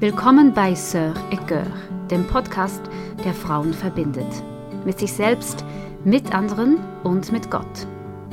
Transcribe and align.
Willkommen 0.00 0.54
bei 0.54 0.72
Sœur 0.72 1.12
et 1.30 1.46
Cœur, 1.46 1.66
dem 2.10 2.26
Podcast, 2.26 2.80
der 3.22 3.34
Frauen 3.34 3.74
verbindet. 3.74 4.42
Mit 4.86 4.98
sich 4.98 5.12
selbst, 5.12 5.62
mit 6.06 6.34
anderen 6.34 6.78
und 7.04 7.30
mit 7.32 7.50
Gott. 7.50 7.86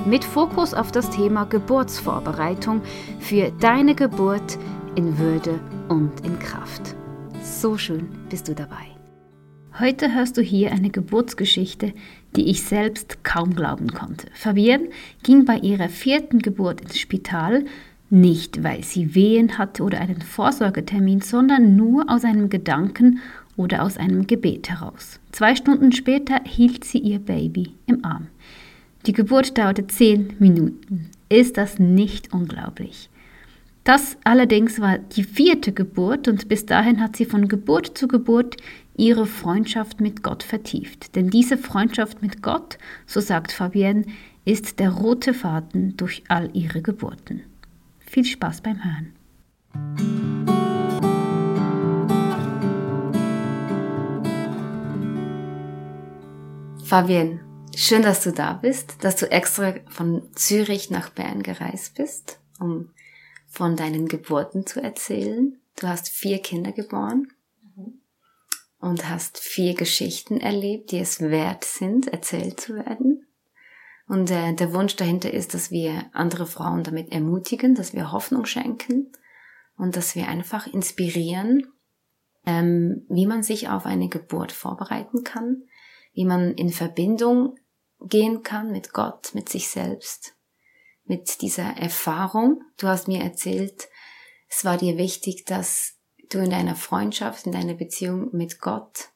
Mit 0.06 0.24
Fokus 0.24 0.74
auf 0.74 0.94
das 0.94 1.10
Thema 1.10 1.44
Geburtsvorbereitung 1.44 2.82
für 3.20 3.52
deine 3.60 3.96
Geburt 3.96 4.58
in 4.96 5.18
Würde 5.18 5.60
und 5.90 6.26
in 6.26 6.40
Kraft. 6.40 6.96
So 7.44 7.78
schön 7.78 8.08
bist 8.30 8.48
du 8.48 8.56
dabei. 8.56 8.88
Heute 9.78 10.16
hörst 10.16 10.38
du 10.38 10.42
hier 10.42 10.72
eine 10.72 10.90
Geburtsgeschichte, 10.90 11.92
die 12.38 12.50
ich 12.50 12.64
selbst 12.64 13.26
kaum 13.26 13.54
glauben 13.54 13.92
konnte. 13.92 14.28
Fabienne 14.34 14.88
ging 15.22 15.44
bei 15.44 15.58
ihrer 15.58 15.90
vierten 15.90 16.40
Geburt 16.40 16.80
ins 16.80 16.98
Spital, 16.98 17.66
nicht 18.10 18.64
weil 18.64 18.84
sie 18.84 19.16
Wehen 19.16 19.58
hatte 19.58 19.84
oder 19.84 20.00
einen 20.00 20.22
Vorsorgetermin, 20.22 21.22
sondern 21.22 21.76
nur 21.76 22.10
aus 22.10 22.24
einem 22.24 22.50
Gedanken 22.50 23.20
oder 23.56 23.84
aus 23.84 23.98
einem 23.98 24.28
Gebet 24.28 24.70
heraus. 24.70 25.20
Zwei 25.32 25.56
Stunden 25.56 25.92
später 25.92 26.42
hielt 26.46 26.84
sie 26.84 27.00
ihr 27.00 27.20
Baby 27.20 27.74
im 27.86 28.06
Arm. 28.06 28.28
Die 29.06 29.14
Geburt 29.14 29.58
dauerte 29.58 29.88
zehn 29.88 30.34
Minuten. 30.40 31.10
Ist 31.30 31.58
das 31.58 31.80
nicht 31.80 32.34
unglaublich? 32.34 33.10
Das 33.84 34.18
allerdings 34.26 34.82
war 34.82 34.98
die 34.98 35.24
vierte 35.24 35.72
Geburt 35.72 36.28
und 36.28 36.50
bis 36.50 36.66
dahin 36.66 37.00
hat 37.02 37.16
sie 37.16 37.26
von 37.26 37.48
Geburt 37.48 37.98
zu 37.98 38.08
Geburt 38.08 38.58
ihre 38.98 39.26
Freundschaft 39.26 40.02
mit 40.02 40.24
Gott 40.24 40.44
vertieft. 40.44 41.16
Denn 41.16 41.30
diese 41.30 41.58
Freundschaft 41.58 42.22
mit 42.22 42.42
Gott, 42.42 42.78
so 43.06 43.22
sagt 43.22 43.54
Fabienne, 43.54 44.04
ist 44.44 44.80
der 44.80 44.90
rote 44.90 45.34
Faden 45.34 45.96
durch 45.96 46.24
all 46.28 46.50
ihre 46.54 46.82
Geburten. 46.82 47.44
Viel 48.08 48.26
Spaß 48.26 48.62
beim 48.62 48.84
Hören. 48.84 49.14
Fabienne, 56.84 57.42
schön, 57.76 58.02
dass 58.02 58.24
du 58.24 58.32
da 58.32 58.54
bist, 58.54 59.04
dass 59.04 59.18
du 59.18 59.30
extra 59.30 59.76
von 59.90 60.24
Zürich 60.36 60.90
nach 60.90 61.10
Bern 61.10 61.44
gereist 61.44 61.96
bist, 61.96 62.40
um 62.62 62.92
von 63.46 63.76
deinen 63.76 64.08
Geburten 64.08 64.66
zu 64.66 64.82
erzählen. 64.82 65.60
Du 65.76 65.88
hast 65.88 66.08
vier 66.08 66.40
Kinder 66.40 66.72
geboren 66.72 67.28
und 68.80 69.10
hast 69.10 69.38
vier 69.38 69.74
Geschichten 69.76 70.40
erlebt, 70.40 70.92
die 70.92 71.00
es 71.00 71.20
wert 71.20 71.66
sind, 71.66 72.08
erzählt 72.08 72.62
zu 72.62 72.76
werden. 72.76 73.17
Und 74.08 74.32
äh, 74.32 74.54
der 74.54 74.74
Wunsch 74.74 74.96
dahinter 74.96 75.34
ist, 75.34 75.54
dass 75.54 75.70
wir 75.70 76.10
andere 76.14 76.46
Frauen 76.46 76.84
damit 76.84 77.12
ermutigen, 77.12 77.76
dass 77.76 77.94
wir 77.94 78.12
Hoffnung 78.12 78.46
schenken 78.46 79.12
und 79.76 79.96
dass 79.96 80.16
wir 80.16 80.28
einfach 80.28 80.66
inspirieren, 80.66 81.68
ähm, 82.46 83.06
wie 83.10 83.26
man 83.26 83.44
sich 83.44 83.70
auf 83.70 83.86
eine 83.86 84.08
Geburt 84.08 84.54
vorbereiten 84.54 85.24
kann, 85.24 85.64
wie 86.14 86.26
man 86.26 86.54
in 86.54 86.70
Verbindung 86.70 87.56
gehen 88.00 88.44
kann 88.44 88.72
mit 88.72 88.94
Gott, 88.94 89.34
mit 89.34 89.50
sich 89.50 89.70
selbst, 89.70 90.36
mit 91.04 91.42
dieser 91.42 91.78
Erfahrung. 91.78 92.62
Du 92.78 92.88
hast 92.88 93.08
mir 93.10 93.22
erzählt, 93.22 93.90
es 94.50 94.64
war 94.64 94.78
dir 94.78 94.98
wichtig, 94.98 95.46
dass 95.46 95.98
du 96.30 96.40
in 96.40 96.50
deiner 96.50 96.76
Freundschaft, 96.76 97.46
in 97.46 97.52
deiner 97.52 97.74
Beziehung 97.74 98.30
mit 98.32 98.62
Gott 98.62 99.10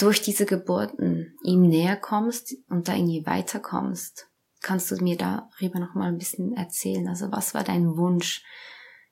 durch 0.00 0.22
diese 0.22 0.46
Geburten 0.46 1.36
ihm 1.44 1.62
näher 1.62 1.96
kommst 1.96 2.54
und 2.68 2.88
da 2.88 2.94
irgendwie 2.94 3.26
weiterkommst. 3.26 4.28
Kannst 4.62 4.90
du 4.90 4.96
mir 5.02 5.16
darüber 5.16 5.78
noch 5.78 5.94
mal 5.94 6.08
ein 6.08 6.18
bisschen 6.18 6.54
erzählen? 6.54 7.08
Also 7.08 7.32
was 7.32 7.54
war 7.54 7.64
dein 7.64 7.96
Wunsch, 7.96 8.44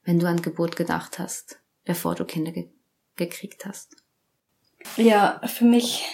wenn 0.04 0.18
du 0.18 0.28
an 0.28 0.42
Geburt 0.42 0.76
gedacht 0.76 1.18
hast, 1.18 1.60
bevor 1.84 2.14
du 2.14 2.24
Kinder 2.24 2.52
ge 2.52 2.68
gekriegt 3.16 3.66
hast? 3.66 3.96
Ja, 4.96 5.40
für 5.44 5.64
mich 5.64 6.04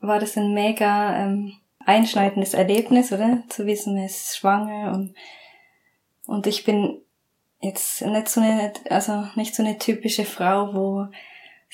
war 0.00 0.18
das 0.18 0.38
ein 0.38 0.54
mega 0.54 1.18
ähm, 1.18 1.52
einschneidendes 1.80 2.54
Erlebnis, 2.54 3.12
oder? 3.12 3.42
Zu 3.50 3.66
wissen, 3.66 3.98
er 3.98 4.06
ist 4.06 4.36
schwanger 4.36 4.92
und 4.92 5.14
und 6.26 6.46
ich 6.46 6.64
bin 6.64 7.02
jetzt 7.60 8.02
nicht 8.02 8.28
so 8.28 8.40
eine, 8.40 8.72
also 8.90 9.26
nicht 9.34 9.54
so 9.54 9.62
eine 9.62 9.78
typische 9.78 10.24
Frau, 10.24 10.74
wo 10.74 11.06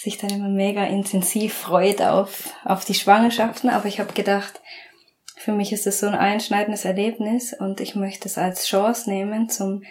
sich 0.01 0.17
dann 0.17 0.31
immer 0.31 0.49
mega 0.49 0.85
intensiv 0.85 1.53
freut 1.53 2.01
auf, 2.01 2.55
auf 2.65 2.87
die 2.87 2.95
Schwangerschaften, 2.95 3.69
aber 3.69 3.85
ich 3.85 4.01
habe 4.01 4.15
gedacht, 4.15 4.63
für 5.37 5.53
mich 5.53 5.73
ist 5.73 5.87
es 5.87 6.01
so 6.01 6.07
ein 6.07 6.15
einschneidendes 6.15 6.87
Erlebnis 6.87 7.53
und 7.53 7.83
ich 7.83 7.95
möchte 7.97 8.27
es 8.27 8.39
als 8.39 8.67
Chance 8.67 9.11
nehmen, 9.11 9.51
zum 9.51 9.83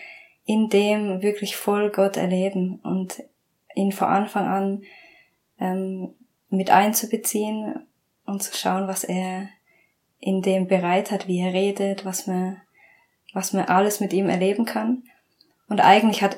in 0.45 0.67
dem 0.69 1.21
wirklich 1.21 1.55
voll 1.55 1.91
Gott 1.91 2.17
erleben 2.17 2.79
und 2.81 3.21
ihn 3.75 3.91
von 3.91 4.07
Anfang 4.07 4.47
an 4.47 4.83
ähm, 5.59 6.15
mit 6.49 6.71
einzubeziehen 6.71 7.85
und 8.25 8.41
zu 8.41 8.57
schauen, 8.57 8.87
was 8.87 9.03
er 9.03 9.47
in 10.19 10.41
dem 10.41 10.67
bereit 10.67 11.11
hat, 11.11 11.27
wie 11.27 11.39
er 11.39 11.53
redet, 11.53 12.03
was 12.03 12.25
man, 12.25 12.59
was 13.33 13.53
man 13.53 13.65
alles 13.65 13.99
mit 13.99 14.11
ihm 14.11 14.27
erleben 14.27 14.65
kann. 14.65 15.03
Und 15.67 15.81
eigentlich 15.81 16.23
hat 16.23 16.37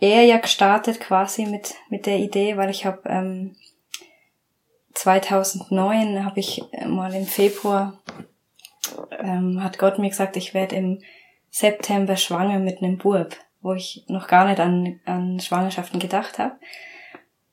er 0.00 0.22
ja 0.22 0.38
gestartet 0.38 1.00
quasi 1.00 1.46
mit, 1.46 1.74
mit 1.88 2.06
der 2.06 2.18
Idee, 2.18 2.56
weil 2.56 2.70
ich 2.70 2.84
habe 2.84 3.08
ähm, 3.08 3.56
2009 4.94 6.24
habe 6.24 6.40
ich 6.40 6.62
mal 6.86 7.14
im 7.14 7.26
Februar 7.26 8.00
ähm, 9.18 9.62
hat 9.62 9.78
Gott 9.78 9.98
mir 9.98 10.08
gesagt, 10.08 10.36
ich 10.36 10.54
werde 10.54 10.76
im 10.76 11.02
September 11.50 12.16
schwanger 12.16 12.58
mit 12.58 12.82
einem 12.82 12.98
Bub, 12.98 13.36
wo 13.60 13.74
ich 13.74 14.04
noch 14.08 14.26
gar 14.28 14.46
nicht 14.46 14.60
an, 14.60 15.00
an 15.04 15.40
Schwangerschaften 15.40 16.00
gedacht 16.00 16.38
habe. 16.38 16.56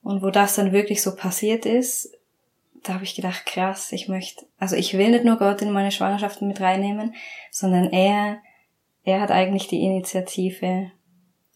Und 0.02 0.22
wo 0.22 0.30
das 0.30 0.56
dann 0.56 0.74
wirklich 0.74 1.02
so 1.02 1.16
passiert 1.16 1.66
ist, 1.66 2.12
da 2.84 2.96
habe 2.96 3.06
ich 3.06 3.16
gedacht, 3.16 3.46
krass, 3.46 3.94
ich 3.94 4.10
möchte, 4.10 4.46
also 4.60 4.76
ich 4.76 4.98
will 4.98 5.12
nicht 5.12 5.24
nur 5.24 5.38
Gott 5.38 5.62
in 5.62 5.72
meine 5.72 5.92
Schwangerschaften 5.92 6.48
mit 6.48 6.60
reinnehmen, 6.60 7.16
sondern 7.50 7.90
er, 7.92 8.40
er 9.06 9.22
hat 9.22 9.32
eigentlich 9.32 9.68
die 9.68 9.84
Initiative 9.84 10.92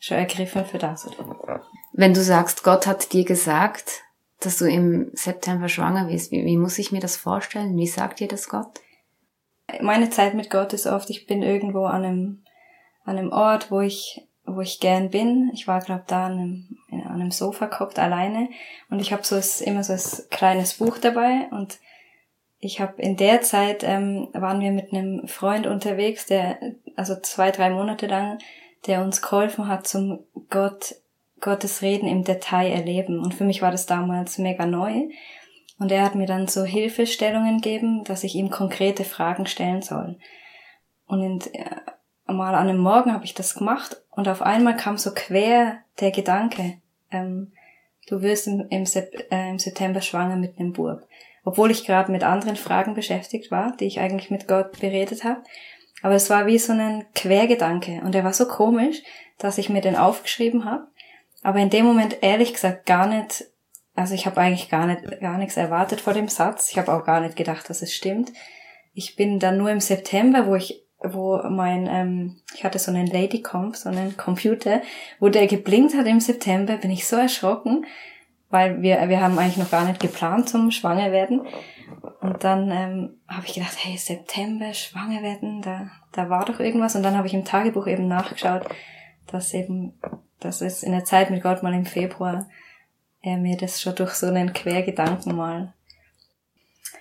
schon 0.08 0.18
ergriffen 0.18 0.66
für 0.66 0.78
das. 0.78 1.10
Wenn 1.94 2.14
du 2.14 2.22
sagst, 2.22 2.64
Gott 2.64 2.88
hat 2.88 3.14
dir 3.14 3.26
gesagt, 3.26 4.04
dass 4.40 4.58
du 4.58 4.66
im 4.66 5.12
September 5.14 5.68
schwanger 5.68 6.08
wirst, 6.10 6.32
wie, 6.32 6.46
wie 6.46 6.58
muss 6.58 6.78
ich 6.78 6.92
mir 6.92 7.00
das 7.00 7.18
vorstellen? 7.18 7.76
Wie 7.78 7.88
sagt 7.88 8.20
dir 8.20 8.28
das 8.28 8.50
Gott? 8.50 8.82
Meine 9.82 10.10
Zeit 10.10 10.34
mit 10.34 10.50
Gott 10.50 10.74
ist 10.74 10.88
oft, 10.88 11.10
ich 11.10 11.28
bin 11.28 11.44
irgendwo 11.44 11.86
an 11.86 12.06
einem, 12.06 12.44
an 13.04 13.18
einem 13.18 13.32
Ort, 13.32 13.70
wo 13.70 13.82
ich, 13.82 14.26
wo 14.46 14.62
ich 14.62 14.80
gern 14.80 15.10
bin. 15.10 15.52
Ich 15.54 15.68
war, 15.68 15.82
glaube 15.82 16.06
da 16.08 16.28
an 16.28 16.34
einem, 16.34 16.78
an 17.06 17.16
einem 17.16 17.32
Sofa 17.32 17.66
gehabt, 17.66 18.00
alleine. 18.00 18.50
Und 18.90 19.00
ich 19.00 19.12
habe 19.12 19.24
so 19.26 19.36
immer 19.64 19.84
so 19.84 19.94
ein 19.94 20.30
kleines 20.30 20.76
Buch 20.76 21.00
dabei. 21.00 21.48
Und 21.52 21.80
ich 22.60 22.80
habe 22.80 23.02
in 23.02 23.18
der 23.18 23.42
Zeit 23.42 23.84
ähm, 23.84 24.30
waren 24.34 24.62
wir 24.62 24.72
mit 24.72 24.94
einem 24.94 25.28
Freund 25.28 25.68
unterwegs, 25.68 26.26
der 26.28 26.60
also 26.96 27.20
zwei, 27.20 27.52
drei 27.52 27.70
Monate 27.70 28.08
lang 28.08 28.40
der 28.86 29.02
uns 29.02 29.22
geholfen 29.22 29.68
hat 29.68 29.88
zum 29.88 30.20
Gott, 30.50 30.96
Gottes 31.42 31.82
Reden 31.82 32.08
im 32.08 32.24
Detail 32.24 32.72
erleben. 32.72 33.20
Und 33.20 33.34
für 33.34 33.44
mich 33.44 33.62
war 33.62 33.72
das 33.72 33.86
damals 33.86 34.38
mega 34.38 34.66
neu. 34.66 35.08
Und 35.80 35.92
er 35.92 36.04
hat 36.04 36.16
mir 36.16 36.26
dann 36.26 36.48
so 36.48 36.64
Hilfestellungen 36.64 37.62
gegeben, 37.62 38.04
dass 38.04 38.24
ich 38.24 38.36
ihm 38.36 38.50
konkrete 38.50 39.04
Fragen 39.04 39.46
stellen 39.46 39.82
soll. 39.82 40.18
Und 41.08 41.22
in, 41.22 41.42
äh, 41.54 42.34
mal 42.34 42.56
an 42.56 42.68
einem 42.68 42.80
Morgen 42.80 43.14
habe 43.14 43.26
ich 43.26 43.34
das 43.34 43.56
gemacht 43.56 44.02
und 44.12 44.28
auf 44.28 44.42
einmal 44.42 44.76
kam 44.76 44.98
so 44.98 45.12
quer 45.14 45.80
der 46.00 46.12
Gedanke, 46.12 46.78
ähm, 47.12 47.54
du 48.08 48.22
wirst 48.22 48.48
im, 48.48 48.68
im, 48.70 48.86
Sep 48.86 49.32
äh, 49.32 49.50
im 49.50 49.60
September 49.60 50.02
schwanger 50.02 50.36
mit 50.36 50.60
einem 50.60 50.74
Bub. 50.74 51.08
Obwohl 51.46 51.72
ich 51.72 51.86
gerade 51.86 52.12
mit 52.12 52.24
anderen 52.24 52.58
Fragen 52.58 52.94
beschäftigt 52.94 53.52
war, 53.52 53.76
die 53.78 53.86
ich 53.86 54.00
eigentlich 54.00 54.30
mit 54.30 54.48
Gott 54.48 54.80
beredet 54.80 55.24
habe. 55.24 55.42
Aber 56.02 56.16
es 56.16 56.30
war 56.30 56.46
wie 56.46 56.60
so 56.60 56.74
ein 56.74 57.06
Quergedanke 57.16 58.02
und 58.04 58.16
er 58.16 58.24
war 58.24 58.34
so 58.34 58.48
komisch, 58.48 59.02
dass 59.38 59.58
ich 59.58 59.70
mir 59.70 59.82
den 59.82 59.96
aufgeschrieben 59.96 60.66
habe. 60.66 60.88
Aber 61.44 61.60
in 61.60 61.70
dem 61.70 61.86
Moment 61.86 62.18
ehrlich 62.22 62.54
gesagt 62.54 62.86
gar 62.86 63.08
nicht, 63.08 63.46
also 63.96 64.14
ich 64.14 64.26
habe 64.26 64.40
eigentlich 64.40 64.70
gar 64.70 64.86
nicht 64.86 65.20
gar 65.22 65.38
nichts 65.38 65.58
erwartet 65.58 66.02
vor 66.02 66.14
dem 66.14 66.28
Satz. 66.28 66.72
Ich 66.72 66.78
habe 66.78 66.94
auch 66.94 67.04
gar 67.04 67.20
nicht 67.20 67.36
gedacht, 67.36 67.70
dass 67.70 67.82
es 67.82 67.94
stimmt. 67.94 68.32
Ich 68.94 69.16
bin 69.16 69.40
dann 69.40 69.58
nur 69.58 69.70
im 69.70 69.80
September, 69.80 70.48
wo 70.48 70.56
ich 70.56 70.84
wo 71.00 71.38
mein, 71.50 71.88
ähm, 71.88 72.42
ich 72.56 72.64
hatte 72.64 72.80
so 72.80 72.92
einen 72.92 73.08
Ladycomp, 73.08 73.76
so 73.76 73.90
einen 73.90 74.18
Computer, 74.18 74.82
wo 75.20 75.30
der 75.30 75.48
geblinkt 75.48 75.96
hat 75.96 76.08
im 76.08 76.20
September, 76.20 76.78
bin 76.78 76.90
ich 76.90 77.08
so 77.08 77.16
erschrocken, 77.16 77.86
weil 78.50 78.82
wir, 78.82 79.10
wir 79.10 79.22
haben 79.22 79.38
eigentlich 79.38 79.58
noch 79.58 79.72
gar 79.72 79.86
nicht 79.86 80.00
geplant 80.00 80.50
zum 80.50 80.72
Schwangerwerden. 80.72 81.42
Und 82.22 82.44
dann 82.44 82.72
ähm, 82.72 83.20
habe 83.28 83.46
ich 83.46 83.54
gedacht, 83.54 83.78
hey, 83.80 83.98
September, 83.98 84.74
schwanger 84.74 85.22
werden, 85.22 85.62
da, 85.62 85.90
da 86.14 86.30
war 86.30 86.46
doch 86.46 86.60
irgendwas. 86.60 86.96
Und 86.96 87.04
dann 87.04 87.18
habe 87.18 87.28
ich 87.28 87.34
im 87.34 87.46
Tagebuch 87.46 87.88
eben 87.88 88.08
nachgeschaut, 88.08 88.68
dass 89.28 89.54
eben, 89.54 89.94
dass 90.40 90.62
es 90.62 90.84
in 90.84 90.92
der 90.92 91.06
Zeit 91.06 91.30
mit 91.30 91.44
Gott 91.44 91.64
mal 91.64 91.74
im 91.74 91.86
Februar 91.86 92.48
er 93.22 93.38
mir 93.38 93.58
das 93.58 93.82
schon 93.82 93.96
durch 93.96 94.14
so 94.14 94.28
einen 94.28 94.54
Quergedanken 94.54 95.36
mal. 95.36 95.74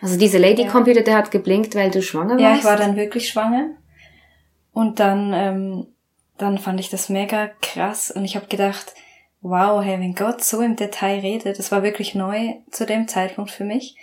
Also 0.00 0.18
diese 0.18 0.38
Lady 0.38 0.62
ja. 0.62 0.70
Computer, 0.70 1.02
der 1.02 1.16
hat 1.16 1.30
geblinkt, 1.30 1.74
weil 1.74 1.90
du 1.90 2.02
schwanger 2.02 2.30
warst? 2.30 2.40
Ja, 2.40 2.56
ich 2.56 2.64
war 2.64 2.76
dann 2.76 2.96
wirklich 2.96 3.28
schwanger. 3.28 3.70
Und 4.72 5.00
dann, 5.00 5.32
ähm, 5.32 5.86
dann 6.36 6.58
fand 6.58 6.80
ich 6.80 6.90
das 6.90 7.08
mega 7.08 7.48
krass 7.62 8.10
und 8.10 8.24
ich 8.24 8.36
habe 8.36 8.46
gedacht, 8.46 8.94
wow, 9.40 9.84
hey, 9.84 10.00
wenn 10.00 10.14
Gott 10.14 10.42
so 10.42 10.60
im 10.60 10.76
Detail 10.76 11.20
redet, 11.20 11.58
das 11.58 11.70
war 11.70 11.82
wirklich 11.82 12.14
neu 12.14 12.54
zu 12.70 12.86
dem 12.86 13.06
Zeitpunkt 13.06 13.50
für 13.50 13.64
mich, 13.64 13.96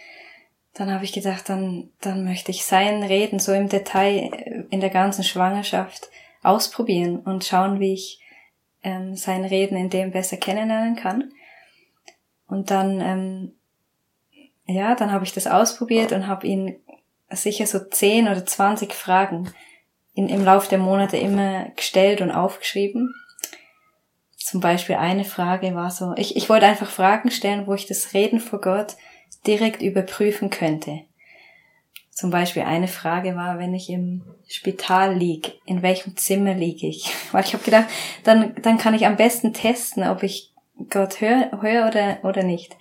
dann 0.73 0.91
habe 0.91 1.03
ich 1.03 1.13
gedacht, 1.13 1.49
dann, 1.49 1.89
dann 2.01 2.23
möchte 2.23 2.51
ich 2.51 2.65
sein 2.65 3.03
Reden 3.03 3.39
so 3.39 3.53
im 3.53 3.69
Detail 3.69 4.65
in 4.69 4.79
der 4.79 4.89
ganzen 4.89 5.23
Schwangerschaft 5.23 6.09
ausprobieren 6.41 7.19
und 7.19 7.45
schauen, 7.45 7.79
wie 7.79 7.93
ich 7.93 8.19
ähm, 8.83 9.15
sein 9.15 9.45
Reden 9.45 9.77
in 9.77 9.89
dem 9.89 10.11
besser 10.11 10.37
kennenlernen 10.37 10.95
kann. 10.95 11.31
Und 12.47 12.71
dann, 12.71 13.01
ähm, 13.01 13.51
ja, 14.65 14.95
dann 14.95 15.11
habe 15.11 15.25
ich 15.25 15.33
das 15.33 15.47
ausprobiert 15.47 16.11
und 16.11 16.27
habe 16.27 16.47
ihn 16.47 16.75
sicher 17.29 17.65
so 17.65 17.79
zehn 17.79 18.27
oder 18.27 18.45
zwanzig 18.45 18.93
Fragen 18.93 19.51
in, 20.15 20.29
im 20.29 20.43
Laufe 20.43 20.69
der 20.69 20.79
Monate 20.79 21.17
immer 21.17 21.69
gestellt 21.75 22.21
und 22.21 22.31
aufgeschrieben. 22.31 23.13
Zum 24.43 24.59
Beispiel 24.59 24.95
eine 24.95 25.23
Frage 25.23 25.73
war 25.73 25.89
so, 25.89 26.13
ich, 26.17 26.35
ich 26.35 26.49
wollte 26.49 26.65
einfach 26.65 26.89
Fragen 26.89 27.31
stellen, 27.31 27.65
wo 27.65 27.73
ich 27.75 27.85
das 27.85 28.13
Reden 28.13 28.41
vor 28.41 28.59
Gott 28.59 28.97
direkt 29.47 29.81
überprüfen 29.81 30.49
könnte. 30.49 30.99
Zum 32.11 32.29
Beispiel 32.29 32.63
eine 32.63 32.89
Frage 32.89 33.37
war, 33.37 33.57
wenn 33.57 33.73
ich 33.73 33.89
im 33.89 34.21
Spital 34.49 35.15
lieg, 35.15 35.61
in 35.65 35.81
welchem 35.81 36.17
Zimmer 36.17 36.53
liege 36.53 36.87
ich? 36.87 37.09
Weil 37.31 37.45
ich 37.45 37.53
habe 37.53 37.63
gedacht, 37.63 37.85
dann, 38.25 38.53
dann 38.61 38.77
kann 38.77 38.93
ich 38.93 39.05
am 39.05 39.15
besten 39.15 39.53
testen, 39.53 40.03
ob 40.03 40.23
ich 40.23 40.51
Gott 40.89 41.21
höre, 41.21 41.61
höre 41.61 41.87
oder, 41.87 42.17
oder 42.23 42.43
nicht. 42.43 42.75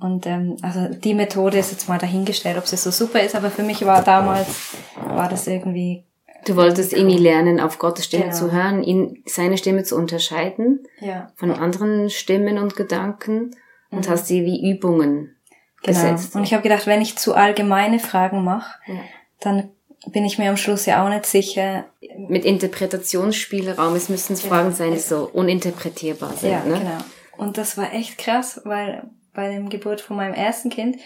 Und 0.00 0.26
ähm, 0.26 0.58
also 0.60 0.88
die 0.88 1.14
Methode 1.14 1.58
ist 1.58 1.72
jetzt 1.72 1.88
mal 1.88 1.98
dahingestellt, 1.98 2.58
ob 2.58 2.66
sie 2.66 2.76
so 2.76 2.90
super 2.90 3.20
ist, 3.20 3.34
aber 3.34 3.50
für 3.50 3.62
mich 3.62 3.86
war 3.86 4.04
damals, 4.04 4.76
war 4.96 5.30
das 5.30 5.46
irgendwie. 5.46 6.04
Du 6.46 6.56
wolltest 6.56 6.92
irgendwie 6.92 7.18
lernen, 7.18 7.60
auf 7.60 7.78
Gottes 7.78 8.04
Stimme 8.04 8.24
genau. 8.24 8.36
zu 8.36 8.52
hören, 8.52 8.82
ihn, 8.82 9.22
seine 9.26 9.56
Stimme 9.58 9.84
zu 9.84 9.96
unterscheiden 9.96 10.86
ja. 11.00 11.32
von 11.36 11.50
anderen 11.50 12.10
Stimmen 12.10 12.58
und 12.58 12.76
Gedanken 12.76 13.56
und 13.90 14.06
mhm. 14.06 14.10
hast 14.10 14.26
sie 14.26 14.44
wie 14.44 14.70
Übungen 14.70 15.36
genau. 15.82 15.98
gesetzt. 15.98 16.34
Und 16.36 16.44
ich 16.44 16.52
habe 16.52 16.62
gedacht, 16.62 16.86
wenn 16.86 17.00
ich 17.00 17.16
zu 17.16 17.34
allgemeine 17.34 17.98
Fragen 17.98 18.44
mache, 18.44 18.78
ja. 18.86 19.00
dann 19.40 19.70
bin 20.06 20.24
ich 20.24 20.38
mir 20.38 20.50
am 20.50 20.56
Schluss 20.56 20.86
ja 20.86 21.04
auch 21.04 21.08
nicht 21.08 21.26
sicher. 21.26 21.86
Mit 22.28 22.44
Interpretationsspielraum, 22.44 23.94
es 23.94 24.08
müssen 24.08 24.36
ja. 24.36 24.42
Fragen 24.42 24.72
sein, 24.72 24.92
die 24.92 24.98
so 24.98 25.28
uninterpretierbar 25.32 26.34
sind. 26.34 26.50
Ja, 26.50 26.64
ne? 26.64 26.78
genau. 26.78 26.98
Und 27.36 27.58
das 27.58 27.76
war 27.76 27.92
echt 27.92 28.18
krass, 28.18 28.60
weil 28.64 29.08
bei 29.32 29.50
dem 29.50 29.68
Geburt 29.68 30.00
von 30.00 30.16
meinem 30.16 30.34
ersten 30.34 30.70
Kind 30.70 30.96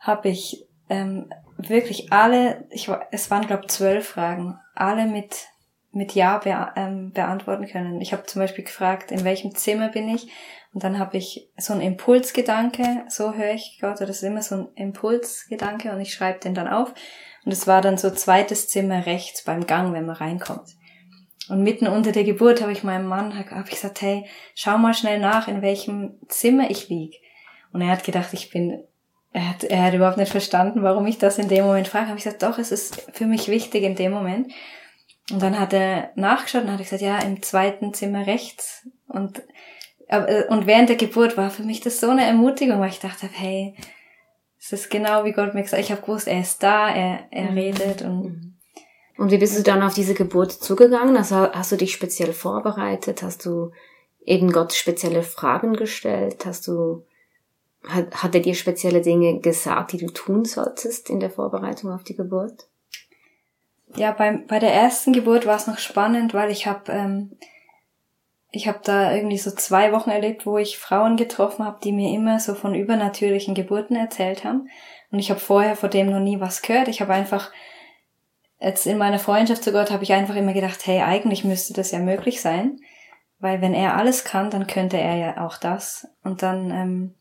habe 0.00 0.28
ich 0.28 0.66
ähm, 0.88 1.30
wirklich 1.68 2.12
alle, 2.12 2.66
ich 2.70 2.90
es 3.10 3.30
waren 3.30 3.46
glaube 3.46 3.66
zwölf 3.66 4.08
Fragen, 4.08 4.58
alle 4.74 5.06
mit 5.06 5.48
mit 5.94 6.14
Ja 6.14 6.38
be 6.38 6.72
ähm, 6.74 7.12
beantworten 7.12 7.66
können. 7.66 8.00
Ich 8.00 8.12
habe 8.12 8.24
zum 8.24 8.40
Beispiel 8.40 8.64
gefragt, 8.64 9.12
in 9.12 9.24
welchem 9.24 9.54
Zimmer 9.54 9.90
bin 9.90 10.08
ich? 10.08 10.28
Und 10.72 10.82
dann 10.84 10.98
habe 10.98 11.18
ich 11.18 11.50
so 11.58 11.74
einen 11.74 11.82
Impulsgedanke, 11.82 13.04
so 13.08 13.34
höre 13.34 13.52
ich 13.52 13.78
Gott, 13.80 14.00
das 14.00 14.08
ist 14.08 14.22
immer 14.22 14.40
so 14.40 14.54
ein 14.54 14.68
Impulsgedanke 14.74 15.92
und 15.92 16.00
ich 16.00 16.14
schreibe 16.14 16.40
den 16.40 16.54
dann 16.54 16.66
auf. 16.66 16.94
Und 17.44 17.52
es 17.52 17.66
war 17.66 17.82
dann 17.82 17.98
so 17.98 18.10
zweites 18.10 18.68
Zimmer 18.68 19.04
rechts 19.04 19.44
beim 19.44 19.66
Gang, 19.66 19.92
wenn 19.92 20.06
man 20.06 20.16
reinkommt. 20.16 20.70
Und 21.48 21.62
mitten 21.62 21.88
unter 21.88 22.12
der 22.12 22.24
Geburt 22.24 22.62
habe 22.62 22.72
ich 22.72 22.84
meinem 22.84 23.06
Mann 23.06 23.36
hab 23.36 23.66
ich 23.66 23.74
gesagt, 23.74 24.00
hey, 24.00 24.24
schau 24.54 24.78
mal 24.78 24.94
schnell 24.94 25.18
nach, 25.18 25.48
in 25.48 25.60
welchem 25.60 26.20
Zimmer 26.28 26.70
ich 26.70 26.88
lieg. 26.88 27.16
Und 27.72 27.82
er 27.82 27.88
hat 27.88 28.04
gedacht, 28.04 28.32
ich 28.32 28.50
bin, 28.50 28.84
er 29.32 29.48
hat, 29.48 29.64
er 29.64 29.82
hat 29.82 29.94
überhaupt 29.94 30.18
nicht 30.18 30.32
verstanden, 30.32 30.82
warum 30.82 31.06
ich 31.06 31.18
das 31.18 31.38
in 31.38 31.48
dem 31.48 31.64
Moment 31.64 31.88
frage. 31.88 32.08
Habe 32.08 32.18
ich 32.18 32.24
gesagt, 32.24 32.42
doch, 32.42 32.58
es 32.58 32.70
ist 32.70 33.10
für 33.12 33.26
mich 33.26 33.48
wichtig 33.48 33.82
in 33.82 33.94
dem 33.94 34.12
Moment. 34.12 34.52
Und 35.30 35.40
dann 35.40 35.58
hat 35.58 35.72
er 35.72 36.10
nachgeschaut 36.16 36.64
und 36.64 36.72
hat 36.72 36.78
gesagt, 36.78 37.00
ja, 37.00 37.18
im 37.20 37.42
zweiten 37.42 37.94
Zimmer 37.94 38.26
rechts. 38.26 38.86
Und, 39.08 39.42
und 40.48 40.66
während 40.66 40.90
der 40.90 40.96
Geburt 40.96 41.36
war 41.36 41.50
für 41.50 41.62
mich 41.62 41.80
das 41.80 42.00
so 42.00 42.10
eine 42.10 42.26
Ermutigung, 42.26 42.80
weil 42.80 42.90
ich 42.90 43.00
dachte, 43.00 43.28
hey, 43.32 43.74
es 44.60 44.72
ist 44.72 44.90
genau 44.90 45.24
wie 45.24 45.32
Gott 45.32 45.54
mir 45.54 45.62
gesagt 45.62 45.78
hat. 45.78 45.84
Ich 45.84 45.90
habe 45.90 46.02
gewusst, 46.02 46.28
er 46.28 46.40
ist 46.40 46.62
da, 46.62 46.88
er, 46.94 47.20
er 47.30 47.50
mhm. 47.50 47.58
redet 47.58 48.02
und 48.02 48.22
mhm. 48.22 48.54
und 49.16 49.30
wie 49.30 49.38
bist 49.38 49.58
du 49.58 49.62
dann 49.62 49.82
auf 49.82 49.94
diese 49.94 50.14
Geburt 50.14 50.52
zugegangen? 50.52 51.16
Also 51.16 51.50
hast 51.52 51.72
du 51.72 51.76
dich 51.76 51.92
speziell 51.92 52.32
vorbereitet? 52.32 53.22
Hast 53.22 53.44
du 53.46 53.72
eben 54.24 54.52
Gott 54.52 54.72
spezielle 54.72 55.22
Fragen 55.22 55.72
gestellt? 55.72 56.44
Hast 56.44 56.68
du 56.68 57.04
hat, 57.88 58.22
hat 58.22 58.34
er 58.34 58.40
dir 58.40 58.54
spezielle 58.54 59.00
Dinge 59.00 59.40
gesagt, 59.40 59.92
die 59.92 59.98
du 59.98 60.06
tun 60.06 60.44
solltest 60.44 61.10
in 61.10 61.20
der 61.20 61.30
Vorbereitung 61.30 61.92
auf 61.92 62.04
die 62.04 62.16
Geburt? 62.16 62.68
Ja, 63.94 64.12
beim, 64.12 64.46
bei 64.46 64.58
der 64.58 64.72
ersten 64.72 65.12
Geburt 65.12 65.46
war 65.46 65.56
es 65.56 65.66
noch 65.66 65.78
spannend, 65.78 66.32
weil 66.32 66.50
ich 66.50 66.66
habe 66.66 66.90
ähm, 66.92 67.36
ich 68.54 68.68
habe 68.68 68.80
da 68.84 69.14
irgendwie 69.14 69.38
so 69.38 69.50
zwei 69.50 69.92
Wochen 69.92 70.10
erlebt, 70.10 70.44
wo 70.44 70.58
ich 70.58 70.78
Frauen 70.78 71.16
getroffen 71.16 71.64
habe, 71.64 71.78
die 71.82 71.90
mir 71.90 72.14
immer 72.14 72.38
so 72.38 72.54
von 72.54 72.74
übernatürlichen 72.74 73.54
Geburten 73.54 73.96
erzählt 73.96 74.44
haben. 74.44 74.68
Und 75.10 75.18
ich 75.18 75.30
habe 75.30 75.40
vorher 75.40 75.74
vor 75.74 75.88
dem 75.88 76.10
noch 76.10 76.20
nie 76.20 76.38
was 76.38 76.60
gehört. 76.60 76.88
Ich 76.88 77.00
habe 77.00 77.14
einfach 77.14 77.50
jetzt 78.60 78.86
in 78.86 78.98
meiner 78.98 79.18
Freundschaft 79.18 79.64
zu 79.64 79.72
Gott 79.72 79.90
habe 79.90 80.04
ich 80.04 80.12
einfach 80.12 80.36
immer 80.36 80.52
gedacht, 80.52 80.86
hey, 80.86 81.00
eigentlich 81.00 81.44
müsste 81.44 81.72
das 81.72 81.92
ja 81.92 81.98
möglich 81.98 82.42
sein, 82.42 82.78
weil 83.38 83.62
wenn 83.62 83.72
er 83.72 83.96
alles 83.96 84.22
kann, 84.22 84.50
dann 84.50 84.66
könnte 84.66 84.98
er 84.98 85.16
ja 85.16 85.46
auch 85.46 85.56
das. 85.56 86.06
Und 86.22 86.42
dann 86.42 86.70
ähm, 86.70 87.14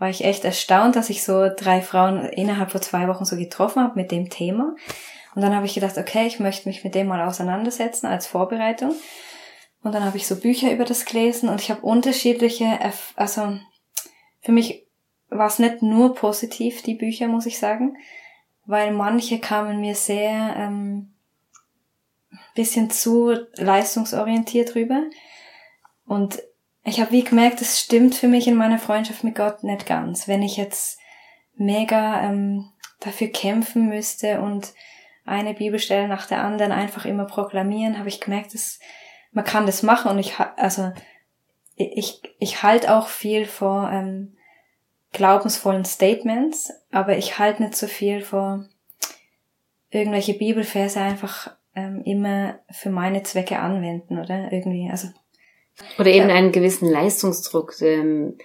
war 0.00 0.08
ich 0.08 0.24
echt 0.24 0.46
erstaunt, 0.46 0.96
dass 0.96 1.10
ich 1.10 1.22
so 1.22 1.50
drei 1.54 1.82
Frauen 1.82 2.24
innerhalb 2.24 2.70
von 2.70 2.80
zwei 2.80 3.06
Wochen 3.06 3.26
so 3.26 3.36
getroffen 3.36 3.82
habe 3.82 4.00
mit 4.00 4.10
dem 4.10 4.30
Thema. 4.30 4.74
Und 5.34 5.42
dann 5.42 5.54
habe 5.54 5.66
ich 5.66 5.74
gedacht, 5.74 5.98
okay, 5.98 6.26
ich 6.26 6.40
möchte 6.40 6.68
mich 6.68 6.82
mit 6.82 6.94
dem 6.94 7.06
mal 7.06 7.20
auseinandersetzen 7.20 8.06
als 8.06 8.26
Vorbereitung. 8.26 8.94
Und 9.82 9.94
dann 9.94 10.04
habe 10.04 10.16
ich 10.16 10.26
so 10.26 10.36
Bücher 10.36 10.72
über 10.72 10.86
das 10.86 11.04
gelesen 11.04 11.50
und 11.50 11.60
ich 11.60 11.70
habe 11.70 11.82
unterschiedliche, 11.82 12.78
also 13.14 13.58
für 14.40 14.52
mich 14.52 14.86
war 15.28 15.46
es 15.46 15.58
nicht 15.58 15.82
nur 15.82 16.14
positiv, 16.14 16.82
die 16.82 16.94
Bücher, 16.94 17.28
muss 17.28 17.46
ich 17.46 17.58
sagen, 17.58 17.96
weil 18.64 18.92
manche 18.92 19.38
kamen 19.38 19.80
mir 19.80 19.94
sehr 19.94 20.54
ähm, 20.56 21.12
bisschen 22.54 22.90
zu 22.90 23.34
leistungsorientiert 23.56 24.74
rüber. 24.74 25.02
Und 26.06 26.42
ich 26.84 27.00
habe 27.00 27.12
wie 27.12 27.24
gemerkt, 27.24 27.60
es 27.60 27.80
stimmt 27.80 28.14
für 28.14 28.28
mich 28.28 28.46
in 28.46 28.56
meiner 28.56 28.78
Freundschaft 28.78 29.22
mit 29.24 29.34
Gott 29.34 29.62
nicht 29.64 29.86
ganz. 29.86 30.28
Wenn 30.28 30.42
ich 30.42 30.56
jetzt 30.56 30.98
mega 31.56 32.22
ähm, 32.22 32.70
dafür 33.00 33.28
kämpfen 33.28 33.88
müsste 33.88 34.40
und 34.40 34.72
eine 35.24 35.54
Bibelstelle 35.54 36.08
nach 36.08 36.26
der 36.26 36.42
anderen 36.42 36.72
einfach 36.72 37.04
immer 37.04 37.26
proklamieren, 37.26 37.98
habe 37.98 38.08
ich 38.08 38.20
gemerkt, 38.20 38.54
dass 38.54 38.80
man 39.32 39.44
kann 39.44 39.66
das 39.66 39.82
machen 39.82 40.10
und 40.10 40.18
ich 40.18 40.38
also 40.56 40.92
ich 41.76 42.20
ich 42.38 42.62
halte 42.62 42.94
auch 42.94 43.08
viel 43.08 43.46
vor 43.46 43.90
ähm, 43.92 44.36
glaubensvollen 45.12 45.84
Statements, 45.84 46.72
aber 46.90 47.16
ich 47.16 47.38
halte 47.38 47.62
nicht 47.62 47.76
so 47.76 47.86
viel 47.86 48.22
vor 48.22 48.64
irgendwelche 49.90 50.34
Bibelverse 50.34 51.00
einfach 51.00 51.56
ähm, 51.74 52.02
immer 52.04 52.58
für 52.70 52.90
meine 52.90 53.22
Zwecke 53.22 53.58
anwenden 53.58 54.18
oder 54.18 54.52
irgendwie 54.52 54.88
also 54.90 55.08
oder 55.98 56.10
eben 56.10 56.28
ja. 56.28 56.34
einen 56.34 56.52
gewissen 56.52 56.90
Leistungsdruck, 56.90 57.80
ähm, 57.80 58.38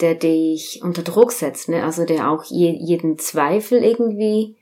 der 0.00 0.14
dich 0.14 0.80
unter 0.82 1.02
Druck 1.02 1.32
setzt, 1.32 1.68
ne? 1.68 1.82
also 1.82 2.04
der 2.04 2.30
auch 2.30 2.44
je, 2.44 2.70
jeden 2.70 3.18
Zweifel 3.18 3.82
irgendwie 3.82 4.56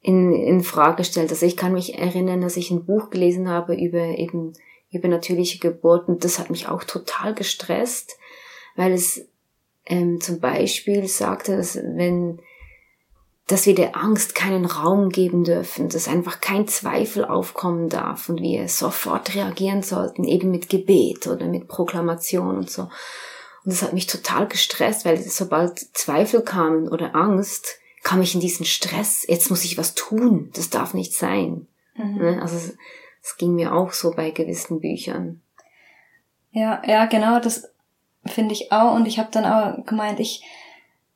in, 0.00 0.32
in 0.32 0.62
Frage 0.62 1.04
stellt. 1.04 1.30
Also 1.30 1.44
ich 1.46 1.56
kann 1.56 1.72
mich 1.72 1.98
erinnern, 1.98 2.40
dass 2.40 2.56
ich 2.56 2.70
ein 2.70 2.86
Buch 2.86 3.10
gelesen 3.10 3.48
habe 3.48 3.74
über 3.74 4.18
eben 4.18 4.54
über 4.92 5.08
natürliche 5.08 5.58
Geburten. 5.58 6.18
Das 6.18 6.38
hat 6.38 6.48
mich 6.48 6.68
auch 6.68 6.84
total 6.84 7.34
gestresst, 7.34 8.18
weil 8.76 8.92
es 8.92 9.26
ähm, 9.84 10.20
zum 10.20 10.40
Beispiel 10.40 11.06
sagte, 11.06 11.56
dass 11.56 11.76
wenn 11.76 12.40
dass 13.46 13.66
wir 13.66 13.74
der 13.74 13.96
Angst 13.96 14.34
keinen 14.34 14.64
Raum 14.64 15.10
geben 15.10 15.44
dürfen, 15.44 15.88
dass 15.88 16.08
einfach 16.08 16.40
kein 16.40 16.66
Zweifel 16.66 17.24
aufkommen 17.24 17.88
darf 17.88 18.28
und 18.28 18.40
wir 18.40 18.68
sofort 18.68 19.34
reagieren 19.34 19.82
sollten, 19.82 20.24
eben 20.24 20.50
mit 20.50 20.68
Gebet 20.68 21.28
oder 21.28 21.46
mit 21.46 21.68
Proklamation 21.68 22.56
und 22.56 22.70
so. 22.70 22.82
Und 22.82 23.72
das 23.72 23.82
hat 23.82 23.92
mich 23.92 24.06
total 24.06 24.48
gestresst, 24.48 25.04
weil 25.04 25.18
sobald 25.18 25.78
Zweifel 25.96 26.42
kamen 26.42 26.88
oder 26.88 27.14
Angst, 27.14 27.78
kam 28.02 28.20
ich 28.20 28.34
in 28.34 28.40
diesen 28.40 28.66
Stress, 28.66 29.24
jetzt 29.28 29.50
muss 29.50 29.64
ich 29.64 29.78
was 29.78 29.94
tun, 29.94 30.50
das 30.54 30.70
darf 30.70 30.94
nicht 30.94 31.14
sein. 31.14 31.66
Mhm. 31.94 32.18
Ne? 32.18 32.42
Also 32.42 32.56
es 32.56 33.36
ging 33.36 33.54
mir 33.54 33.74
auch 33.74 33.92
so 33.92 34.12
bei 34.12 34.30
gewissen 34.30 34.80
Büchern. 34.80 35.40
Ja, 36.52 36.82
ja, 36.86 37.06
genau, 37.06 37.38
das 37.40 37.70
finde 38.24 38.54
ich 38.54 38.72
auch. 38.72 38.94
Und 38.94 39.06
ich 39.06 39.18
habe 39.18 39.28
dann 39.30 39.44
auch 39.44 39.84
gemeint, 39.84 40.20
ich 40.20 40.44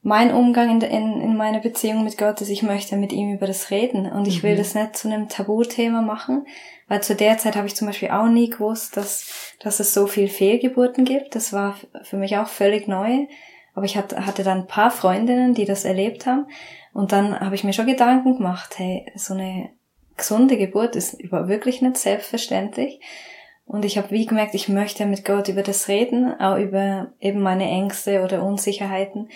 mein 0.02 0.32
Umgang 0.32 0.70
in, 0.70 0.80
in, 0.80 1.20
in 1.20 1.36
meiner 1.36 1.60
Beziehung 1.60 2.04
mit 2.04 2.16
Gott 2.16 2.40
ist, 2.40 2.48
ich 2.48 2.62
möchte 2.62 2.96
mit 2.96 3.12
ihm 3.12 3.34
über 3.34 3.46
das 3.46 3.70
reden 3.70 4.10
und 4.10 4.26
ich 4.26 4.42
will 4.42 4.54
mhm. 4.54 4.58
das 4.58 4.74
nicht 4.74 4.96
zu 4.96 5.08
einem 5.08 5.28
Tabuthema 5.28 6.00
machen, 6.00 6.46
weil 6.88 7.02
zu 7.02 7.14
der 7.14 7.36
Zeit 7.38 7.54
habe 7.54 7.66
ich 7.66 7.76
zum 7.76 7.86
Beispiel 7.86 8.10
auch 8.10 8.28
nie 8.28 8.48
gewusst, 8.48 8.96
dass, 8.96 9.54
dass 9.60 9.78
es 9.78 9.92
so 9.92 10.06
viel 10.06 10.28
Fehlgeburten 10.28 11.04
gibt. 11.04 11.34
Das 11.34 11.52
war 11.52 11.76
für 12.02 12.16
mich 12.16 12.36
auch 12.38 12.48
völlig 12.48 12.88
neu. 12.88 13.26
Aber 13.74 13.84
ich 13.84 13.96
hatte, 13.96 14.26
hatte 14.26 14.42
dann 14.42 14.62
ein 14.62 14.66
paar 14.66 14.90
Freundinnen, 14.90 15.54
die 15.54 15.66
das 15.66 15.84
erlebt 15.84 16.26
haben. 16.26 16.46
Und 16.92 17.12
dann 17.12 17.38
habe 17.38 17.54
ich 17.54 17.62
mir 17.62 17.72
schon 17.72 17.86
Gedanken 17.86 18.38
gemacht, 18.38 18.78
hey, 18.78 19.06
so 19.14 19.34
eine 19.34 19.70
gesunde 20.16 20.56
Geburt 20.56 20.96
ist 20.96 21.18
wirklich 21.30 21.80
nicht 21.80 21.96
selbstverständlich. 21.96 23.00
Und 23.66 23.84
ich 23.84 23.96
habe 23.96 24.10
wie 24.10 24.26
gemerkt, 24.26 24.54
ich 24.54 24.68
möchte 24.68 25.06
mit 25.06 25.24
Gott 25.24 25.46
über 25.46 25.62
das 25.62 25.86
reden, 25.86 26.38
auch 26.40 26.58
über 26.58 27.12
eben 27.20 27.40
meine 27.40 27.68
Ängste 27.68 28.24
oder 28.24 28.42
Unsicherheiten 28.42 29.28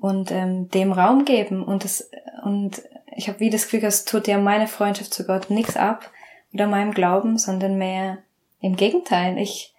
und 0.00 0.30
ähm, 0.30 0.68
dem 0.70 0.92
Raum 0.92 1.24
geben. 1.24 1.62
Und 1.62 1.84
das 1.84 2.10
und 2.42 2.82
ich 3.14 3.28
habe 3.28 3.40
wie 3.40 3.50
das 3.50 3.64
Gefühl, 3.64 3.84
es 3.84 4.04
tut 4.04 4.26
ja 4.26 4.38
meine 4.38 4.66
Freundschaft 4.66 5.12
zu 5.12 5.26
Gott 5.26 5.50
nichts 5.50 5.76
ab 5.76 6.10
oder 6.52 6.66
meinem 6.66 6.92
Glauben, 6.92 7.38
sondern 7.38 7.78
mehr 7.78 8.18
im 8.60 8.76
Gegenteil. 8.76 9.38
Ich 9.38 9.74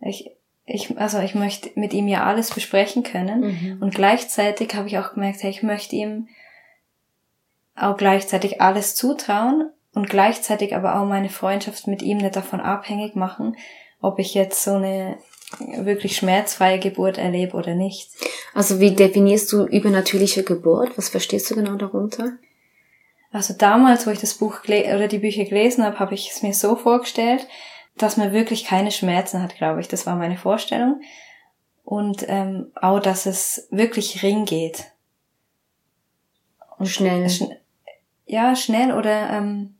ich 0.00 0.30
ich, 0.66 0.98
also 0.98 1.20
ich 1.20 1.34
möchte 1.34 1.70
mit 1.76 1.94
ihm 1.94 2.08
ja 2.08 2.24
alles 2.24 2.52
besprechen 2.52 3.04
können. 3.04 3.40
Mhm. 3.40 3.78
Und 3.80 3.94
gleichzeitig 3.94 4.74
habe 4.74 4.88
ich 4.88 4.98
auch 4.98 5.14
gemerkt, 5.14 5.42
hey, 5.42 5.50
ich 5.50 5.62
möchte 5.62 5.94
ihm 5.94 6.28
auch 7.76 7.96
gleichzeitig 7.96 8.60
alles 8.60 8.96
zutrauen 8.96 9.70
und 9.94 10.10
gleichzeitig 10.10 10.74
aber 10.74 11.00
auch 11.00 11.06
meine 11.06 11.28
Freundschaft 11.28 11.86
mit 11.86 12.02
ihm 12.02 12.18
nicht 12.18 12.34
davon 12.34 12.60
abhängig 12.60 13.14
machen, 13.14 13.56
ob 14.00 14.18
ich 14.18 14.34
jetzt 14.34 14.62
so 14.62 14.74
eine 14.74 15.18
wirklich 15.60 16.16
schmerzfreie 16.16 16.78
Geburt 16.78 17.18
erlebe 17.18 17.56
oder 17.56 17.74
nicht. 17.74 18.10
Also 18.54 18.80
wie 18.80 18.94
definierst 18.94 19.52
du 19.52 19.64
übernatürliche 19.64 20.42
Geburt? 20.42 20.96
Was 20.98 21.08
verstehst 21.08 21.50
du 21.50 21.54
genau 21.54 21.76
darunter? 21.76 22.32
Also 23.32 23.54
damals, 23.54 24.06
wo 24.06 24.10
ich 24.10 24.18
das 24.18 24.34
Buch 24.34 24.60
oder 24.64 25.08
die 25.08 25.18
Bücher 25.18 25.44
gelesen 25.44 25.84
habe, 25.84 25.98
habe 25.98 26.14
ich 26.14 26.30
es 26.30 26.42
mir 26.42 26.54
so 26.54 26.74
vorgestellt, 26.76 27.46
dass 27.96 28.16
man 28.16 28.32
wirklich 28.32 28.64
keine 28.64 28.90
Schmerzen 28.90 29.42
hat, 29.42 29.56
glaube 29.56 29.80
ich. 29.80 29.88
Das 29.88 30.06
war 30.06 30.16
meine 30.16 30.36
Vorstellung. 30.36 31.00
Und 31.84 32.24
ähm, 32.28 32.72
auch, 32.74 33.00
dass 33.00 33.26
es 33.26 33.68
wirklich 33.70 34.22
ring 34.22 34.44
geht. 34.44 34.84
Und 36.78 36.88
schnell. 36.88 37.28
Schn 37.30 37.54
ja, 38.28 38.56
schnell 38.56 38.92
oder 38.92 39.30
ähm, 39.30 39.76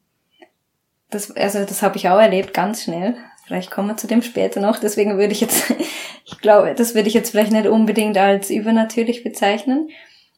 das, 1.11 1.33
also 1.33 1.65
das 1.65 1.83
habe 1.83 1.97
ich 1.97 2.09
auch 2.09 2.21
erlebt, 2.21 2.55
ganz 2.55 2.85
schnell. 2.85 3.17
Vielleicht 3.47 3.71
kommen 3.71 3.89
wir 3.89 3.97
zu 3.97 4.09
dem 4.09 4.23
später 4.23 4.61
noch. 4.61 4.81
Deswegen 4.81 5.19
würde 5.19 5.33
ich 5.33 5.41
jetzt, 5.41 5.73
ich 6.25 6.39
glaube, 6.41 6.75
das 6.75 6.95
würde 6.95 7.09
ich 7.09 7.15
jetzt 7.15 7.31
vielleicht 7.31 7.53
nicht 7.53 7.69
unbedingt 7.69 8.19
als 8.19 8.51
übernatürlich 8.51 9.23
bezeichnen, 9.23 9.89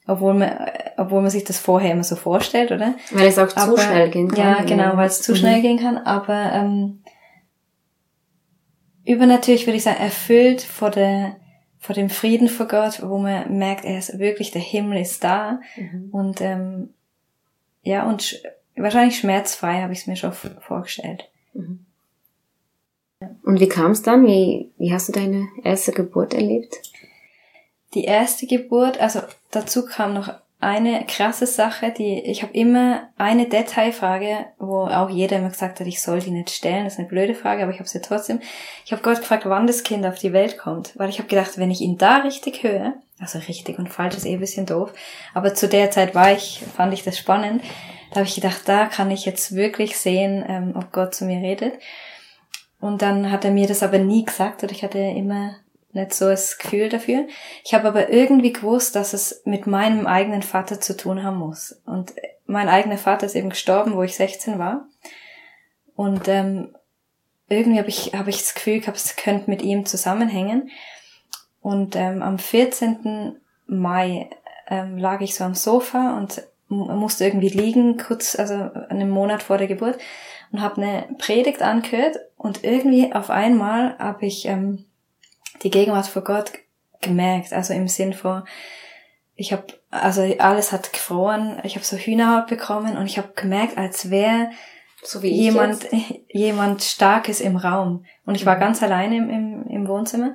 obwohl 0.07 0.35
man, 0.35 0.53
obwohl 0.99 1.23
man 1.23 1.31
sich 1.31 1.45
das 1.45 1.59
vorher 1.59 1.93
immer 1.93 2.05
so 2.05 2.17
vorstellt, 2.17 2.71
oder? 2.71 2.95
Weil 3.11 3.29
es 3.29 3.39
auch 3.39 3.55
Aber, 3.57 3.77
zu 3.77 3.83
schnell 3.83 4.11
gehen 4.11 4.29
kann. 4.29 4.39
Ja, 4.39 4.63
genau, 4.63 4.97
weil 4.97 5.07
es 5.07 5.23
zu 5.23 5.33
mhm. 5.33 5.37
schnell 5.37 5.63
gehen 5.63 5.79
kann. 5.79 5.97
Aber 5.97 6.53
ähm, 6.53 7.03
übernatürlich 9.07 9.67
würde 9.67 9.79
ich 9.79 9.85
sagen, 9.85 10.01
erfüllt 10.01 10.61
vor 10.61 10.91
der 10.91 11.37
vor 11.81 11.95
dem 11.95 12.11
Frieden 12.11 12.49
vor 12.49 12.67
Gott, 12.67 13.01
wo 13.03 13.19
man 13.19 13.57
merkt, 13.57 13.85
er 13.85 13.99
ist 13.99 14.19
wirklich, 14.19 14.51
der 14.51 14.61
Himmel 14.61 15.01
ist 15.01 15.23
da 15.23 15.61
mhm. 15.77 16.09
und 16.11 16.41
ähm, 16.41 16.91
ja 17.83 18.07
und 18.07 18.23
sch 18.23 18.35
wahrscheinlich 18.75 19.19
schmerzfrei 19.19 19.81
habe 19.81 19.93
ich 19.93 20.01
es 20.01 20.07
mir 20.07 20.17
schon 20.17 20.33
vorgestellt. 20.33 21.31
Mhm. 21.55 21.87
Und 23.43 23.61
wie 23.61 23.69
kam 23.69 23.93
es 23.93 24.03
dann? 24.03 24.27
Wie, 24.27 24.71
wie 24.79 24.93
hast 24.93 25.09
du 25.09 25.13
deine 25.13 25.49
erste 25.65 25.93
Geburt 25.93 26.35
erlebt? 26.35 26.77
Die 27.95 28.05
erste 28.05 28.47
Geburt, 28.47 29.01
also 29.01 29.21
dazu 29.51 29.87
kam 29.87 30.15
noch 30.15 30.33
eine 30.61 31.07
krasse 31.07 31.47
Sache, 31.47 31.95
die 31.97 32.21
ich 32.21 32.43
habe 32.43 32.53
immer 32.53 33.09
eine 33.17 33.47
Detailfrage, 33.47 34.47
wo 34.59 34.83
auch 34.87 35.09
jeder 35.09 35.39
immer 35.39 35.51
gesagt 35.51 35.79
hat, 35.79 35.87
ich 35.87 36.03
soll 36.03 36.21
die 36.21 36.33
nicht 36.33 36.51
stellen. 36.51 36.85
Das 36.85 36.95
ist 36.95 36.99
eine 36.99 37.09
blöde 37.09 37.35
Frage, 37.35 37.63
aber 37.63 37.73
ich 37.73 37.79
habe 37.79 37.89
sie 37.89 38.01
trotzdem. 38.01 38.41
Ich 38.85 38.93
habe 38.93 39.03
Gott 39.03 39.21
gefragt, 39.21 39.45
wann 39.47 39.69
das 39.69 39.85
Kind 39.85 40.05
auf 40.05 40.19
die 40.19 40.33
Welt 40.33 40.59
kommt, 40.59 40.99
weil 40.99 41.11
ich 41.11 41.19
habe 41.19 41.29
gedacht, 41.29 41.59
wenn 41.59 41.71
ich 41.71 41.81
ihn 41.81 41.97
da 41.97 42.19
richtig 42.19 42.65
höre, 42.65 42.95
also 43.21 43.39
richtig 43.39 43.79
und 43.79 43.89
falsch 43.89 44.17
ist 44.17 44.27
eh 44.27 44.35
ein 44.35 44.41
bisschen 44.41 44.67
doof, 44.67 44.93
aber 45.33 45.55
zu 45.55 45.69
der 45.69 45.91
Zeit 45.91 46.15
war 46.15 46.33
ich, 46.33 46.63
fand 46.77 46.93
ich 46.93 47.05
das 47.05 47.17
spannend. 47.17 47.63
Da 48.11 48.17
habe 48.17 48.29
ich 48.29 48.35
gedacht, 48.35 48.63
da 48.67 48.87
kann 48.87 49.11
ich 49.11 49.27
jetzt 49.27 49.55
wirklich 49.55 49.97
sehen, 49.97 50.45
ähm, 50.49 50.73
ob 50.77 50.93
Gott 50.93 51.15
zu 51.15 51.25
mir 51.25 51.41
redet. 51.41 51.75
Und 52.81 53.03
dann 53.03 53.31
hat 53.31 53.45
er 53.45 53.51
mir 53.51 53.67
das 53.67 53.83
aber 53.83 53.99
nie 53.99 54.25
gesagt 54.25 54.63
oder 54.63 54.73
ich 54.73 54.85
hatte 54.85 54.99
immer 54.99 55.57
nicht 55.93 56.15
so 56.15 56.29
das 56.29 56.59
Gefühl 56.59 56.89
dafür. 56.89 57.27
Ich 57.65 57.75
habe 57.75 57.89
aber 57.89 58.11
irgendwie 58.11 58.53
gewusst, 58.53 58.95
dass 58.95 59.13
es 59.13 59.43
mit 59.45 59.67
meinem 59.67 60.07
eigenen 60.07 60.43
Vater 60.43 60.81
zu 60.81 60.97
tun 60.97 61.23
haben 61.23 61.39
muss. 61.39 61.81
Und 61.87 62.13
mein 62.47 62.69
eigener 62.69 62.99
Vater 62.99 63.27
ist 63.27 63.35
eben 63.35 63.51
gestorben, 63.51 63.95
wo 63.95 64.03
ich 64.03 64.15
16 64.17 64.59
war. 64.59 64.87
Und 65.97 66.29
ähm, 66.29 66.75
irgendwie 67.49 67.79
habe 67.79 67.89
ich, 67.89 68.13
hab 68.15 68.29
ich 68.29 68.39
das 68.39 68.55
Gefühl 68.55 68.81
gehabt, 68.81 68.99
es 68.99 69.17
könnte 69.17 69.51
mit 69.51 69.63
ihm 69.63 69.87
zusammenhängen. 69.87 70.71
Und 71.61 71.97
ähm, 71.97 72.23
am 72.23 72.39
14. 72.39 73.37
Mai 73.67 74.31
ähm, 74.69 74.99
lag 74.99 75.21
ich 75.21 75.35
so 75.35 75.45
am 75.45 75.55
Sofa 75.55 76.17
und 76.17 76.43
musste 76.69 77.25
irgendwie 77.25 77.49
liegen, 77.49 77.97
kurz, 77.97 78.39
also 78.39 78.71
einen 78.89 79.09
Monat 79.09 79.43
vor 79.43 79.59
der 79.59 79.67
Geburt, 79.67 79.99
und 80.53 80.61
habe 80.61 80.81
eine 80.81 81.09
Predigt 81.19 81.63
angehört 81.63 82.17
und 82.37 82.65
irgendwie 82.65 83.13
auf 83.13 83.31
einmal 83.31 83.99
habe 83.99 84.27
ich 84.27 84.47
ähm, 84.47 84.87
die 85.63 85.71
Gegenwart 85.71 86.07
vor 86.07 86.23
Gott 86.23 86.53
gemerkt. 87.01 87.53
Also 87.53 87.75
im 87.75 87.89
Sinn 87.89 88.13
von, 88.13 88.45
ich 89.35 89.53
habe, 89.53 89.65
also 89.91 90.23
alles 90.39 90.73
hat 90.73 90.93
gefroren, 90.93 91.61
ich 91.65 91.75
habe 91.77 91.85
so 91.85 91.97
Hühnerhaut 91.97 92.47
bekommen 92.47 92.97
und 92.97 93.07
ich 93.07 93.19
habe 93.19 93.33
gemerkt, 93.35 93.77
als 93.77 94.11
wäre 94.11 94.51
so 95.03 95.23
wie 95.23 95.31
jemand, 95.31 95.89
jemand 96.29 96.83
Starkes 96.83 97.41
im 97.41 97.57
Raum. 97.57 98.05
Und 98.27 98.35
ich 98.35 98.47
war 98.47 98.57
mhm. 98.57 98.61
ganz 98.61 98.83
alleine 98.83 99.17
im, 99.17 99.31
im, 99.31 99.67
im 99.69 99.89
Wohnzimmer. 99.89 100.35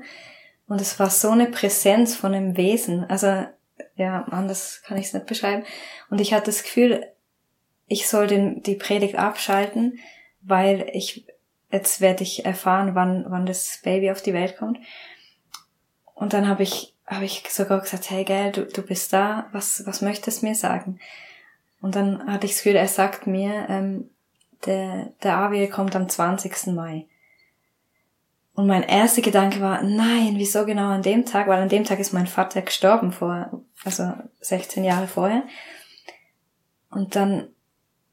Und 0.67 0.79
es 0.79 0.99
war 0.99 1.09
so 1.09 1.31
eine 1.31 1.47
Präsenz 1.47 2.15
von 2.15 2.33
einem 2.33 2.55
Wesen. 2.55 3.03
Also, 3.09 3.45
ja, 3.95 4.23
anders 4.31 4.81
kann 4.85 4.97
ich 4.97 5.07
es 5.07 5.13
nicht 5.13 5.25
beschreiben. 5.25 5.63
Und 6.09 6.21
ich 6.21 6.33
hatte 6.33 6.45
das 6.45 6.63
Gefühl, 6.63 7.05
ich 7.87 8.07
soll 8.07 8.27
den, 8.27 8.63
die 8.63 8.75
Predigt 8.75 9.15
abschalten, 9.15 9.99
weil 10.41 10.89
ich, 10.93 11.25
jetzt 11.71 12.01
werde 12.01 12.23
ich 12.23 12.45
erfahren, 12.45 12.95
wann, 12.95 13.25
wann 13.29 13.45
das 13.45 13.79
Baby 13.83 14.11
auf 14.11 14.21
die 14.21 14.33
Welt 14.33 14.57
kommt. 14.57 14.79
Und 16.13 16.33
dann 16.33 16.47
habe 16.47 16.63
ich, 16.63 16.93
habe 17.05 17.25
ich 17.25 17.43
sogar 17.49 17.81
gesagt, 17.81 18.09
hey 18.09 18.23
gell, 18.23 18.51
du, 18.51 18.65
du 18.65 18.81
bist 18.81 19.13
da, 19.13 19.47
was, 19.51 19.85
was 19.85 20.01
möchtest 20.01 20.41
du 20.41 20.47
mir 20.47 20.55
sagen? 20.55 20.99
Und 21.81 21.95
dann 21.95 22.25
hatte 22.31 22.45
ich 22.45 22.53
das 22.53 22.63
Gefühl, 22.63 22.77
er 22.77 22.87
sagt 22.87 23.27
mir, 23.27 23.65
ähm, 23.69 24.09
der, 24.65 25.11
der 25.21 25.37
Aviel 25.37 25.67
kommt 25.67 25.95
am 25.95 26.07
20. 26.07 26.67
Mai. 26.67 27.07
Und 28.55 28.67
mein 28.67 28.83
erster 28.83 29.21
Gedanke 29.21 29.59
war, 29.61 29.81
nein, 29.81 30.33
wieso 30.35 30.65
genau 30.65 30.89
an 30.89 31.01
dem 31.01 31.25
Tag? 31.25 31.47
Weil 31.47 31.61
an 31.61 31.69
dem 31.69 31.83
Tag 31.83 31.99
ist 31.99 32.13
mein 32.13 32.27
Vater 32.27 32.61
gestorben 32.61 33.11
vor, 33.11 33.63
also 33.83 34.13
16 34.41 34.83
Jahre 34.83 35.07
vorher. 35.07 35.43
Und 36.89 37.15
dann 37.15 37.47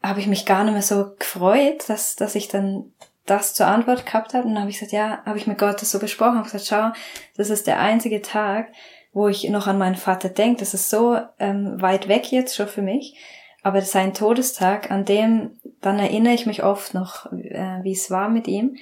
habe 0.02 0.21
ich 0.21 0.26
mich 0.26 0.47
gar 0.47 0.64
nicht 0.64 0.73
mehr 0.73 0.83
so 0.83 1.14
gefreut, 1.19 1.88
dass, 1.88 2.16
dass 2.16 2.35
ich 2.35 2.49
dann 2.49 2.92
das 3.26 3.54
zur 3.54 3.66
Antwort 3.66 4.07
gehabt 4.07 4.35
hat. 4.35 4.45
Und 4.45 4.54
dann 4.54 4.61
habe 4.61 4.71
ich 4.71 4.78
gesagt, 4.78 4.92
ja, 4.92 5.23
habe 5.25 5.38
ich 5.38 5.47
mit 5.47 5.59
Gott 5.59 5.80
das 5.80 5.90
so 5.90 5.99
besprochen, 5.99 6.37
habe 6.38 6.50
gesagt, 6.50 6.66
schau, 6.66 6.90
das 7.37 7.50
ist 7.50 7.66
der 7.66 7.78
einzige 7.78 8.23
Tag, 8.23 8.69
wo 9.12 9.28
ich 9.28 9.49
noch 9.50 9.66
an 9.66 9.78
meinen 9.78 9.97
Vater 9.97 10.28
denke. 10.28 10.61
Das 10.61 10.75
ist 10.75 10.90
so 10.90 11.19
ähm, 11.38 11.80
weit 11.80 12.09
weg 12.09 12.33
jetzt 12.33 12.57
schon 12.57 12.69
für 12.69 12.83
mich. 12.83 13.16
Aber 13.62 13.83
sein 13.83 14.14
Todestag, 14.14 14.90
an 14.90 15.04
dem, 15.04 15.59
dann 15.80 15.99
erinnere 15.99 16.33
ich 16.33 16.47
mich 16.47 16.64
oft 16.64 16.95
noch, 16.95 17.30
äh, 17.33 17.80
wie 17.83 17.92
es 17.92 18.11
war 18.11 18.30
mit 18.30 18.49
ihm. 18.49 18.76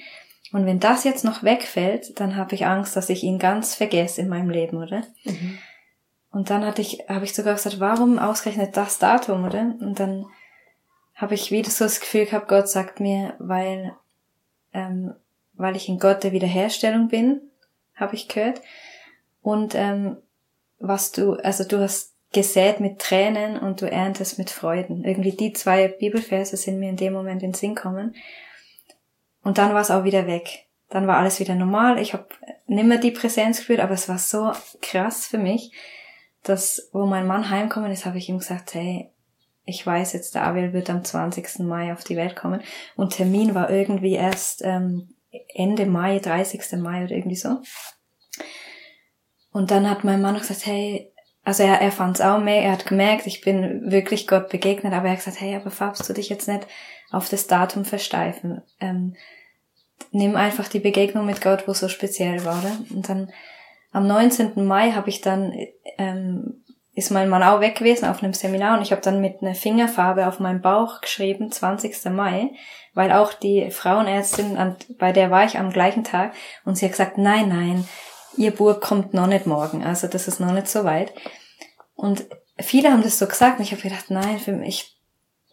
Und 0.51 0.65
wenn 0.65 0.79
das 0.79 1.03
jetzt 1.03 1.25
noch 1.25 1.43
wegfällt, 1.43 2.19
dann 2.19 2.35
habe 2.35 2.55
ich 2.55 2.65
Angst, 2.65 2.95
dass 2.95 3.09
ich 3.09 3.23
ihn 3.23 3.39
ganz 3.39 3.75
vergesse 3.75 4.21
in 4.21 4.29
meinem 4.29 4.49
Leben, 4.49 4.77
oder? 4.77 5.03
Mhm. 5.25 5.59
Und 6.31 6.49
dann 6.49 6.65
hatte 6.65 6.81
ich, 6.81 7.05
habe 7.07 7.25
ich 7.25 7.33
sogar 7.33 7.55
gesagt, 7.55 7.79
warum 7.79 8.19
ausgerechnet 8.19 8.77
das 8.77 8.99
Datum, 8.99 9.45
oder? 9.45 9.75
Und 9.79 9.99
dann 9.99 10.25
habe 11.19 11.35
ich 11.35 11.51
wieder 11.51 11.69
so 11.69 11.85
das 11.85 11.99
Gefühl 11.99 12.25
gehabt, 12.25 12.47
Gott 12.47 12.69
sagt 12.69 12.99
mir, 12.99 13.35
weil 13.39 13.95
ähm, 14.73 15.13
weil 15.53 15.75
ich 15.75 15.89
in 15.89 15.99
Gott 15.99 16.23
der 16.23 16.31
Wiederherstellung 16.31 17.09
bin, 17.09 17.41
habe 17.95 18.15
ich 18.15 18.29
gehört. 18.29 18.61
Und 19.41 19.75
ähm, 19.75 20.17
was 20.79 21.11
du, 21.11 21.33
also 21.33 21.65
du 21.65 21.79
hast 21.79 22.13
gesät 22.31 22.79
mit 22.79 22.99
Tränen 22.99 23.57
und 23.57 23.81
du 23.81 23.91
erntest 23.91 24.37
mit 24.37 24.49
Freuden. 24.49 25.03
Irgendwie 25.03 25.31
die 25.31 25.51
zwei 25.51 25.87
Bibelverse 25.89 26.55
sind 26.55 26.79
mir 26.79 26.89
in 26.89 26.95
dem 26.95 27.11
Moment 27.11 27.43
in 27.43 27.51
den 27.51 27.55
Sinn 27.55 27.75
kommen. 27.75 28.15
Und 29.43 29.57
dann 29.57 29.73
war 29.73 29.81
es 29.81 29.91
auch 29.91 30.05
wieder 30.05 30.27
weg. 30.27 30.67
Dann 30.89 31.07
war 31.07 31.17
alles 31.17 31.39
wieder 31.39 31.55
normal. 31.55 31.99
Ich 31.99 32.13
habe 32.13 32.27
nimmer 32.67 32.97
die 32.97 33.11
Präsenz 33.11 33.57
gespürt, 33.57 33.79
aber 33.79 33.93
es 33.93 34.07
war 34.07 34.17
so 34.17 34.51
krass 34.81 35.25
für 35.25 35.37
mich, 35.37 35.71
dass 36.43 36.89
wo 36.93 37.05
mein 37.05 37.27
Mann 37.27 37.49
heimkommen 37.49 37.91
ist, 37.91 38.05
habe 38.05 38.17
ich 38.17 38.29
ihm 38.29 38.39
gesagt, 38.39 38.73
hey, 38.75 39.09
ich 39.69 39.85
weiß 39.85 40.13
jetzt, 40.13 40.35
der 40.35 40.43
Abel 40.43 40.73
wird 40.73 40.89
am 40.89 41.03
20. 41.03 41.59
Mai 41.59 41.93
auf 41.93 42.03
die 42.03 42.17
Welt 42.17 42.35
kommen. 42.35 42.61
Und 42.95 43.13
Termin 43.13 43.55
war 43.55 43.69
irgendwie 43.69 44.13
erst 44.13 44.63
ähm, 44.63 45.09
Ende 45.53 45.85
Mai, 45.85 46.19
30. 46.19 46.79
Mai 46.79 47.03
oder 47.03 47.15
irgendwie 47.15 47.35
so. 47.35 47.59
Und 49.51 49.71
dann 49.71 49.89
hat 49.89 50.03
mein 50.03 50.21
Mann 50.21 50.33
noch 50.33 50.41
gesagt, 50.41 50.65
hey, 50.65 51.11
also 51.43 51.63
er, 51.63 51.81
er 51.81 51.91
fand 51.91 52.17
es 52.17 52.21
auch 52.21 52.39
mehr, 52.39 52.63
er 52.63 52.73
hat 52.73 52.85
gemerkt, 52.85 53.25
ich 53.25 53.41
bin 53.41 53.91
wirklich 53.91 54.27
Gott 54.27 54.49
begegnet, 54.49 54.93
aber 54.93 55.05
er 55.05 55.11
hat 55.11 55.19
gesagt, 55.19 55.41
hey, 55.41 55.55
aber 55.55 55.71
farbst 55.71 56.07
du 56.07 56.13
dich 56.13 56.29
jetzt 56.29 56.47
nicht 56.47 56.67
auf 57.11 57.29
das 57.29 57.47
Datum 57.47 57.85
versteifen. 57.85 58.61
Ähm, 58.79 59.15
nimm 60.11 60.35
einfach 60.35 60.67
die 60.67 60.79
Begegnung 60.79 61.25
mit 61.25 61.41
Gott, 61.41 61.67
wo 61.67 61.73
so 61.73 61.87
speziell 61.87 62.43
war. 62.45 62.59
Oder? 62.59 62.77
Und 62.91 63.09
dann 63.09 63.31
am 63.91 64.07
19. 64.07 64.65
Mai 64.65 64.91
habe 64.91 65.09
ich 65.09 65.21
dann 65.21 65.53
ähm, 65.97 66.63
ist 66.95 67.11
mein 67.11 67.29
Mann 67.29 67.43
auch 67.43 67.61
weg 67.61 67.75
gewesen 67.75 68.05
auf 68.05 68.21
einem 68.21 68.33
Seminar 68.33 68.77
und 68.77 68.83
ich 68.83 68.91
habe 68.91 69.01
dann 69.01 69.21
mit 69.21 69.41
einer 69.41 69.55
Fingerfarbe 69.55 70.27
auf 70.27 70.39
meinem 70.39 70.61
Bauch 70.61 71.01
geschrieben, 71.01 71.51
20. 71.51 72.05
Mai, 72.05 72.51
weil 72.93 73.11
auch 73.11 73.33
die 73.33 73.69
Frauenärztin, 73.71 74.57
an, 74.57 74.75
bei 74.97 75.11
der 75.11 75.31
war 75.31 75.45
ich 75.45 75.57
am 75.57 75.71
gleichen 75.71 76.03
Tag 76.03 76.33
und 76.65 76.77
sie 76.77 76.85
hat 76.85 76.93
gesagt, 76.93 77.17
nein, 77.17 77.49
nein, 77.49 77.87
ihr 78.37 78.51
Bub 78.51 78.81
kommt 78.81 79.13
noch 79.13 79.27
nicht 79.27 79.45
morgen, 79.45 79.83
also 79.83 80.07
das 80.07 80.27
ist 80.27 80.39
noch 80.39 80.51
nicht 80.51 80.67
so 80.67 80.83
weit. 80.83 81.13
Und 81.95 82.25
viele 82.57 82.91
haben 82.91 83.03
das 83.03 83.19
so 83.19 83.27
gesagt 83.27 83.59
und 83.59 83.65
ich 83.65 83.71
habe 83.71 83.81
gedacht, 83.81 84.09
nein, 84.09 84.39
für 84.39 84.53
mich, 84.53 84.97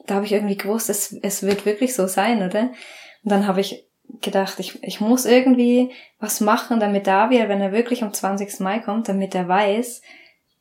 da 0.07 0.17
habe 0.17 0.27
ich 0.27 0.33
irgendwie 0.33 0.57
gewusst, 0.57 0.89
es, 0.89 1.13
es 1.23 1.43
wird 1.43 1.67
wirklich 1.67 1.95
so 1.95 2.07
sein, 2.07 2.43
oder? 2.43 2.71
Und 3.25 3.33
dann 3.33 3.47
habe 3.47 3.61
ich 3.61 3.87
gedacht, 4.21 4.61
ich, 4.61 4.83
ich 4.83 5.01
muss 5.01 5.27
irgendwie 5.27 5.93
was 6.19 6.41
machen, 6.41 6.81
damit 6.81 7.07
David, 7.07 7.49
wenn 7.49 7.61
er 7.61 7.73
wirklich 7.73 8.03
am 8.03 8.13
20. 8.13 8.61
Mai 8.61 8.79
kommt, 8.79 9.09
damit 9.09 9.35
er 9.35 9.49
weiß, 9.49 10.03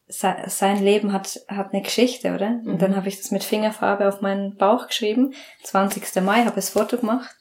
sein 0.07 0.83
Leben 0.83 1.13
hat, 1.13 1.41
hat 1.47 1.73
eine 1.73 1.81
Geschichte, 1.81 2.33
oder? 2.35 2.59
Und 2.65 2.73
mhm. 2.73 2.77
dann 2.77 2.95
habe 2.95 3.07
ich 3.07 3.17
das 3.17 3.31
mit 3.31 3.43
Fingerfarbe 3.43 4.07
auf 4.07 4.21
meinen 4.21 4.55
Bauch 4.55 4.87
geschrieben. 4.87 5.33
20. 5.63 6.21
Mai, 6.21 6.45
habe 6.45 6.55
das 6.55 6.69
Foto 6.69 6.97
gemacht. 6.97 7.35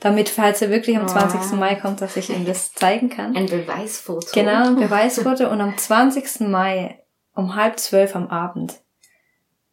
Damit, 0.00 0.28
falls 0.28 0.62
er 0.62 0.70
wirklich 0.70 0.96
am 0.96 1.08
20. 1.08 1.40
Oh. 1.52 1.56
Mai 1.56 1.76
kommt, 1.76 2.00
dass 2.00 2.16
ich 2.16 2.30
ihm 2.30 2.44
das 2.44 2.72
zeigen 2.72 3.10
kann. 3.10 3.36
Ein 3.36 3.46
Beweisfoto. 3.46 4.28
Genau, 4.32 4.68
ein 4.68 4.76
Beweisfoto. 4.80 5.48
Und 5.50 5.60
am 5.60 5.76
20. 5.76 6.48
Mai 6.48 7.00
um 7.34 7.56
halb 7.56 7.78
zwölf 7.78 8.14
am 8.14 8.28
Abend 8.28 8.80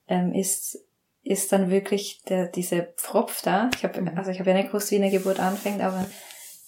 ähm, 0.07 0.33
ist 0.33 0.79
ist 1.23 1.51
dann 1.51 1.69
wirklich 1.69 2.23
der, 2.27 2.47
diese 2.47 2.93
Pfropf 2.97 3.43
da. 3.43 3.69
Ich 3.75 3.83
habe 3.83 4.01
mhm. 4.01 4.17
also 4.17 4.31
ich 4.31 4.39
habe 4.39 4.49
ja 4.49 4.55
nicht 4.55 4.69
gewusst, 4.69 4.89
wie 4.89 4.95
eine 4.95 5.11
Geburt 5.11 5.39
anfängt, 5.39 5.81
aber 5.81 6.07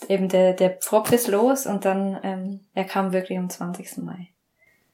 eben 0.08 0.30
der 0.30 0.54
der 0.54 0.70
Pfropf 0.70 1.12
ist 1.12 1.28
los 1.28 1.66
und 1.66 1.86
dann 1.86 2.20
ähm, 2.22 2.60
er 2.76 2.84
kam 2.84 3.14
wirklich 3.14 3.40
am 3.40 3.50
20. 3.50 3.98
Mai. 3.98 4.33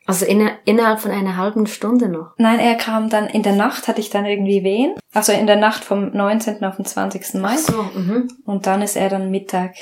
Also 0.09 0.25
in, 0.25 0.49
innerhalb 0.65 0.99
von 1.01 1.11
einer 1.11 1.37
halben 1.37 1.67
Stunde 1.67 2.09
noch? 2.09 2.33
Nein, 2.37 2.57
er 2.57 2.73
kam 2.73 3.11
dann, 3.11 3.27
in 3.27 3.43
der 3.43 3.53
Nacht 3.53 3.87
hatte 3.87 4.01
ich 4.01 4.09
dann 4.09 4.25
irgendwie 4.25 4.63
Wehen. 4.63 4.95
Also 5.13 5.31
in 5.33 5.45
der 5.45 5.55
Nacht 5.55 5.83
vom 5.83 6.09
19. 6.09 6.63
auf 6.63 6.77
den 6.77 6.85
20. 6.85 7.35
Mai. 7.35 7.53
Ach 7.53 7.57
so, 7.59 7.83
mhm. 7.83 8.27
Und 8.43 8.65
dann 8.65 8.81
ist 8.81 8.95
er 8.95 9.09
dann 9.09 9.29
Mittag, 9.29 9.75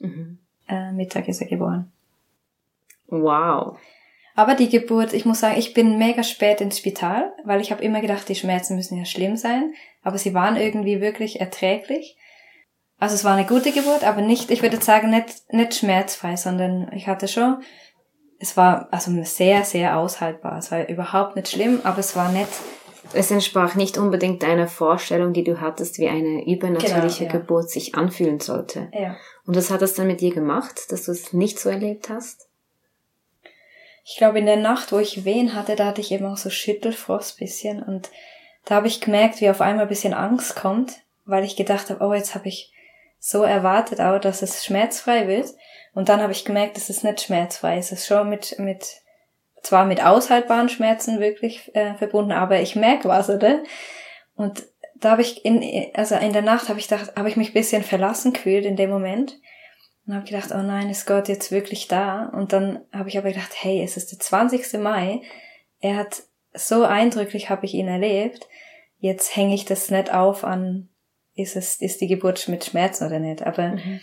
mhm. 0.00 0.38
äh, 0.68 0.90
Mittag 0.92 1.28
ist 1.28 1.42
er 1.42 1.48
geboren. 1.48 1.92
Wow. 3.08 3.76
Aber 4.34 4.54
die 4.54 4.70
Geburt, 4.70 5.12
ich 5.12 5.26
muss 5.26 5.40
sagen, 5.40 5.58
ich 5.58 5.74
bin 5.74 5.98
mega 5.98 6.22
spät 6.22 6.62
ins 6.62 6.78
Spital, 6.78 7.34
weil 7.44 7.60
ich 7.60 7.70
habe 7.70 7.84
immer 7.84 8.00
gedacht, 8.00 8.26
die 8.30 8.36
Schmerzen 8.36 8.76
müssen 8.76 8.96
ja 8.96 9.04
schlimm 9.04 9.36
sein. 9.36 9.74
Aber 10.02 10.16
sie 10.16 10.32
waren 10.32 10.56
irgendwie 10.56 11.02
wirklich 11.02 11.42
erträglich. 11.42 12.16
Also 12.98 13.16
es 13.16 13.24
war 13.24 13.36
eine 13.36 13.46
gute 13.46 13.70
Geburt, 13.70 14.02
aber 14.02 14.22
nicht, 14.22 14.50
ich 14.50 14.62
würde 14.62 14.82
sagen, 14.82 15.10
nicht, 15.10 15.52
nicht 15.52 15.74
schmerzfrei, 15.74 16.36
sondern 16.36 16.90
ich 16.94 17.06
hatte 17.06 17.28
schon 17.28 17.58
es 18.44 18.58
war 18.58 18.88
also 18.90 19.10
sehr, 19.24 19.64
sehr 19.64 19.96
aushaltbar. 19.96 20.58
Es 20.58 20.70
war 20.70 20.86
überhaupt 20.86 21.34
nicht 21.34 21.48
schlimm, 21.48 21.80
aber 21.82 22.00
es 22.00 22.14
war 22.14 22.30
nicht. 22.30 22.50
Es 23.14 23.30
entsprach 23.30 23.74
nicht 23.74 23.96
unbedingt 23.96 24.42
deiner 24.42 24.68
Vorstellung, 24.68 25.32
die 25.32 25.44
du 25.44 25.62
hattest, 25.62 25.98
wie 25.98 26.08
eine 26.08 26.46
übernatürliche 26.46 27.24
genau, 27.24 27.32
ja. 27.32 27.40
Geburt 27.40 27.70
sich 27.70 27.94
anfühlen 27.94 28.40
sollte. 28.40 28.88
Ja. 28.92 29.16
Und 29.46 29.56
was 29.56 29.70
hat 29.70 29.80
das 29.80 29.94
dann 29.94 30.08
mit 30.08 30.20
dir 30.20 30.34
gemacht, 30.34 30.92
dass 30.92 31.04
du 31.04 31.12
es 31.12 31.32
nicht 31.32 31.58
so 31.58 31.70
erlebt 31.70 32.10
hast? 32.10 32.48
Ich 34.04 34.18
glaube, 34.18 34.40
in 34.40 34.46
der 34.46 34.56
Nacht, 34.56 34.92
wo 34.92 34.98
ich 34.98 35.24
Wehen 35.24 35.54
hatte, 35.54 35.74
da 35.74 35.86
hatte 35.86 36.02
ich 36.02 36.12
eben 36.12 36.26
auch 36.26 36.36
so 36.36 36.50
Schüttelfrost 36.50 37.38
bisschen 37.38 37.82
und 37.82 38.10
da 38.66 38.74
habe 38.76 38.88
ich 38.88 39.00
gemerkt, 39.00 39.40
wie 39.40 39.48
auf 39.48 39.62
einmal 39.62 39.86
ein 39.86 39.88
bisschen 39.88 40.12
Angst 40.12 40.54
kommt, 40.54 40.92
weil 41.24 41.44
ich 41.44 41.56
gedacht 41.56 41.88
habe, 41.88 42.04
oh, 42.04 42.12
jetzt 42.12 42.34
habe 42.34 42.48
ich 42.48 42.72
so 43.18 43.42
erwartet 43.42 44.02
auch, 44.02 44.18
dass 44.18 44.42
es 44.42 44.66
schmerzfrei 44.66 45.28
wird. 45.28 45.48
Und 45.94 46.08
dann 46.08 46.20
habe 46.20 46.32
ich 46.32 46.44
gemerkt, 46.44 46.76
es 46.76 46.90
ist 46.90 47.04
nicht 47.04 47.20
schmerzfrei. 47.20 47.78
Es 47.78 47.92
ist 47.92 48.06
schon 48.06 48.28
mit, 48.28 48.58
mit, 48.58 48.86
zwar 49.62 49.86
mit 49.86 50.04
aushaltbaren 50.04 50.68
Schmerzen 50.68 51.20
wirklich 51.20 51.74
äh, 51.74 51.94
verbunden, 51.94 52.32
aber 52.32 52.60
ich 52.60 52.76
merke 52.76 53.08
was, 53.08 53.30
oder? 53.30 53.62
Und 54.34 54.64
da 54.96 55.12
habe 55.12 55.22
ich 55.22 55.44
in, 55.44 55.62
also 55.94 56.16
in 56.16 56.32
der 56.32 56.42
Nacht 56.42 56.68
habe 56.68 56.78
ich 56.78 56.88
gedacht, 56.88 57.14
habe 57.16 57.28
ich 57.28 57.36
mich 57.36 57.52
bisschen 57.52 57.82
verlassen 57.82 58.32
gefühlt 58.32 58.64
in 58.64 58.76
dem 58.76 58.90
Moment. 58.90 59.38
Und 60.06 60.14
habe 60.14 60.26
gedacht, 60.26 60.50
oh 60.52 60.62
nein, 60.62 60.90
ist 60.90 61.06
Gott 61.06 61.28
jetzt 61.28 61.50
wirklich 61.50 61.88
da? 61.88 62.26
Und 62.34 62.52
dann 62.52 62.84
habe 62.92 63.08
ich 63.08 63.16
aber 63.16 63.30
gedacht, 63.30 63.52
hey, 63.56 63.82
es 63.82 63.96
ist 63.96 64.12
der 64.12 64.18
20. 64.18 64.80
Mai. 64.80 65.22
Er 65.80 65.96
hat 65.96 66.24
so 66.52 66.84
eindrücklich 66.84 67.50
habe 67.50 67.66
ich 67.66 67.74
ihn 67.74 67.88
erlebt. 67.88 68.48
Jetzt 68.98 69.36
hänge 69.36 69.54
ich 69.54 69.64
das 69.64 69.90
nicht 69.90 70.12
auf 70.12 70.44
an, 70.44 70.88
ist 71.34 71.56
es, 71.56 71.76
ist 71.80 72.00
die 72.00 72.06
Geburt 72.06 72.48
mit 72.48 72.64
Schmerzen 72.64 73.06
oder 73.06 73.18
nicht? 73.18 73.42
Aber 73.42 73.68
mhm. 73.68 74.00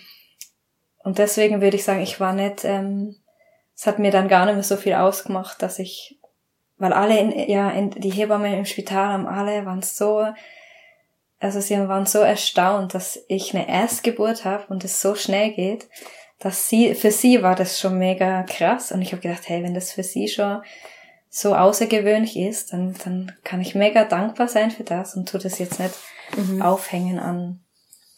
Und 1.03 1.17
deswegen 1.17 1.61
würde 1.61 1.77
ich 1.77 1.83
sagen, 1.83 2.01
ich 2.01 2.19
war 2.19 2.33
nicht, 2.33 2.63
ähm, 2.63 3.15
es 3.75 3.87
hat 3.87 3.99
mir 3.99 4.11
dann 4.11 4.27
gar 4.27 4.45
nicht 4.45 4.55
mehr 4.55 4.63
so 4.63 4.77
viel 4.77 4.93
ausgemacht, 4.93 5.61
dass 5.61 5.79
ich, 5.79 6.19
weil 6.77 6.93
alle, 6.93 7.17
in, 7.19 7.49
ja, 7.49 7.69
in, 7.71 7.89
die 7.91 8.11
Hebammen 8.11 8.53
im 8.53 8.65
Spital 8.65 9.07
haben 9.07 9.27
alle, 9.27 9.65
waren 9.65 9.81
so, 9.81 10.27
also 11.39 11.59
sie 11.59 11.77
waren 11.87 12.05
so 12.05 12.19
erstaunt, 12.19 12.93
dass 12.93 13.19
ich 13.27 13.55
eine 13.55 13.67
Erstgeburt 13.67 14.45
habe 14.45 14.65
und 14.67 14.83
es 14.83 15.01
so 15.01 15.15
schnell 15.15 15.51
geht, 15.51 15.87
dass 16.39 16.69
sie, 16.69 16.93
für 16.95 17.11
sie 17.11 17.41
war 17.41 17.55
das 17.55 17.79
schon 17.79 17.97
mega 17.97 18.43
krass 18.43 18.91
und 18.91 19.01
ich 19.01 19.11
habe 19.11 19.21
gedacht, 19.21 19.47
hey, 19.47 19.63
wenn 19.63 19.73
das 19.73 19.91
für 19.91 20.03
sie 20.03 20.27
schon 20.27 20.61
so 21.29 21.55
außergewöhnlich 21.55 22.37
ist, 22.37 22.73
dann, 22.73 22.95
dann 23.03 23.31
kann 23.43 23.61
ich 23.61 23.73
mega 23.73 24.05
dankbar 24.05 24.47
sein 24.47 24.69
für 24.69 24.83
das 24.83 25.15
und 25.15 25.29
tu 25.29 25.37
das 25.37 25.59
jetzt 25.59 25.79
nicht 25.79 25.95
mhm. 26.35 26.61
aufhängen 26.61 27.19
an 27.19 27.60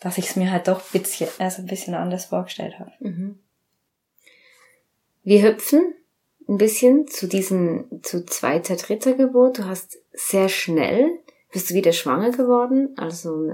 dass 0.04 0.18
ich 0.18 0.30
es 0.30 0.36
mir 0.36 0.52
halt 0.52 0.68
doch 0.68 0.82
ein 0.82 1.00
bisschen, 1.00 1.30
also 1.40 1.62
ein 1.62 1.68
bisschen 1.68 1.96
anders 1.96 2.26
vorgestellt 2.26 2.78
habe. 2.78 2.92
Mhm. 3.00 3.40
Wir 5.24 5.42
hüpfen 5.42 5.96
ein 6.50 6.58
bisschen 6.58 7.08
zu 7.08 7.28
diesen, 7.28 8.04
zu 8.04 8.26
zweiter, 8.26 8.76
dritter 8.76 9.14
Geburt. 9.14 9.60
Du 9.60 9.66
hast 9.66 9.98
sehr 10.12 10.50
schnell, 10.50 11.20
bist 11.54 11.70
du 11.70 11.74
wieder 11.74 11.94
schwanger 11.94 12.32
geworden, 12.32 12.90
also 12.98 13.54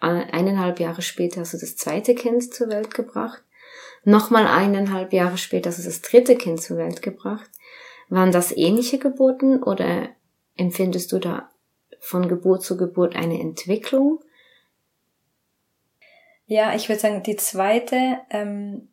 eineinhalb 0.00 0.80
Jahre 0.80 1.02
später 1.02 1.42
hast 1.42 1.52
du 1.52 1.58
das 1.58 1.76
zweite 1.76 2.14
Kind 2.16 2.52
zur 2.52 2.68
Welt 2.68 2.92
gebracht. 2.92 3.44
Nochmal 4.02 4.46
eineinhalb 4.46 5.12
Jahre 5.12 5.38
später 5.38 5.70
hast 5.70 5.78
du 5.78 5.84
das 5.84 6.00
dritte 6.00 6.34
Kind 6.34 6.60
zur 6.60 6.78
Welt 6.78 7.02
gebracht. 7.02 7.50
Waren 8.08 8.32
das 8.32 8.50
ähnliche 8.56 8.98
Geburten 8.98 9.62
oder 9.62 10.08
empfindest 10.56 11.12
du 11.12 11.20
da 11.20 11.50
von 12.00 12.26
Geburt 12.26 12.62
zu 12.62 12.76
Geburt 12.76 13.14
eine 13.14 13.38
Entwicklung? 13.38 14.20
Ja, 16.50 16.74
ich 16.74 16.88
würde 16.88 17.00
sagen, 17.00 17.22
die 17.22 17.36
zweite, 17.36 18.18
ähm, 18.28 18.88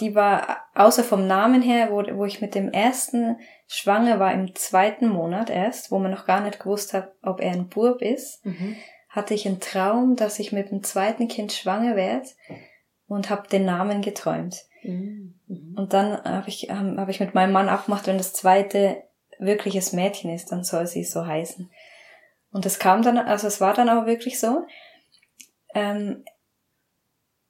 die 0.00 0.14
war 0.14 0.58
außer 0.74 1.02
vom 1.02 1.26
Namen 1.26 1.62
her, 1.62 1.90
wo, 1.90 2.02
wo 2.18 2.26
ich 2.26 2.42
mit 2.42 2.54
dem 2.54 2.70
ersten 2.70 3.38
schwanger 3.66 4.20
war 4.20 4.30
im 4.34 4.54
zweiten 4.54 5.08
Monat 5.08 5.48
erst, 5.48 5.90
wo 5.90 5.98
man 5.98 6.10
noch 6.10 6.26
gar 6.26 6.42
nicht 6.42 6.60
gewusst 6.60 6.92
hat, 6.92 7.14
ob 7.22 7.40
er 7.40 7.52
ein 7.52 7.70
Bub 7.70 8.02
ist, 8.02 8.44
mhm. 8.44 8.76
hatte 9.08 9.32
ich 9.32 9.48
einen 9.48 9.58
Traum, 9.58 10.16
dass 10.16 10.38
ich 10.38 10.52
mit 10.52 10.70
dem 10.70 10.82
zweiten 10.82 11.28
Kind 11.28 11.54
schwanger 11.54 11.96
werde 11.96 12.28
und 13.06 13.30
habe 13.30 13.48
den 13.48 13.64
Namen 13.64 14.02
geträumt. 14.02 14.66
Mhm. 14.82 15.40
mhm. 15.46 15.74
Und 15.74 15.94
dann 15.94 16.22
habe 16.22 16.50
ich, 16.50 16.68
hab, 16.68 16.98
hab 16.98 17.08
ich 17.08 17.20
mit 17.20 17.32
meinem 17.32 17.52
Mann 17.52 17.70
abgemacht, 17.70 18.06
wenn 18.06 18.18
das 18.18 18.34
zweite 18.34 19.02
wirkliches 19.38 19.94
Mädchen 19.94 20.30
ist, 20.30 20.52
dann 20.52 20.62
soll 20.62 20.86
sie 20.86 21.04
so 21.04 21.26
heißen. 21.26 21.70
Und 22.50 22.66
es 22.66 22.78
kam 22.78 23.00
dann, 23.00 23.16
also 23.16 23.46
es 23.46 23.62
war 23.62 23.72
dann 23.72 23.88
auch 23.88 24.04
wirklich 24.04 24.38
so. 24.38 24.66
Ähm, 25.74 26.22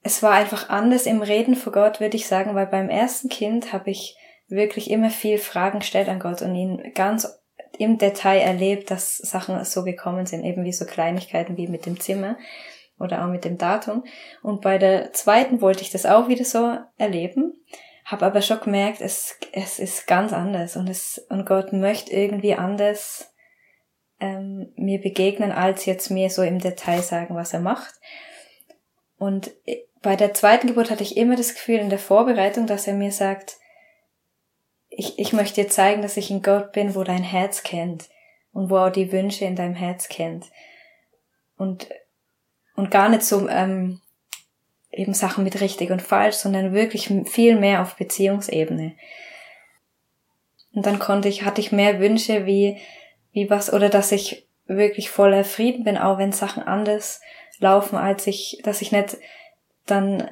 es 0.03 0.23
war 0.23 0.33
einfach 0.33 0.69
anders 0.69 1.07
im 1.07 1.23
Reden 1.23 1.55
vor 1.55 1.73
Gott, 1.73 2.01
würde 2.01 2.17
ich 2.17 2.27
sagen, 2.27 2.55
weil 2.55 2.67
beim 2.67 2.88
ersten 2.88 3.29
Kind 3.29 3.73
habe 3.73 3.91
ich 3.91 4.17
wirklich 4.49 4.91
immer 4.91 5.11
viel 5.11 5.38
Fragen 5.38 5.79
gestellt 5.79 6.09
an 6.09 6.21
Gott 6.21 6.43
und 6.43 6.55
ihn 6.55 6.93
ganz 6.95 7.41
im 7.79 7.99
Detail 7.99 8.41
erlebt, 8.41 8.91
dass 8.91 9.17
Sachen 9.17 9.65
so 9.65 9.83
gekommen 9.85 10.27
sind, 10.27 10.45
eben 10.45 10.65
wie 10.65 10.73
so 10.73 10.85
Kleinigkeiten 10.85 11.57
wie 11.57 11.69
mit 11.69 11.87
dem 11.87 11.99
Zimmer 11.99 12.37
oder 12.99 13.25
auch 13.25 13.29
mit 13.29 13.45
dem 13.45 13.59
Datum. 13.59 14.05
Und 14.43 14.61
bei 14.61 14.79
der 14.79 15.12
zweiten 15.12 15.61
wollte 15.61 15.83
ich 15.83 15.91
das 15.91 16.05
auch 16.05 16.29
wieder 16.29 16.45
so 16.45 16.79
erleben, 16.99 17.55
habe 18.05 18.27
aber 18.27 18.43
schon 18.43 18.61
gemerkt, 18.61 19.01
es, 19.01 19.38
es 19.53 19.79
ist 19.79 20.07
ganz 20.07 20.33
anders 20.33 20.77
und 20.77 20.88
es 20.88 21.25
und 21.31 21.47
Gott 21.47 21.73
möchte 21.73 22.12
irgendwie 22.12 22.55
anders 22.55 23.33
ähm, 24.21 24.73
mir 24.77 25.01
begegnen, 25.01 25.53
als 25.53 25.87
jetzt 25.87 26.11
mir 26.11 26.29
so 26.29 26.43
im 26.43 26.59
Detail 26.59 27.03
sagen, 27.03 27.35
was 27.35 27.55
er 27.55 27.61
macht. 27.61 27.95
Und 29.17 29.53
bei 30.03 30.17
der 30.17 30.35
zweiten 30.35 30.67
Geburt 30.67 30.91
hatte 30.91 31.03
ich 31.03 31.17
immer 31.17 31.37
das 31.37 31.55
Gefühl 31.55 31.79
in 31.79 31.91
der 31.91 31.99
Vorbereitung, 31.99 32.67
dass 32.67 32.87
er 32.87 32.95
mir 32.95 33.12
sagt, 33.12 33.57
ich, 34.91 35.19
ich 35.19 35.33
möchte 35.33 35.62
dir 35.62 35.71
zeigen, 35.71 36.03
dass 36.03 36.17
ich 36.17 36.31
ein 36.31 36.43
Gott 36.43 36.73
bin, 36.73 36.95
wo 36.95 37.05
dein 37.05 37.23
Herz 37.23 37.62
kennt 37.62 38.11
und 38.53 38.69
wo 38.69 38.79
auch 38.79 38.91
die 38.91 39.12
Wünsche 39.12 39.45
in 39.45 39.57
deinem 39.57 39.75
Herz 39.75 40.09
kennt. 40.09 40.47
Und, 41.57 41.88
und 42.75 42.91
gar 42.91 43.09
nicht 43.09 43.23
so 43.23 43.49
ähm, 43.49 44.01
eben 44.91 45.15
Sachen 45.15 45.45
mit 45.45 45.61
richtig 45.61 45.91
und 45.91 46.03
falsch, 46.03 46.37
sondern 46.37 46.75
wirklich 46.75 47.11
viel 47.27 47.59
mehr 47.59 47.81
auf 47.81 47.97
Beziehungsebene. 47.97 48.95
Und 50.75 50.87
dann 50.87 50.99
konnte 50.99 51.29
ich, 51.29 51.45
hatte 51.45 51.61
ich 51.61 51.73
mehr 51.73 52.01
Wünsche 52.01 52.45
wie, 52.45 52.79
wie 53.33 53.49
was, 53.49 53.73
oder 53.73 53.88
dass 53.88 54.12
ich 54.12 54.47
wirklich 54.67 55.11
voller 55.11 55.45
Frieden 55.45 55.85
bin, 55.85 55.97
auch 55.97 56.19
wenn 56.19 56.33
Sachen 56.33 56.62
anders 56.62 57.21
laufen, 57.59 57.97
als 57.97 58.27
ich, 58.27 58.61
dass 58.65 58.83
ich 58.83 58.93
nicht 58.93 59.17
dann 59.87 60.29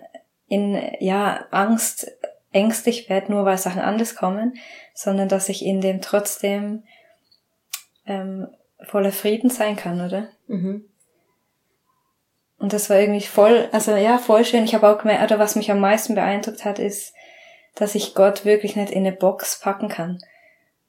in 0.49 0.81
ja 0.99 1.47
Angst 1.51 2.11
ängstlich 2.53 3.09
werde, 3.09 3.33
nur 3.33 3.45
weil 3.45 3.59
Sachen 3.59 3.81
anders 3.81 4.17
kommen, 4.17 4.55
sondern 4.95 5.29
dass 5.29 5.49
ich 5.49 5.65
in 5.65 5.81
dem 5.81 6.01
trotzdem 6.01 6.83
ähm, 8.07 8.49
voller 8.83 9.13
Frieden 9.13 9.51
sein 9.51 9.77
kann, 9.77 10.01
oder? 10.01 10.29
Mhm. 10.49 10.85
Und 12.59 12.75
das 12.75 12.91
war 12.91 12.99
irgendwie 12.99 13.27
voll, 13.27 13.69
also 13.73 13.97
ja, 13.97 14.19
voll 14.19 14.45
schön. 14.45 14.65
Ich 14.65 14.75
habe 14.75 14.89
auch 14.89 14.99
gemerkt, 14.99 15.23
oder 15.23 15.39
was 15.39 15.57
mich 15.57 15.71
am 15.71 15.81
meisten 15.81 16.15
beeindruckt 16.15 16.65
hat, 16.65 16.79
ist, 16.79 17.15
dass 17.75 17.95
ich 17.95 18.15
Gott 18.15 18.45
wirklich 18.45 18.77
nicht 18.77 18.93
in 18.93 19.07
eine 19.07 19.17
Box 19.17 19.61
packen 19.61 19.89
kann. 19.89 20.23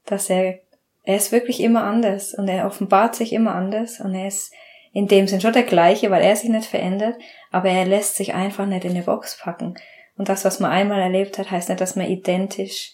Dass 0.06 0.30
er, 0.30 0.60
er 1.04 1.16
ist 1.16 1.32
wirklich 1.32 1.62
immer 1.62 1.84
anders 1.84 2.34
und 2.34 2.48
er 2.50 2.66
offenbart 2.66 3.16
sich 3.16 3.32
immer 3.32 3.56
anders 3.56 4.02
und 4.02 4.14
er 4.14 4.28
ist 4.28 4.52
in 4.94 5.08
dem 5.08 5.28
Sinn 5.28 5.42
schon 5.42 5.54
der 5.54 5.64
gleiche, 5.64 6.12
weil 6.12 6.24
er 6.24 6.36
sich 6.36 6.50
nicht 6.50 6.66
verändert, 6.66 7.16
aber 7.50 7.70
er 7.70 7.86
lässt 7.86 8.16
sich 8.16 8.34
einfach 8.34 8.66
nicht 8.66 8.84
in 8.84 8.92
eine 8.92 9.04
Box 9.04 9.38
packen. 9.38 9.76
Und 10.18 10.30
das, 10.30 10.44
was 10.46 10.60
man 10.60 10.72
einmal 10.72 11.00
erlebt 11.00 11.38
hat, 11.38 11.50
heißt 11.50 11.70
nicht, 11.70 11.82
dass 11.82 11.96
man 11.96 12.08
identisch 12.08 12.94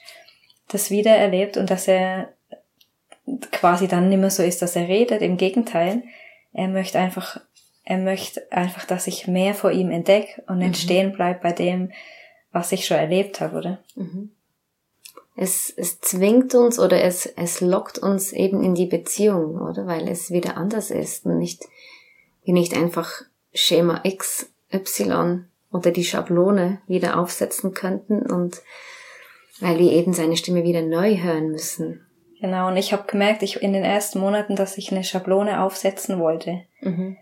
das 0.68 0.92
wieder 0.92 1.12
erlebt 1.12 1.58
und 1.58 1.70
dass 1.70 1.88
er 1.88 2.34
quasi 3.52 3.88
dann 3.88 4.10
nicht 4.10 4.20
mehr 4.20 4.30
so 4.30 4.44
ist, 4.44 4.62
dass 4.62 4.76
er 4.76 4.88
redet. 4.88 5.22
Im 5.22 5.38
Gegenteil, 5.38 6.04
er 6.54 6.68
möchte 6.68 7.00
einfach, 7.00 7.42
er 7.84 7.98
möchte 7.98 8.50
einfach, 8.52 8.86
dass 8.86 9.08
ich 9.08 9.28
mehr 9.28 9.54
vor 9.54 9.72
ihm 9.72 9.92
entdecke 9.92 10.44
und 10.48 10.60
nicht 10.60 10.70
mhm. 10.70 10.76
stehen 10.76 11.14
bleib 11.14 11.42
bei 11.42 11.52
dem, 11.52 11.92
was 12.52 12.72
ich 12.72 12.86
schon 12.86 12.98
erlebt 12.98 13.42
habe, 13.42 13.58
oder? 13.58 13.84
Mhm. 13.96 14.32
Es, 15.40 15.72
es 15.78 16.02
zwingt 16.02 16.56
uns 16.56 16.80
oder 16.80 17.04
es, 17.04 17.28
es 17.28 17.62
lockt 17.62 18.00
uns 18.00 18.34
eben 18.34 18.64
in 18.64 18.74
die 18.74 18.88
Beziehung, 18.88 19.62
oder? 19.62 19.86
Weil 19.86 20.08
es 20.10 20.32
wieder 20.32 20.58
anders 20.58 20.90
ist 20.90 21.26
und 21.26 21.38
nicht, 21.38 21.64
wie 22.44 22.54
nicht 22.54 22.76
einfach 22.76 23.22
Schema 23.54 24.02
X, 24.04 24.52
Y 24.74 25.46
oder 25.72 25.92
die 25.92 26.04
Schablone 26.04 26.82
wieder 26.88 27.20
aufsetzen 27.20 27.74
könnten 27.74 28.24
und 28.32 28.62
weil 29.60 29.78
wir 29.80 29.92
eben 29.92 30.14
seine 30.14 30.38
Stimme 30.38 30.64
wieder 30.64 30.82
neu 30.82 31.18
hören 31.18 31.52
müssen. 31.52 32.06
Genau, 32.40 32.68
und 32.68 32.78
ich 32.78 32.94
habe 32.94 33.10
gemerkt, 33.10 33.42
ich 33.42 33.62
in 33.62 33.74
den 33.74 33.84
ersten 33.84 34.20
Monaten, 34.20 34.56
dass 34.56 34.78
ich 34.78 34.92
eine 34.92 35.04
Schablone 35.04 35.62
aufsetzen 35.62 36.20
wollte. 36.20 36.64
Mhm. 36.82 37.18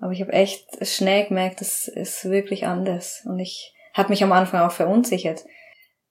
Aber 0.00 0.12
ich 0.12 0.20
habe 0.20 0.32
echt 0.32 0.84
schnell 0.86 1.26
gemerkt, 1.26 1.60
das 1.60 1.86
ist 1.86 2.24
wirklich 2.24 2.66
anders. 2.66 3.22
Und 3.24 3.38
ich 3.38 3.72
habe 3.94 4.08
mich 4.08 4.24
am 4.24 4.32
Anfang 4.32 4.62
auch 4.62 4.72
verunsichert, 4.72 5.44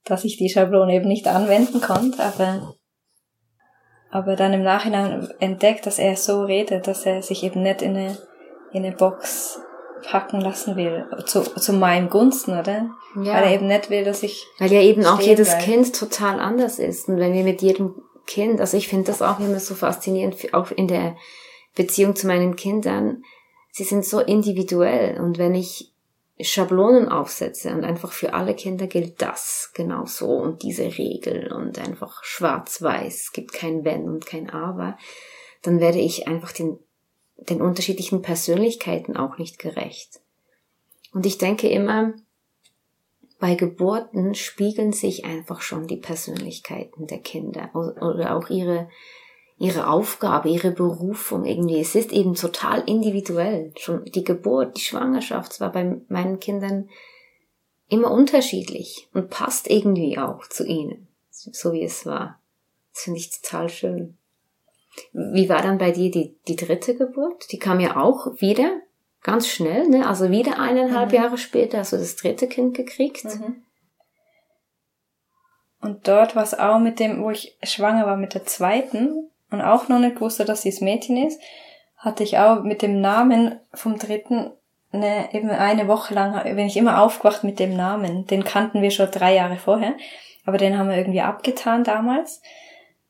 dass 0.04 0.24
ich 0.24 0.36
die 0.36 0.48
Schablone 0.48 0.94
eben 0.94 1.08
nicht 1.08 1.28
anwenden 1.28 1.80
konnte, 1.80 2.22
aber, 2.22 2.74
aber 4.10 4.36
dann 4.36 4.52
im 4.52 4.62
Nachhinein 4.62 5.28
entdeckt, 5.38 5.86
dass 5.86 5.98
er 5.98 6.16
so 6.16 6.44
redet, 6.44 6.86
dass 6.86 7.06
er 7.06 7.22
sich 7.22 7.44
eben 7.44 7.62
nicht 7.62 7.82
in 7.82 7.96
eine, 7.96 8.18
in 8.72 8.84
eine 8.84 8.96
Box 8.96 9.60
packen 10.02 10.40
lassen 10.40 10.76
will. 10.76 11.06
Zu, 11.26 11.42
zu 11.42 11.72
meinem 11.72 12.10
Gunsten, 12.10 12.58
oder? 12.58 12.90
Ja. 13.16 13.34
Weil 13.34 13.44
er 13.44 13.54
eben 13.54 13.68
nicht 13.68 13.90
will, 13.90 14.04
dass 14.04 14.22
ich. 14.22 14.44
Weil 14.58 14.72
ja 14.72 14.80
eben 14.80 15.06
auch 15.06 15.20
jedes 15.20 15.50
bleib. 15.50 15.62
Kind 15.62 15.96
total 15.96 16.40
anders 16.40 16.78
ist. 16.78 17.08
Und 17.08 17.18
wenn 17.18 17.34
wir 17.34 17.44
mit 17.44 17.62
jedem 17.62 17.94
Kind, 18.26 18.60
also 18.60 18.76
ich 18.76 18.88
finde 18.88 19.06
das 19.06 19.22
auch 19.22 19.38
immer 19.38 19.60
so 19.60 19.74
faszinierend, 19.74 20.54
auch 20.54 20.70
in 20.70 20.88
der 20.88 21.16
Beziehung 21.74 22.16
zu 22.16 22.26
meinen 22.26 22.56
Kindern, 22.56 23.22
sie 23.70 23.84
sind 23.84 24.04
so 24.04 24.20
individuell 24.20 25.20
und 25.20 25.38
wenn 25.38 25.54
ich 25.54 25.91
Schablonen 26.44 27.08
aufsetze 27.08 27.70
und 27.70 27.84
einfach 27.84 28.12
für 28.12 28.34
alle 28.34 28.54
Kinder 28.54 28.86
gilt 28.86 29.20
das 29.20 29.70
genau 29.74 30.06
so 30.06 30.28
und 30.28 30.62
diese 30.62 30.84
Regel 30.98 31.52
und 31.52 31.78
einfach 31.78 32.24
schwarz-weiß, 32.24 33.32
gibt 33.32 33.52
kein 33.52 33.84
Wenn 33.84 34.08
und 34.08 34.26
kein 34.26 34.50
Aber, 34.50 34.96
dann 35.62 35.80
werde 35.80 35.98
ich 35.98 36.28
einfach 36.28 36.52
den, 36.52 36.78
den 37.36 37.60
unterschiedlichen 37.60 38.22
Persönlichkeiten 38.22 39.16
auch 39.16 39.38
nicht 39.38 39.58
gerecht. 39.58 40.20
Und 41.12 41.26
ich 41.26 41.38
denke 41.38 41.68
immer, 41.68 42.14
bei 43.38 43.56
Geburten 43.56 44.34
spiegeln 44.34 44.92
sich 44.92 45.24
einfach 45.24 45.62
schon 45.62 45.88
die 45.88 45.96
Persönlichkeiten 45.96 47.08
der 47.08 47.18
Kinder 47.18 47.70
oder 47.74 48.36
auch 48.36 48.50
ihre, 48.50 48.88
ihre 49.62 49.88
Aufgabe, 49.88 50.48
ihre 50.48 50.70
Berufung 50.70 51.44
irgendwie. 51.44 51.80
Es 51.80 51.94
ist 51.94 52.12
eben 52.12 52.34
total 52.34 52.82
individuell. 52.86 53.72
Schon 53.78 54.04
die 54.04 54.24
Geburt, 54.24 54.76
die 54.76 54.82
Schwangerschaft 54.82 55.60
war 55.60 55.72
bei 55.72 56.00
meinen 56.08 56.40
Kindern 56.40 56.88
immer 57.88 58.10
unterschiedlich 58.10 59.08
und 59.12 59.30
passt 59.30 59.70
irgendwie 59.70 60.18
auch 60.18 60.46
zu 60.48 60.64
ihnen, 60.64 61.08
so 61.30 61.72
wie 61.72 61.84
es 61.84 62.06
war. 62.06 62.40
Das 62.92 63.02
finde 63.04 63.18
ich 63.20 63.40
total 63.40 63.68
schön. 63.68 64.16
Wie 65.12 65.48
war 65.48 65.62
dann 65.62 65.78
bei 65.78 65.90
dir 65.90 66.10
die, 66.10 66.36
die 66.48 66.56
dritte 66.56 66.94
Geburt? 66.94 67.50
Die 67.52 67.58
kam 67.58 67.80
ja 67.80 67.96
auch 67.96 68.40
wieder 68.40 68.82
Ganz 69.22 69.46
schnell, 69.46 69.88
ne? 69.88 70.06
Also 70.06 70.30
wieder 70.30 70.58
eineinhalb 70.58 71.10
mhm. 71.10 71.14
Jahre 71.14 71.38
später 71.38 71.78
hast 71.78 71.92
du 71.92 71.96
das 71.96 72.16
dritte 72.16 72.48
Kind 72.48 72.74
gekriegt. 72.74 73.24
Mhm. 73.24 73.62
Und 75.80 76.08
dort 76.08 76.34
war 76.34 76.42
es 76.42 76.54
auch 76.54 76.80
mit 76.80 76.98
dem, 76.98 77.22
wo 77.22 77.30
ich 77.30 77.56
schwanger 77.62 78.06
war 78.06 78.16
mit 78.16 78.34
der 78.34 78.44
zweiten 78.46 79.30
und 79.52 79.60
auch 79.60 79.88
noch 79.88 79.98
nicht 79.98 80.20
wusste, 80.20 80.44
dass 80.44 80.62
sie 80.62 80.70
das 80.70 80.80
Mädchen 80.80 81.16
ist, 81.16 81.40
hatte 81.96 82.22
ich 82.24 82.38
auch 82.38 82.62
mit 82.62 82.82
dem 82.82 83.00
Namen 83.00 83.60
vom 83.72 83.98
dritten 83.98 84.50
eine, 84.90 85.32
eben 85.32 85.50
eine 85.50 85.88
Woche 85.88 86.14
lang, 86.14 86.34
wenn 86.44 86.66
ich 86.66 86.76
immer 86.76 87.00
aufgewacht 87.02 87.44
mit 87.44 87.58
dem 87.58 87.76
Namen. 87.76 88.26
Den 88.26 88.44
kannten 88.44 88.82
wir 88.82 88.90
schon 88.90 89.10
drei 89.10 89.34
Jahre 89.34 89.56
vorher, 89.56 89.94
aber 90.44 90.58
den 90.58 90.78
haben 90.78 90.90
wir 90.90 90.96
irgendwie 90.96 91.22
abgetan 91.22 91.84
damals. 91.84 92.42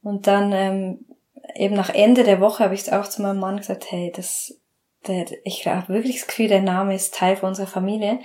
Und 0.02 0.26
dann 0.26 0.52
ähm, 0.52 1.06
eben 1.54 1.74
nach 1.74 1.90
Ende 1.90 2.22
der 2.22 2.40
Woche 2.40 2.64
habe 2.64 2.74
ich 2.74 2.82
es 2.82 2.92
auch 2.92 3.08
zu 3.08 3.22
meinem 3.22 3.40
Mann 3.40 3.56
gesagt, 3.56 3.90
hey, 3.90 4.12
das 4.14 4.60
der, 5.06 5.26
ich 5.44 5.66
habe 5.66 5.92
wirklich 5.92 6.20
das 6.20 6.28
Gefühl, 6.28 6.48
der 6.48 6.62
Name 6.62 6.94
ist 6.94 7.14
Teil 7.14 7.36
von 7.36 7.50
unserer 7.50 7.66
Familie. 7.66 8.20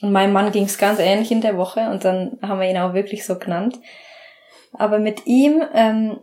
Und 0.00 0.12
meinem 0.12 0.32
Mann 0.32 0.52
ging 0.52 0.64
es 0.64 0.78
ganz 0.78 0.98
ähnlich 0.98 1.30
in 1.30 1.40
der 1.40 1.56
Woche 1.56 1.90
und 1.90 2.04
dann 2.04 2.38
haben 2.42 2.60
wir 2.60 2.68
ihn 2.68 2.78
auch 2.78 2.94
wirklich 2.94 3.24
so 3.24 3.38
genannt. 3.38 3.78
Aber 4.72 4.98
mit 4.98 5.26
ihm, 5.26 5.62
ähm, 5.72 6.18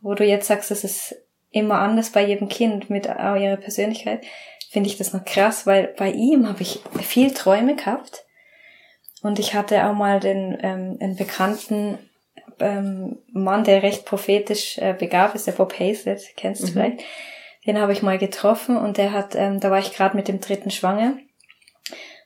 wo 0.00 0.14
du 0.14 0.24
jetzt 0.24 0.48
sagst, 0.48 0.70
das 0.70 0.84
ist 0.84 1.16
immer 1.50 1.78
anders 1.78 2.10
bei 2.10 2.24
jedem 2.24 2.48
Kind 2.48 2.90
mit 2.90 3.06
ihrer 3.06 3.56
Persönlichkeit, 3.56 4.24
finde 4.70 4.88
ich 4.88 4.98
das 4.98 5.12
noch 5.12 5.24
krass, 5.24 5.66
weil 5.66 5.94
bei 5.96 6.10
ihm 6.10 6.48
habe 6.48 6.62
ich 6.62 6.80
viel 7.02 7.32
Träume 7.32 7.76
gehabt. 7.76 8.24
Und 9.22 9.38
ich 9.38 9.54
hatte 9.54 9.86
auch 9.86 9.94
mal 9.94 10.20
den 10.20 10.58
ähm, 10.62 10.98
einen 11.00 11.16
bekannten 11.16 11.98
ähm, 12.60 13.18
Mann, 13.32 13.64
der 13.64 13.82
recht 13.82 14.04
prophetisch 14.04 14.78
äh, 14.78 14.92
begabt 14.92 15.34
ist, 15.34 15.46
der 15.46 15.52
Bob 15.52 15.78
Hazlett, 15.78 16.22
kennst 16.36 16.62
du 16.62 16.66
mhm. 16.66 16.72
vielleicht 16.72 17.02
den 17.66 17.80
habe 17.80 17.92
ich 17.92 18.02
mal 18.02 18.18
getroffen 18.18 18.76
und 18.76 18.96
der 18.96 19.12
hat, 19.12 19.34
ähm, 19.34 19.60
da 19.60 19.70
war 19.70 19.78
ich 19.78 19.92
gerade 19.92 20.16
mit 20.16 20.28
dem 20.28 20.40
dritten 20.40 20.70
schwanger. 20.70 21.14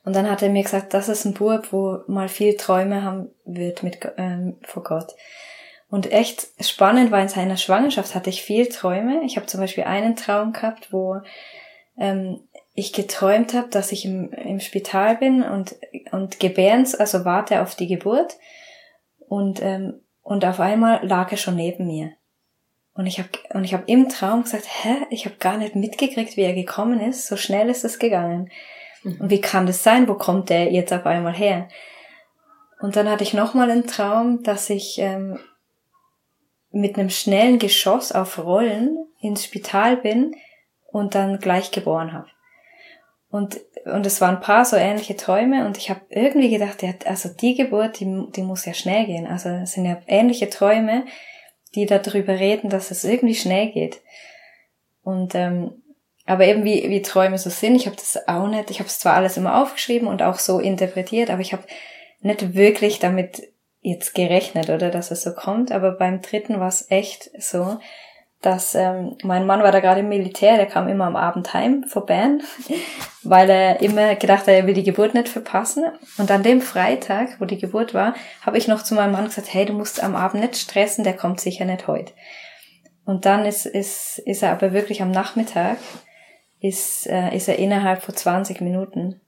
Und 0.03 0.15
dann 0.15 0.29
hat 0.29 0.41
er 0.41 0.49
mir 0.49 0.63
gesagt, 0.63 0.93
das 0.93 1.09
ist 1.09 1.25
ein 1.25 1.33
Bub, 1.33 1.67
wo 1.71 1.99
mal 2.07 2.27
viel 2.27 2.57
Träume 2.57 3.03
haben 3.03 3.29
wird 3.45 3.83
mit 3.83 3.99
ähm, 4.17 4.57
vor 4.63 4.83
Gott. 4.83 5.15
Und 5.91 6.09
echt 6.09 6.47
spannend 6.61 7.11
war 7.11 7.21
in 7.21 7.27
seiner 7.27 7.57
Schwangerschaft 7.57 8.15
hatte 8.15 8.29
ich 8.29 8.41
viel 8.41 8.69
Träume. 8.69 9.23
Ich 9.25 9.35
habe 9.35 9.45
zum 9.45 9.59
Beispiel 9.59 9.83
einen 9.83 10.15
Traum 10.15 10.53
gehabt, 10.53 10.93
wo 10.93 11.17
ähm, 11.97 12.39
ich 12.73 12.93
geträumt 12.93 13.53
habe, 13.53 13.67
dass 13.67 13.91
ich 13.91 14.05
im, 14.05 14.31
im 14.31 14.61
Spital 14.61 15.17
bin 15.17 15.43
und 15.43 15.75
und 16.13 16.39
gebärens, 16.39 16.95
also 16.95 17.25
warte 17.25 17.61
auf 17.61 17.75
die 17.75 17.87
Geburt. 17.87 18.37
Und 19.27 19.61
ähm, 19.61 19.99
und 20.21 20.45
auf 20.45 20.61
einmal 20.61 21.05
lag 21.05 21.29
er 21.31 21.37
schon 21.37 21.57
neben 21.57 21.87
mir. 21.87 22.13
Und 22.93 23.05
ich 23.05 23.19
habe 23.19 23.29
und 23.53 23.65
ich 23.65 23.73
habe 23.73 23.83
im 23.87 24.07
Traum 24.07 24.43
gesagt, 24.43 24.67
hä, 24.83 24.95
ich 25.09 25.25
habe 25.25 25.35
gar 25.39 25.57
nicht 25.57 25.75
mitgekriegt, 25.75 26.37
wie 26.37 26.43
er 26.43 26.53
gekommen 26.53 27.01
ist. 27.01 27.27
So 27.27 27.35
schnell 27.35 27.69
ist 27.69 27.83
es 27.83 27.99
gegangen. 27.99 28.49
Und 29.03 29.29
wie 29.29 29.41
kann 29.41 29.65
das 29.65 29.83
sein? 29.83 30.07
Wo 30.07 30.13
kommt 30.13 30.49
der 30.49 30.71
jetzt 30.71 30.93
auf 30.93 31.05
einmal 31.05 31.33
her? 31.33 31.67
Und 32.79 32.95
dann 32.95 33.09
hatte 33.09 33.23
ich 33.23 33.33
nochmal 33.33 33.69
einen 33.69 33.87
Traum, 33.87 34.41
dass 34.43 34.69
ich 34.69 34.97
ähm, 34.99 35.37
mit 36.71 36.97
einem 36.97 37.09
schnellen 37.09 37.59
Geschoss 37.59 38.11
auf 38.11 38.37
Rollen 38.37 38.97
ins 39.19 39.45
Spital 39.45 39.97
bin 39.97 40.35
und 40.87 41.15
dann 41.15 41.39
gleich 41.39 41.71
geboren 41.71 42.13
habe. 42.13 42.27
Und, 43.29 43.61
und 43.85 44.05
es 44.05 44.19
waren 44.19 44.35
ein 44.35 44.41
paar 44.41 44.65
so 44.65 44.75
ähnliche 44.75 45.15
Träume 45.15 45.65
und 45.65 45.77
ich 45.77 45.89
habe 45.89 46.01
irgendwie 46.09 46.49
gedacht, 46.49 46.83
ja, 46.83 46.93
also 47.05 47.29
die 47.29 47.55
Geburt, 47.55 47.99
die, 47.99 48.25
die 48.35 48.41
muss 48.41 48.65
ja 48.65 48.73
schnell 48.73 49.05
gehen. 49.05 49.25
Also 49.25 49.49
es 49.49 49.71
sind 49.71 49.85
ja 49.85 50.01
ähnliche 50.07 50.49
Träume, 50.49 51.05
die 51.75 51.85
darüber 51.85 52.37
reden, 52.37 52.69
dass 52.69 52.91
es 52.91 53.05
irgendwie 53.05 53.35
schnell 53.35 53.71
geht. 53.71 54.01
Und 55.03 55.33
ähm, 55.35 55.81
aber 56.25 56.45
eben 56.45 56.63
wie, 56.63 56.89
wie 56.89 57.01
Träume 57.01 57.37
so 57.37 57.49
sind, 57.49 57.75
ich 57.75 57.87
habe 57.87 57.95
das 57.95 58.27
auch 58.27 58.47
nicht, 58.47 58.69
ich 58.69 58.79
habe 58.79 58.87
es 58.87 58.99
zwar 58.99 59.15
alles 59.15 59.37
immer 59.37 59.61
aufgeschrieben 59.61 60.07
und 60.07 60.21
auch 60.21 60.37
so 60.37 60.59
interpretiert, 60.59 61.29
aber 61.29 61.41
ich 61.41 61.53
habe 61.53 61.63
nicht 62.19 62.53
wirklich 62.53 62.99
damit 62.99 63.51
jetzt 63.81 64.13
gerechnet 64.13 64.69
oder 64.69 64.89
dass 64.89 65.11
es 65.11 65.23
so 65.23 65.33
kommt, 65.33 65.71
aber 65.71 65.91
beim 65.91 66.21
dritten 66.21 66.59
war 66.59 66.67
es 66.67 66.89
echt 66.89 67.31
so, 67.41 67.79
dass 68.41 68.73
ähm, 68.73 69.17
mein 69.23 69.45
Mann 69.45 69.61
war 69.61 69.71
da 69.71 69.79
gerade 69.79 69.99
im 69.99 70.09
Militär, 70.09 70.57
der 70.57 70.65
kam 70.65 70.87
immer 70.87 71.05
am 71.05 71.15
Abend 71.15 71.53
heim 71.53 71.83
vor 71.87 72.05
Bern, 72.07 72.41
weil 73.23 73.49
er 73.49 73.81
immer 73.81 74.15
gedacht 74.15 74.41
hat, 74.41 74.47
er 74.47 74.65
will 74.65 74.73
die 74.73 74.83
Geburt 74.83 75.13
nicht 75.13 75.29
verpassen. 75.29 75.85
Und 76.17 76.31
an 76.31 76.41
dem 76.41 76.59
Freitag, 76.61 77.39
wo 77.39 77.45
die 77.45 77.59
Geburt 77.59 77.93
war, 77.93 78.15
habe 78.43 78.57
ich 78.57 78.67
noch 78.67 78.83
zu 78.83 78.95
meinem 78.95 79.11
Mann 79.11 79.25
gesagt, 79.25 79.53
hey, 79.53 79.65
du 79.65 79.73
musst 79.73 80.03
am 80.03 80.15
Abend 80.15 80.41
nicht 80.41 80.57
stressen, 80.57 81.03
der 81.03 81.15
kommt 81.15 81.39
sicher 81.39 81.65
nicht 81.65 81.87
heute. 81.87 82.13
Und 83.05 83.25
dann 83.25 83.45
ist, 83.45 83.67
ist, 83.67 84.19
ist 84.25 84.41
er 84.41 84.51
aber 84.51 84.73
wirklich 84.73 85.03
am 85.03 85.11
Nachmittag, 85.11 85.77
ist, 86.59 87.07
äh, 87.07 87.35
ist 87.35 87.47
er 87.47 87.59
innerhalb 87.59 88.01
von 88.01 88.15
20 88.15 88.61
Minuten 88.61 89.21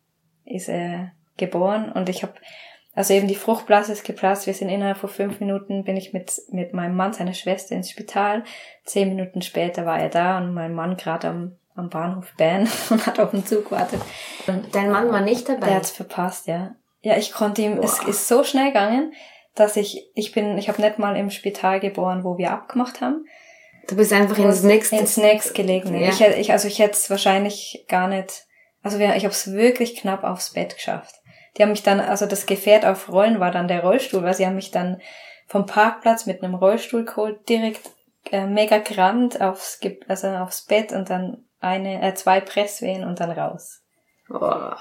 ist 0.45 0.69
er 0.69 1.11
geboren 1.37 1.91
und 1.91 2.09
ich 2.09 2.23
habe 2.23 2.33
also 2.95 3.13
eben 3.13 3.27
die 3.27 3.35
Fruchtblase 3.35 3.91
ist 3.91 4.05
geplatzt. 4.05 4.45
Wir 4.45 4.53
sind 4.53 4.69
innerhalb 4.69 4.97
von 4.97 5.09
fünf 5.09 5.39
Minuten, 5.39 5.83
bin 5.83 5.97
ich 5.97 6.13
mit, 6.13 6.31
mit 6.51 6.73
meinem 6.73 6.95
Mann, 6.95 7.13
seiner 7.13 7.33
Schwester 7.33 7.75
ins 7.75 7.89
Spital. 7.89 8.43
Zehn 8.85 9.09
Minuten 9.09 9.41
später 9.41 9.85
war 9.85 9.99
er 9.99 10.09
da 10.09 10.37
und 10.37 10.53
mein 10.53 10.75
Mann 10.75 10.95
gerade 10.95 11.27
am, 11.27 11.55
am 11.75 11.89
Bahnhof 11.89 12.33
Bern 12.37 12.69
und 12.91 13.05
hat 13.07 13.19
auf 13.19 13.31
den 13.31 13.45
Zug 13.45 13.65
gewartet. 13.65 14.01
Und 14.45 14.75
Dein 14.75 14.91
Mann 14.91 15.11
war 15.11 15.21
nicht 15.21 15.49
dabei? 15.49 15.67
Der 15.67 15.75
hat's 15.77 15.91
verpasst, 15.91 16.47
ja. 16.47 16.75
Ja, 17.01 17.17
ich 17.17 17.33
konnte 17.33 17.63
ihm, 17.63 17.77
Boah. 17.77 17.83
es 17.83 17.99
ist 18.03 18.27
so 18.27 18.43
schnell 18.43 18.67
gegangen, 18.67 19.13
dass 19.55 19.75
ich, 19.75 20.09
ich 20.13 20.31
bin, 20.31 20.57
ich 20.57 20.69
habe 20.69 20.81
nicht 20.81 20.99
mal 20.99 21.17
im 21.17 21.31
Spital 21.31 21.79
geboren, 21.79 22.23
wo 22.23 22.37
wir 22.37 22.51
abgemacht 22.51 23.01
haben. 23.01 23.25
Du 23.87 23.95
bist 23.95 24.13
einfach 24.13 24.37
ins 24.37 24.63
nächste. 24.63 24.95
Ins 24.95 25.17
nächste 25.17 25.53
gelegen. 25.53 25.99
Ja. 25.99 26.09
Ich, 26.09 26.21
ich, 26.21 26.51
also 26.51 26.67
ich 26.67 26.79
hätte 26.79 26.93
es 26.93 27.09
wahrscheinlich 27.09 27.85
gar 27.89 28.07
nicht, 28.07 28.45
also 28.81 28.97
ich 28.97 29.25
habe 29.25 29.27
es 29.27 29.51
wirklich 29.51 29.95
knapp 29.95 30.23
aufs 30.23 30.53
Bett 30.53 30.75
geschafft. 30.75 31.15
Die 31.57 31.61
haben 31.61 31.71
mich 31.71 31.83
dann, 31.83 31.99
also 31.99 32.25
das 32.25 32.45
Gefährt 32.45 32.85
auf 32.85 33.11
Rollen 33.11 33.39
war 33.39 33.51
dann 33.51 33.67
der 33.67 33.81
Rollstuhl, 33.81 34.23
weil 34.23 34.33
sie 34.33 34.45
haben 34.45 34.55
mich 34.55 34.71
dann 34.71 35.01
vom 35.47 35.65
Parkplatz 35.65 36.25
mit 36.25 36.41
einem 36.41 36.55
Rollstuhl 36.55 37.05
geholt, 37.05 37.47
direkt 37.47 37.89
äh, 38.31 38.47
mega 38.47 38.79
gerannt 38.79 39.41
aufs, 39.41 39.79
also 40.07 40.27
aufs 40.29 40.63
Bett 40.63 40.91
und 40.91 41.09
dann 41.09 41.45
eine, 41.59 42.01
äh, 42.01 42.13
zwei 42.15 42.41
Presswehen 42.41 43.03
und 43.03 43.19
dann 43.19 43.31
raus. 43.31 43.81
Oh. 44.29 44.71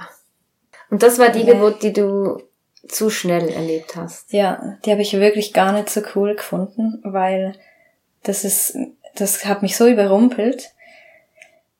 Und 0.90 1.02
das 1.02 1.18
war 1.18 1.30
die 1.30 1.42
ja. 1.42 1.54
Geburt, 1.54 1.82
die 1.82 1.92
du 1.92 2.42
zu 2.88 3.10
schnell 3.10 3.48
erlebt 3.48 3.96
hast. 3.96 4.32
Ja, 4.32 4.76
die 4.84 4.90
habe 4.90 5.02
ich 5.02 5.12
wirklich 5.12 5.52
gar 5.52 5.72
nicht 5.72 5.90
so 5.90 6.02
cool 6.14 6.34
gefunden, 6.34 7.00
weil 7.04 7.54
das 8.22 8.44
ist, 8.44 8.76
das 9.14 9.44
hat 9.44 9.62
mich 9.62 9.76
so 9.76 9.86
überrumpelt, 9.86 10.70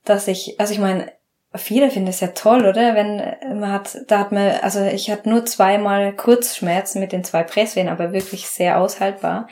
dass 0.05 0.28
ich, 0.28 0.59
also 0.61 0.72
ich 0.72 0.78
meine, 0.78 1.12
viele 1.55 1.91
finden 1.91 2.09
es 2.09 2.21
ja 2.21 2.29
toll, 2.29 2.67
oder? 2.67 2.95
Wenn 2.95 3.61
man 3.61 3.73
hat, 3.73 3.99
da 4.09 4.21
hat 4.21 4.33
man, 4.33 4.53
also 4.62 4.83
ich 4.83 5.11
hatte 5.11 5.29
nur 5.29 5.45
zweimal 5.45 6.15
Kurzschmerzen 6.15 7.01
mit 7.01 7.12
den 7.12 7.25
zwei 7.25 7.43
Presswehen, 7.43 7.88
aber 7.88 8.12
wirklich 8.12 8.49
sehr 8.49 8.79
aushaltbar. 8.79 9.49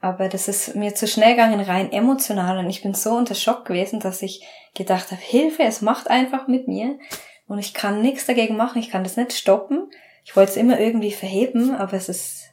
Aber 0.00 0.28
das 0.28 0.48
ist 0.48 0.74
mir 0.74 0.94
zu 0.94 1.06
schnell 1.06 1.30
gegangen, 1.30 1.60
rein 1.60 1.92
emotional. 1.92 2.58
Und 2.58 2.68
ich 2.68 2.82
bin 2.82 2.94
so 2.94 3.12
unter 3.12 3.34
Schock 3.34 3.64
gewesen, 3.64 4.00
dass 4.00 4.22
ich 4.22 4.46
gedacht 4.74 5.10
habe, 5.10 5.20
Hilfe, 5.20 5.62
es 5.62 5.80
macht 5.80 6.10
einfach 6.10 6.46
mit 6.46 6.68
mir. 6.68 6.98
Und 7.46 7.58
ich 7.58 7.74
kann 7.74 8.02
nichts 8.02 8.26
dagegen 8.26 8.56
machen, 8.56 8.78
ich 8.80 8.90
kann 8.90 9.04
das 9.04 9.16
nicht 9.16 9.32
stoppen. 9.32 9.90
Ich 10.24 10.36
wollte 10.36 10.52
es 10.52 10.56
immer 10.56 10.80
irgendwie 10.80 11.12
verheben, 11.12 11.74
aber 11.74 11.94
es 11.94 12.08
ist, 12.08 12.50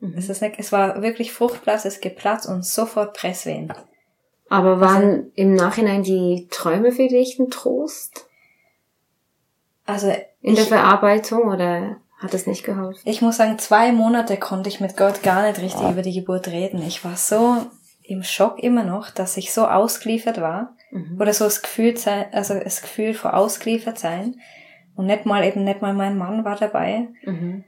mhm. 0.00 0.14
es 0.16 0.28
ist 0.28 0.40
nicht, 0.40 0.54
es 0.58 0.72
war 0.72 1.02
wirklich 1.02 1.32
Fruchtblas, 1.32 1.84
es 1.84 2.00
geplatzt 2.00 2.46
und 2.46 2.64
sofort 2.64 3.16
Presswehen. 3.16 3.72
Aber 4.48 4.80
waren 4.80 5.04
also, 5.04 5.30
im 5.34 5.54
Nachhinein 5.54 6.02
die 6.02 6.48
Träume 6.50 6.92
für 6.92 7.08
dich 7.08 7.38
ein 7.38 7.50
Trost? 7.50 8.26
Also 9.84 10.08
in 10.40 10.52
ich, 10.52 10.56
der 10.56 10.66
Verarbeitung 10.66 11.42
oder 11.48 11.96
hat 12.18 12.34
es 12.34 12.46
nicht 12.46 12.64
geholfen? 12.64 13.00
Ich 13.04 13.22
muss 13.22 13.36
sagen, 13.36 13.58
zwei 13.58 13.92
Monate 13.92 14.36
konnte 14.36 14.68
ich 14.68 14.80
mit 14.80 14.96
Gott 14.96 15.22
gar 15.22 15.46
nicht 15.46 15.60
richtig 15.60 15.82
ja. 15.82 15.90
über 15.90 16.02
die 16.02 16.14
Geburt 16.14 16.48
reden. 16.48 16.82
Ich 16.82 17.04
war 17.04 17.16
so 17.16 17.66
im 18.02 18.22
Schock 18.22 18.58
immer 18.58 18.84
noch, 18.84 19.10
dass 19.10 19.36
ich 19.36 19.52
so 19.52 19.66
ausgeliefert 19.66 20.40
war 20.40 20.74
mhm. 20.90 21.18
oder 21.20 21.32
so 21.32 21.44
das 21.44 21.62
Gefühl 21.62 21.96
sein, 21.96 22.26
also 22.32 22.54
das 22.54 22.82
Gefühl 22.82 23.14
vor 23.14 23.34
ausgeliefert 23.34 23.98
sein 23.98 24.36
und 24.96 25.06
nicht 25.06 25.26
mal 25.26 25.44
eben 25.44 25.64
nicht 25.64 25.82
mal 25.82 25.94
mein 25.94 26.16
Mann 26.16 26.44
war 26.44 26.56
dabei. 26.56 27.08
Mhm. 27.24 27.64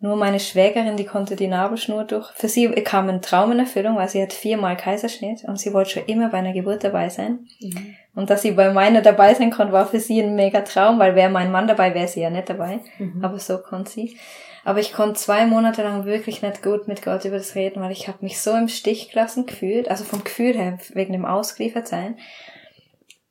Nur 0.00 0.14
meine 0.14 0.38
Schwägerin, 0.38 0.96
die 0.96 1.04
konnte 1.04 1.34
die 1.34 1.48
Nabelschnur 1.48 2.04
durch. 2.04 2.30
Für 2.30 2.48
sie 2.48 2.68
kam 2.68 3.08
ein 3.08 3.20
Traum 3.20 3.50
in 3.50 3.58
Erfüllung, 3.58 3.96
weil 3.96 4.08
sie 4.08 4.22
hat 4.22 4.32
viermal 4.32 4.76
Kaiserschnitt 4.76 5.42
und 5.44 5.58
sie 5.58 5.72
wollte 5.72 5.90
schon 5.90 6.04
immer 6.06 6.28
bei 6.28 6.38
einer 6.38 6.52
Geburt 6.52 6.84
dabei 6.84 7.08
sein. 7.08 7.48
Mhm. 7.60 7.96
Und 8.14 8.30
dass 8.30 8.42
sie 8.42 8.52
bei 8.52 8.72
meiner 8.72 9.02
dabei 9.02 9.34
sein 9.34 9.50
konnte, 9.50 9.72
war 9.72 9.86
für 9.86 9.98
sie 9.98 10.20
ein 10.22 10.36
mega 10.36 10.60
Traum, 10.60 11.00
weil 11.00 11.16
wäre 11.16 11.30
mein 11.30 11.50
Mann 11.50 11.66
dabei, 11.66 11.94
wäre 11.94 12.06
sie 12.06 12.20
ja 12.20 12.30
nicht 12.30 12.48
dabei. 12.48 12.78
Mhm. 12.98 13.24
Aber 13.24 13.40
so 13.40 13.58
konnte 13.58 13.90
sie. 13.90 14.16
Aber 14.64 14.78
ich 14.78 14.92
konnte 14.92 15.14
zwei 15.14 15.46
Monate 15.46 15.82
lang 15.82 16.04
wirklich 16.04 16.42
nicht 16.42 16.62
gut 16.62 16.86
mit 16.86 17.02
Gott 17.02 17.24
über 17.24 17.38
das 17.38 17.56
reden, 17.56 17.82
weil 17.82 17.90
ich 17.90 18.06
habe 18.06 18.18
mich 18.20 18.40
so 18.40 18.52
im 18.52 18.68
Stich 18.68 19.10
gelassen 19.10 19.46
gefühlt, 19.46 19.90
also 19.90 20.04
vom 20.04 20.22
Gefühl 20.22 20.54
her, 20.56 20.78
wegen 20.90 21.12
dem 21.12 21.24
Ausgeliefertsein, 21.24 22.18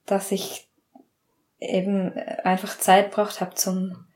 dass 0.05 0.33
ich 0.33 0.67
eben 1.59 2.11
einfach 2.43 2.77
Zeit 2.77 3.11
braucht 3.11 3.39
habe 3.39 3.55
zum 3.55 4.06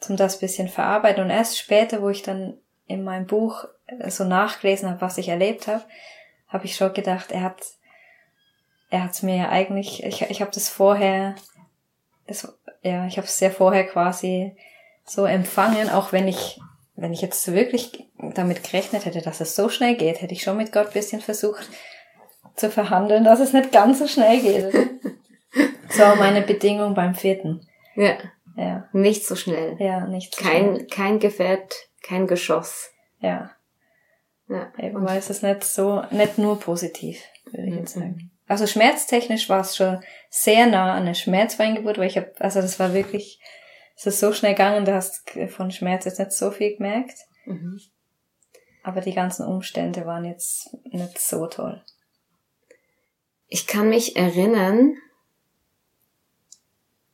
zum 0.00 0.16
das 0.16 0.38
bisschen 0.38 0.68
verarbeiten. 0.68 1.22
Und 1.22 1.30
erst 1.30 1.58
später, 1.58 2.02
wo 2.02 2.08
ich 2.08 2.22
dann 2.22 2.58
in 2.86 3.04
meinem 3.04 3.26
Buch 3.26 3.66
so 4.08 4.24
nachgelesen 4.24 4.88
habe, 4.88 5.00
was 5.00 5.18
ich 5.18 5.28
erlebt 5.28 5.66
habe, 5.68 5.84
habe 6.48 6.64
ich 6.64 6.76
schon 6.76 6.92
gedacht, 6.92 7.30
er 7.30 7.42
hat 7.42 7.62
er 8.90 9.04
hat's 9.04 9.22
mir 9.22 9.48
eigentlich, 9.48 10.02
ich, 10.04 10.22
ich 10.22 10.40
habe 10.40 10.50
das 10.52 10.68
vorher, 10.68 11.36
das, 12.26 12.52
ja, 12.82 13.06
ich 13.06 13.16
habe 13.16 13.26
es 13.26 13.38
sehr 13.38 13.52
vorher 13.52 13.86
quasi 13.86 14.56
so 15.04 15.24
empfangen, 15.24 15.88
auch 15.88 16.12
wenn 16.12 16.28
ich, 16.28 16.60
wenn 16.96 17.12
ich 17.12 17.22
jetzt 17.22 17.52
wirklich 17.52 18.08
damit 18.18 18.64
gerechnet 18.64 19.06
hätte, 19.06 19.22
dass 19.22 19.40
es 19.40 19.56
so 19.56 19.68
schnell 19.68 19.94
geht, 19.94 20.20
hätte 20.20 20.34
ich 20.34 20.42
schon 20.42 20.56
mit 20.56 20.72
Gott 20.72 20.92
bisschen 20.92 21.20
versucht 21.20 21.68
zu 22.56 22.70
verhandeln, 22.70 23.24
dass 23.24 23.40
es 23.40 23.52
nicht 23.52 23.72
ganz 23.72 24.00
so 24.00 24.06
schnell 24.06 24.40
geht. 24.40 24.72
so 25.90 26.04
meine 26.16 26.42
Bedingung 26.42 26.94
beim 26.94 27.14
vierten. 27.14 27.66
Ja. 27.94 28.18
Ja. 28.56 28.88
Nicht 28.92 29.24
so 29.26 29.36
schnell. 29.36 29.76
Ja, 29.78 30.06
nicht 30.06 30.34
so 30.34 30.42
kein, 30.42 30.74
schnell. 30.74 30.86
Kein 30.86 31.18
Gefährt, 31.18 31.74
kein 32.02 32.26
Geschoss. 32.26 32.90
Ja. 33.20 33.50
Ja. 34.48 34.72
Eben, 34.78 35.04
weil 35.06 35.18
es 35.18 35.30
ist 35.30 35.42
nicht 35.42 35.64
so, 35.64 36.02
nicht 36.10 36.38
nur 36.38 36.58
positiv, 36.58 37.22
würde 37.44 37.68
ich 37.68 37.74
jetzt 37.74 37.96
mhm. 37.96 38.00
sagen. 38.00 38.30
Also 38.48 38.66
schmerztechnisch 38.66 39.48
war 39.48 39.60
es 39.60 39.76
schon 39.76 40.00
sehr 40.28 40.66
nah 40.66 40.94
an 40.94 41.02
eine 41.02 41.14
Schmerzweingeburt, 41.14 41.98
weil 41.98 42.08
ich 42.08 42.16
habe, 42.16 42.32
also 42.40 42.60
das 42.60 42.80
war 42.80 42.94
wirklich, 42.94 43.40
es 43.96 44.06
ist 44.06 44.18
so 44.18 44.32
schnell 44.32 44.54
gegangen, 44.54 44.84
du 44.84 44.92
hast 44.92 45.30
von 45.50 45.70
Schmerz 45.70 46.04
jetzt 46.04 46.18
nicht 46.18 46.32
so 46.32 46.50
viel 46.50 46.76
gemerkt. 46.76 47.16
Mhm. 47.44 47.80
Aber 48.82 49.02
die 49.02 49.14
ganzen 49.14 49.46
Umstände 49.46 50.04
waren 50.04 50.24
jetzt 50.24 50.76
nicht 50.84 51.18
so 51.18 51.46
toll. 51.46 51.84
Ich 53.46 53.66
kann 53.66 53.88
mich 53.88 54.16
erinnern, 54.16 54.96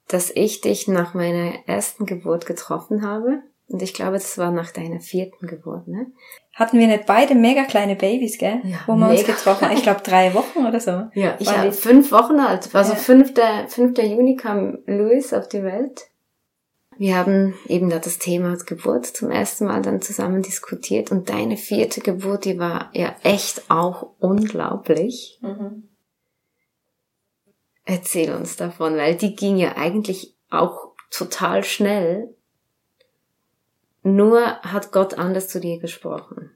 dass 0.09 0.31
ich 0.31 0.61
dich 0.61 0.89
nach 0.89 1.15
meiner 1.15 1.53
ersten 1.67 2.07
Geburt 2.07 2.47
getroffen 2.47 3.03
habe. 3.03 3.43
Und 3.69 3.83
ich 3.83 3.95
glaube, 3.95 4.13
das 4.13 4.39
war 4.39 4.53
nach 4.53 4.71
deiner 4.71 5.01
vierten 5.01 5.49
Geburt, 5.49 5.89
ne? 5.89 6.07
Hatten 6.55 6.79
wir 6.79 6.87
nicht 6.87 7.07
beide 7.07 7.35
mega 7.35 7.65
kleine 7.65 7.97
Babys, 7.97 8.39
gell? 8.39 8.61
Ja, 8.63 8.79
Wo 8.87 8.95
wir 8.95 9.09
uns 9.09 9.25
getroffen 9.25 9.67
haben. 9.67 9.77
Ich 9.77 9.83
glaube, 9.83 10.03
drei 10.03 10.33
Wochen 10.35 10.65
oder 10.67 10.79
so. 10.79 11.09
Ja, 11.15 11.35
ich 11.39 11.49
war 11.49 11.73
fünf 11.73 12.13
Wochen 12.13 12.39
alt. 12.39 12.73
Also 12.73 12.93
ja. 12.93 12.99
5. 12.99 13.35
5. 13.69 13.99
Juni 13.99 14.37
kam 14.37 14.79
Louis 14.87 15.33
auf 15.33 15.49
die 15.49 15.65
Welt. 15.65 16.07
Wir 16.99 17.17
haben 17.17 17.55
eben 17.69 17.91
da 17.91 17.99
das 17.99 18.19
Thema 18.19 18.57
Geburt 18.57 19.07
zum 19.07 19.31
ersten 19.31 19.67
Mal 19.67 19.83
dann 19.83 20.01
zusammen 20.01 20.43
diskutiert 20.43 21.11
und 21.11 21.29
deine 21.29 21.57
vierte 21.57 22.01
Geburt, 22.01 22.45
die 22.45 22.59
war 22.59 22.91
ja 22.95 23.15
echt 23.23 23.71
auch 23.71 24.15
unglaublich. 24.19 25.39
Mhm. 25.43 25.89
Erzähl 27.87 28.35
uns 28.35 28.57
davon, 28.57 28.97
weil 28.97 29.15
die 29.15 29.35
ging 29.37 29.57
ja 29.57 29.77
eigentlich 29.77 30.35
auch 30.51 30.93
total 31.11 31.65
schnell. 31.65 32.35
Nur 34.03 34.61
hat 34.63 34.93
Gott 34.93 35.15
anders 35.15 35.49
zu 35.49 35.61
dir 35.61 35.79
gesprochen. 35.79 36.55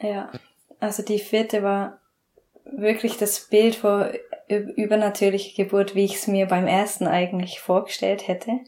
Ja, 0.00 0.30
also 0.78 1.02
die 1.02 1.18
vierte 1.18 1.62
war 1.62 2.00
wirklich 2.64 3.18
das 3.18 3.40
Bild 3.48 3.74
vor 3.74 4.10
übernatürliche 4.48 5.54
Geburt, 5.60 5.94
wie 5.94 6.04
ich 6.04 6.16
es 6.16 6.26
mir 6.28 6.46
beim 6.46 6.66
ersten 6.66 7.06
eigentlich 7.06 7.60
vorgestellt 7.60 8.28
hätte. 8.28 8.60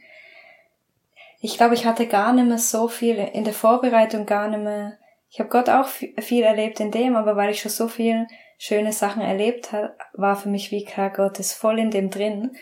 Ich 1.40 1.56
glaube, 1.56 1.74
ich 1.74 1.86
hatte 1.86 2.06
gar 2.06 2.32
nicht 2.32 2.48
mehr 2.48 2.58
so 2.58 2.88
viel 2.88 3.16
in 3.16 3.44
der 3.44 3.52
Vorbereitung, 3.52 4.26
gar 4.26 4.48
nicht 4.48 4.62
mehr. 4.62 4.98
Ich 5.28 5.40
habe 5.40 5.50
Gott 5.50 5.68
auch 5.68 5.86
viel 5.86 6.44
erlebt 6.44 6.80
in 6.80 6.90
dem, 6.90 7.16
aber 7.16 7.36
weil 7.36 7.50
ich 7.50 7.60
schon 7.60 7.70
so 7.70 7.88
viel 7.88 8.26
schöne 8.58 8.92
Sachen 8.92 9.22
erlebt 9.22 9.72
hat, 9.72 9.96
war 10.14 10.36
für 10.36 10.48
mich 10.48 10.70
wie 10.70 10.84
klar, 10.84 11.10
Gott 11.10 11.38
ist 11.38 11.52
voll 11.52 11.78
in 11.78 11.90
dem 11.90 12.10
drin 12.10 12.56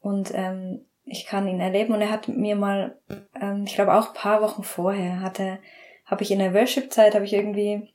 und 0.00 0.32
ähm, 0.34 0.86
ich 1.04 1.26
kann 1.26 1.48
ihn 1.48 1.60
erleben. 1.60 1.94
Und 1.94 2.00
er 2.00 2.10
hat 2.10 2.28
mir 2.28 2.56
mal, 2.56 2.98
ähm, 3.40 3.64
ich 3.66 3.74
glaube 3.74 3.94
auch 3.94 4.14
paar 4.14 4.42
Wochen 4.42 4.62
vorher, 4.62 5.20
hatte, 5.20 5.58
habe 6.06 6.22
ich 6.22 6.30
in 6.30 6.38
der 6.38 6.54
Worship-Zeit, 6.54 7.14
habe 7.14 7.24
ich 7.24 7.32
irgendwie, 7.32 7.88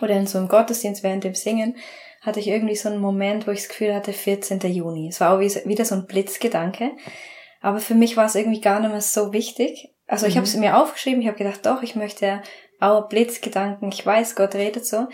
oder 0.00 0.14
in 0.14 0.26
so 0.26 0.38
einem 0.38 0.48
Gottesdienst 0.48 1.02
während 1.02 1.24
dem 1.24 1.34
Singen, 1.34 1.76
hatte 2.22 2.40
ich 2.40 2.48
irgendwie 2.48 2.76
so 2.76 2.88
einen 2.88 3.00
Moment, 3.00 3.46
wo 3.46 3.50
ich 3.50 3.60
das 3.60 3.68
Gefühl 3.68 3.94
hatte, 3.94 4.12
14. 4.12 4.60
Juni. 4.60 5.08
Es 5.08 5.20
war 5.20 5.34
auch 5.34 5.40
wieder 5.40 5.84
so 5.84 5.94
ein 5.94 6.06
Blitzgedanke. 6.06 6.92
Aber 7.60 7.78
für 7.78 7.94
mich 7.94 8.16
war 8.16 8.26
es 8.26 8.34
irgendwie 8.34 8.60
gar 8.60 8.80
nicht 8.80 8.90
mehr 8.90 9.00
so 9.00 9.32
wichtig. 9.32 9.90
Also 10.06 10.26
ich 10.26 10.34
mhm. 10.34 10.38
habe 10.38 10.46
es 10.46 10.56
mir 10.56 10.76
aufgeschrieben, 10.76 11.20
ich 11.20 11.28
habe 11.28 11.38
gedacht, 11.38 11.64
doch, 11.64 11.82
ich 11.82 11.96
möchte 11.96 12.42
auch 12.84 13.08
Blitzgedanken, 13.08 13.90
ich 13.90 14.04
weiß, 14.04 14.36
Gott 14.36 14.54
redet 14.54 14.86
so. 14.86 15.08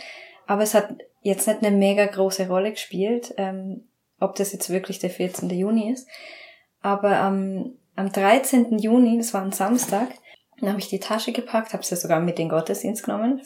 Aber 0.46 0.62
es 0.62 0.74
hat 0.74 0.94
jetzt 1.22 1.46
nicht 1.46 1.62
eine 1.62 1.76
mega 1.76 2.06
große 2.06 2.48
Rolle 2.48 2.70
gespielt, 2.70 3.34
ähm, 3.36 3.88
ob 4.18 4.34
das 4.34 4.52
jetzt 4.52 4.70
wirklich 4.70 4.98
der 4.98 5.10
14. 5.10 5.50
Juni 5.50 5.92
ist. 5.92 6.08
Aber 6.82 7.16
am, 7.16 7.74
am 7.96 8.10
13. 8.10 8.78
Juni, 8.78 9.18
das 9.18 9.34
war 9.34 9.42
ein 9.42 9.52
Samstag, 9.52 10.08
dann 10.58 10.70
habe 10.70 10.80
ich 10.80 10.88
die 10.88 11.00
Tasche 11.00 11.32
gepackt, 11.32 11.72
habe 11.72 11.84
sie 11.84 11.96
sogar 11.96 12.20
mit 12.20 12.38
den 12.38 12.48
Gottesdienst 12.48 13.04
genommen. 13.04 13.42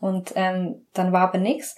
Und 0.00 0.32
ähm, 0.36 0.86
dann 0.92 1.12
war 1.12 1.28
aber 1.28 1.38
nichts. 1.38 1.76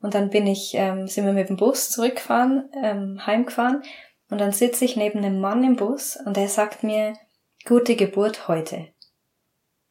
Und 0.00 0.14
dann 0.14 0.30
bin 0.30 0.46
ich, 0.46 0.72
ähm, 0.74 1.08
sind 1.08 1.26
wir 1.26 1.32
mit 1.32 1.48
dem 1.48 1.56
Bus 1.56 1.90
zurückgefahren, 1.90 2.70
ähm, 2.82 3.26
heimgefahren. 3.26 3.82
Und 4.30 4.40
dann 4.40 4.52
sitze 4.52 4.84
ich 4.84 4.96
neben 4.96 5.18
einem 5.18 5.40
Mann 5.40 5.64
im 5.64 5.76
Bus 5.76 6.18
und 6.24 6.36
er 6.36 6.48
sagt 6.48 6.84
mir, 6.84 7.14
gute 7.66 7.96
Geburt 7.96 8.46
heute. 8.46 8.88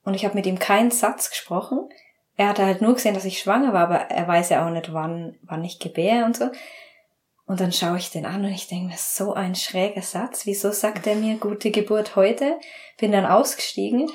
Und 0.08 0.14
ich 0.14 0.24
habe 0.24 0.36
mit 0.36 0.46
ihm 0.46 0.58
keinen 0.58 0.90
Satz 0.90 1.30
gesprochen. 1.30 1.90
Er 2.38 2.48
hatte 2.48 2.66
halt 2.66 2.82
nur 2.82 2.94
gesehen, 2.94 3.14
dass 3.14 3.26
ich 3.26 3.40
schwanger 3.40 3.74
war, 3.74 3.82
aber 3.82 3.98
er 4.10 4.26
weiß 4.26 4.50
ja 4.52 4.66
auch 4.66 4.72
nicht, 4.72 4.94
wann, 4.94 5.36
wann 5.42 5.66
ich 5.66 5.80
gebäre 5.80 6.24
und 6.24 6.38
so. 6.38 6.50
Und 7.46 7.60
dann 7.60 7.74
schaue 7.74 7.98
ich 7.98 8.10
den 8.10 8.26
an 8.26 8.46
und 8.46 8.52
ich 8.52 8.68
denke, 8.68 8.94
ist 8.94 9.18
so 9.18 9.34
ein 9.34 9.54
schräger 9.54 10.02
Satz. 10.02 10.46
Wieso 10.46 10.72
sagt 10.72 11.08
er 11.08 11.16
mir 11.16 11.36
gute 11.36 11.72
Geburt 11.72 12.16
heute? 12.16 12.58
Bin 12.98 13.12
dann 13.12 13.26
ausgestiegen 13.26 14.10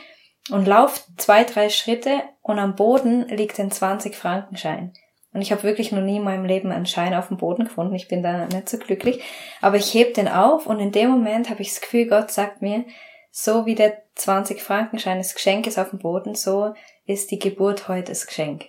und 0.50 0.66
lauf 0.66 1.06
zwei, 1.18 1.44
drei 1.44 1.68
Schritte 1.68 2.22
und 2.40 2.58
am 2.58 2.74
Boden 2.74 3.28
liegt 3.28 3.60
ein 3.60 3.70
20-Frankenschein. 3.70 4.94
Und 5.34 5.42
ich 5.42 5.52
habe 5.52 5.62
wirklich 5.62 5.92
noch 5.92 6.00
nie 6.00 6.16
in 6.16 6.24
meinem 6.24 6.46
Leben 6.46 6.72
einen 6.72 6.86
Schein 6.86 7.12
auf 7.12 7.28
dem 7.28 7.36
Boden 7.36 7.64
gefunden. 7.64 7.94
Ich 7.94 8.08
bin 8.08 8.22
da 8.22 8.46
nicht 8.46 8.70
so 8.70 8.78
glücklich. 8.78 9.22
Aber 9.60 9.76
ich 9.76 9.92
heb 9.92 10.14
den 10.14 10.28
auf 10.28 10.66
und 10.66 10.80
in 10.80 10.90
dem 10.90 11.10
Moment 11.10 11.50
habe 11.50 11.60
ich 11.60 11.68
das 11.68 11.82
Gefühl, 11.82 12.06
Gott 12.06 12.30
sagt 12.30 12.62
mir, 12.62 12.86
so 13.32 13.64
wie 13.64 13.74
der 13.74 14.02
20-Frankenschein 14.18 15.16
des 15.18 15.34
Geschenkes 15.34 15.78
auf 15.78 15.90
dem 15.90 15.98
Boden, 15.98 16.34
so 16.34 16.74
ist 17.06 17.30
die 17.30 17.38
Geburt 17.38 17.88
heute 17.88 18.12
das 18.12 18.26
Geschenk. 18.26 18.66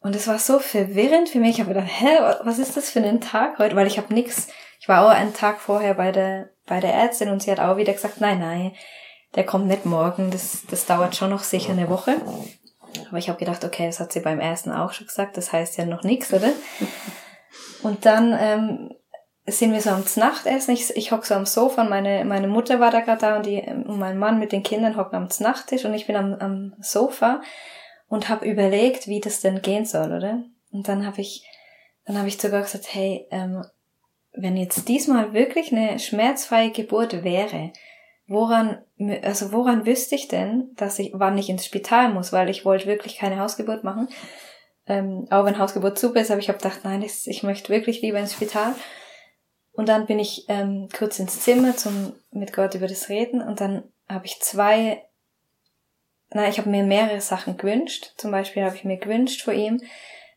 Und 0.00 0.16
es 0.16 0.26
war 0.26 0.38
so 0.38 0.58
verwirrend 0.58 1.28
für 1.28 1.38
mich. 1.38 1.52
Ich 1.52 1.60
habe 1.60 1.72
gedacht, 1.72 1.88
hä, 1.88 2.18
was 2.42 2.58
ist 2.58 2.76
das 2.76 2.90
für 2.90 3.00
ein 3.00 3.20
Tag 3.20 3.58
heute? 3.58 3.76
Weil 3.76 3.86
ich 3.86 3.96
habe 3.98 4.12
nix. 4.12 4.48
Ich 4.80 4.88
war 4.88 5.04
auch 5.04 5.10
einen 5.10 5.34
Tag 5.34 5.60
vorher 5.60 5.94
bei 5.94 6.10
der 6.10 6.50
bei 6.66 6.80
der 6.80 6.94
Ärztin 6.94 7.28
und 7.28 7.42
sie 7.42 7.50
hat 7.50 7.60
auch 7.60 7.76
wieder 7.76 7.92
gesagt, 7.92 8.20
nein, 8.20 8.38
nein, 8.38 8.72
der 9.34 9.44
kommt 9.44 9.66
nicht 9.66 9.84
morgen. 9.84 10.30
Das 10.30 10.62
das 10.68 10.86
dauert 10.86 11.14
schon 11.14 11.30
noch 11.30 11.42
sicher 11.42 11.72
eine 11.72 11.88
Woche. 11.90 12.16
Aber 13.08 13.18
ich 13.18 13.28
habe 13.28 13.38
gedacht, 13.38 13.64
okay, 13.64 13.86
das 13.86 14.00
hat 14.00 14.12
sie 14.12 14.20
beim 14.20 14.40
ersten 14.40 14.72
auch 14.72 14.92
schon 14.92 15.06
gesagt. 15.06 15.36
Das 15.36 15.52
heißt 15.52 15.76
ja 15.76 15.84
noch 15.84 16.02
nichts, 16.02 16.32
oder? 16.32 16.50
Und 17.82 18.06
dann 18.06 18.36
ähm, 18.38 18.94
sind 19.58 19.72
wir 19.72 19.80
so 19.80 19.90
am 19.90 20.04
Nachtessen. 20.16 20.74
Ich, 20.74 20.94
ich 20.96 21.12
hock 21.12 21.24
so 21.24 21.34
am 21.34 21.46
Sofa 21.46 21.82
und 21.82 21.90
meine, 21.90 22.24
meine 22.24 22.48
Mutter 22.48 22.80
war 22.80 22.90
da 22.90 23.00
gerade 23.00 23.20
da 23.20 23.36
und, 23.36 23.46
die, 23.46 23.60
und 23.60 23.98
mein 23.98 24.18
Mann 24.18 24.38
mit 24.38 24.52
den 24.52 24.62
Kindern 24.62 24.96
hocken 24.96 25.16
am 25.16 25.28
Nachttisch 25.40 25.84
und 25.84 25.94
ich 25.94 26.06
bin 26.06 26.16
am, 26.16 26.34
am 26.34 26.74
Sofa 26.80 27.40
und 28.08 28.28
habe 28.28 28.46
überlegt, 28.46 29.06
wie 29.06 29.20
das 29.20 29.40
denn 29.40 29.62
gehen 29.62 29.84
soll, 29.84 30.12
oder? 30.12 30.42
Und 30.72 30.88
dann 30.88 31.06
habe 31.06 31.20
ich, 31.20 31.44
dann 32.04 32.18
habe 32.18 32.28
ich 32.28 32.38
sogar 32.38 32.62
gesagt, 32.62 32.92
hey, 32.92 33.26
ähm, 33.30 33.64
wenn 34.32 34.56
jetzt 34.56 34.88
diesmal 34.88 35.32
wirklich 35.32 35.72
eine 35.72 35.98
schmerzfreie 35.98 36.70
Geburt 36.70 37.24
wäre, 37.24 37.72
woran, 38.26 38.78
also 39.22 39.52
woran 39.52 39.86
wüsste 39.86 40.14
ich 40.14 40.28
denn, 40.28 40.70
dass 40.76 40.98
ich, 40.98 41.12
wann 41.14 41.38
ich 41.38 41.50
ins 41.50 41.66
Spital 41.66 42.12
muss, 42.12 42.32
weil 42.32 42.48
ich 42.48 42.64
wollte 42.64 42.86
wirklich 42.86 43.16
keine 43.16 43.40
Hausgeburt 43.40 43.84
machen. 43.84 44.08
Ähm, 44.86 45.26
auch 45.30 45.44
wenn 45.44 45.58
Hausgeburt 45.58 45.98
super 45.98 46.20
ist, 46.20 46.30
aber 46.30 46.40
ich 46.40 46.48
habe 46.48 46.58
gedacht, 46.58 46.80
nein, 46.84 47.02
ich, 47.02 47.26
ich 47.26 47.42
möchte 47.42 47.68
wirklich 47.70 48.02
lieber 48.02 48.18
ins 48.18 48.32
Spital. 48.32 48.74
Und 49.72 49.88
dann 49.88 50.06
bin 50.06 50.18
ich 50.18 50.46
ähm, 50.48 50.88
kurz 50.96 51.18
ins 51.18 51.40
Zimmer 51.40 51.76
zum 51.76 52.12
mit 52.30 52.52
Gott 52.52 52.74
über 52.74 52.86
das 52.86 53.08
Reden 53.08 53.40
und 53.40 53.60
dann 53.60 53.84
habe 54.08 54.26
ich 54.26 54.40
zwei 54.40 55.04
na, 56.32 56.48
ich 56.48 56.58
habe 56.58 56.70
mir 56.70 56.84
mehrere 56.84 57.20
Sachen 57.20 57.56
gewünscht. 57.56 58.12
Zum 58.16 58.30
Beispiel 58.30 58.64
habe 58.64 58.76
ich 58.76 58.84
mir 58.84 58.98
gewünscht 58.98 59.42
vor 59.42 59.52
ihm, 59.52 59.82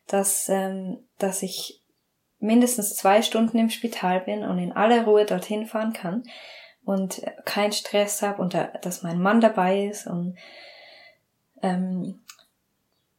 dass, 0.06 0.48
ähm, 0.48 0.98
dass 1.18 1.42
ich 1.42 1.80
mindestens 2.40 2.96
zwei 2.96 3.22
Stunden 3.22 3.58
im 3.58 3.70
Spital 3.70 4.20
bin 4.20 4.42
und 4.44 4.58
in 4.58 4.72
aller 4.72 5.04
Ruhe 5.04 5.24
dorthin 5.24 5.66
fahren 5.66 5.92
kann 5.92 6.24
und 6.84 7.22
keinen 7.44 7.72
Stress 7.72 8.22
habe 8.22 8.42
und 8.42 8.54
da, 8.54 8.64
dass 8.82 9.02
mein 9.02 9.20
Mann 9.20 9.40
dabei 9.40 9.86
ist 9.86 10.06
und 10.06 10.36
ähm, 11.62 12.22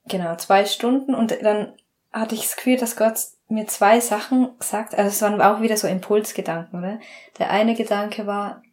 genau 0.08 0.36
zwei 0.36 0.65
Stunden 0.65 1.15
und 1.15 1.41
dann 1.41 1.73
hatte 2.12 2.36
ich 2.36 2.41
das 2.41 2.58
Gefühl, 2.58 2.78
dass 2.78 2.95
Gott 2.95 3.19
mir 3.47 3.67
zwei 3.67 3.99
Sachen 3.99 4.49
sagt. 4.60 4.95
Also 4.95 5.10
es 5.10 5.21
waren 5.21 5.41
auch 5.41 5.62
wieder 5.62 5.77
so 5.77 5.88
Impulsgedanken, 5.88 6.79
oder? 6.79 6.99
Der 7.38 7.49
eine 7.51 7.75
Gedanke 7.75 8.25
war, 8.25 8.63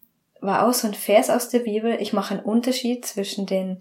war 0.40 0.66
auch 0.66 0.72
so 0.72 0.88
ein 0.88 0.94
Vers 0.94 1.30
aus 1.30 1.48
der 1.48 1.60
Bibel. 1.60 2.00
Ich 2.00 2.12
mache 2.12 2.34
einen 2.34 2.44
Unterschied 2.44 3.04
zwischen 3.04 3.46
den 3.46 3.80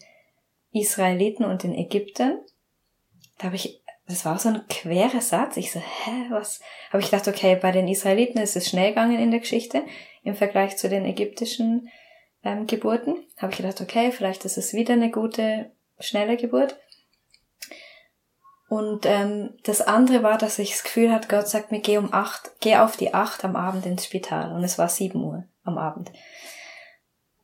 Israeliten 0.71 1.45
und 1.45 1.63
den 1.63 1.73
Ägyptern. 1.73 2.39
Da 3.37 3.45
habe 3.45 3.55
ich, 3.55 3.81
das 4.07 4.25
war 4.25 4.37
so 4.37 4.49
ein 4.49 4.67
querer 4.67 5.21
Satz. 5.21 5.57
Ich 5.57 5.71
so, 5.71 5.79
hä, 5.79 6.27
was? 6.29 6.61
Habe 6.89 7.01
ich 7.01 7.09
gedacht, 7.09 7.27
okay, 7.27 7.55
bei 7.55 7.71
den 7.71 7.87
Israeliten 7.87 8.39
ist 8.39 8.55
es 8.55 8.69
schnell 8.69 8.89
gegangen 8.89 9.19
in 9.19 9.31
der 9.31 9.39
Geschichte 9.39 9.83
im 10.23 10.35
Vergleich 10.35 10.77
zu 10.77 10.89
den 10.89 11.05
ägyptischen 11.05 11.89
ähm, 12.43 12.67
Geburten. 12.67 13.15
Habe 13.37 13.51
ich 13.51 13.57
gedacht, 13.57 13.81
okay, 13.81 14.11
vielleicht 14.11 14.45
ist 14.45 14.57
es 14.57 14.73
wieder 14.73 14.93
eine 14.93 15.09
gute, 15.09 15.71
schnelle 15.99 16.37
Geburt. 16.37 16.77
Und 18.71 19.05
ähm, 19.05 19.49
das 19.63 19.81
andere 19.81 20.23
war, 20.23 20.37
dass 20.37 20.57
ich 20.57 20.71
das 20.71 20.83
Gefühl 20.85 21.11
hatte, 21.11 21.27
Gott 21.27 21.45
sagt 21.49 21.73
mir, 21.73 21.81
geh 21.81 21.97
um 21.97 22.13
acht, 22.13 22.51
geh 22.61 22.77
auf 22.77 22.95
die 22.95 23.13
acht 23.13 23.43
am 23.43 23.57
Abend 23.57 23.85
ins 23.85 24.05
Spital. 24.05 24.53
Und 24.53 24.63
es 24.63 24.77
war 24.77 24.87
sieben 24.87 25.21
Uhr 25.21 25.43
am 25.65 25.77
Abend. 25.77 26.09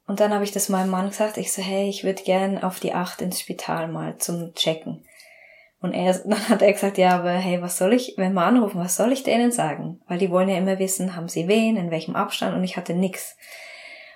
Und 0.05 0.21
dann 0.21 0.33
habe 0.33 0.45
ich 0.45 0.53
das 0.53 0.69
meinem 0.69 0.89
Mann 0.89 1.09
gesagt, 1.09 1.35
ich 1.35 1.51
so, 1.51 1.61
hey, 1.61 1.89
ich 1.89 2.05
würde 2.05 2.23
gern 2.23 2.63
auf 2.63 2.79
die 2.79 2.93
acht 2.93 3.21
ins 3.21 3.41
Spital 3.41 3.89
mal 3.89 4.17
zum 4.19 4.53
Checken. 4.53 5.03
Und 5.81 5.93
er, 5.93 6.13
dann 6.25 6.47
hat 6.47 6.61
er 6.61 6.71
gesagt, 6.71 6.97
ja, 6.97 7.15
aber 7.15 7.31
hey, 7.31 7.61
was 7.61 7.77
soll 7.77 7.91
ich, 7.91 8.13
wenn 8.15 8.31
wir 8.31 8.43
anrufen, 8.43 8.79
was 8.79 8.95
soll 8.95 9.11
ich 9.11 9.23
denen 9.23 9.51
sagen? 9.51 9.99
Weil 10.07 10.19
die 10.19 10.31
wollen 10.31 10.47
ja 10.47 10.55
immer 10.55 10.79
wissen, 10.79 11.17
haben 11.17 11.27
sie 11.27 11.49
wen, 11.49 11.75
in 11.75 11.91
welchem 11.91 12.15
Abstand 12.15 12.55
und 12.55 12.63
ich 12.63 12.77
hatte 12.77 12.93
nix. 12.93 13.35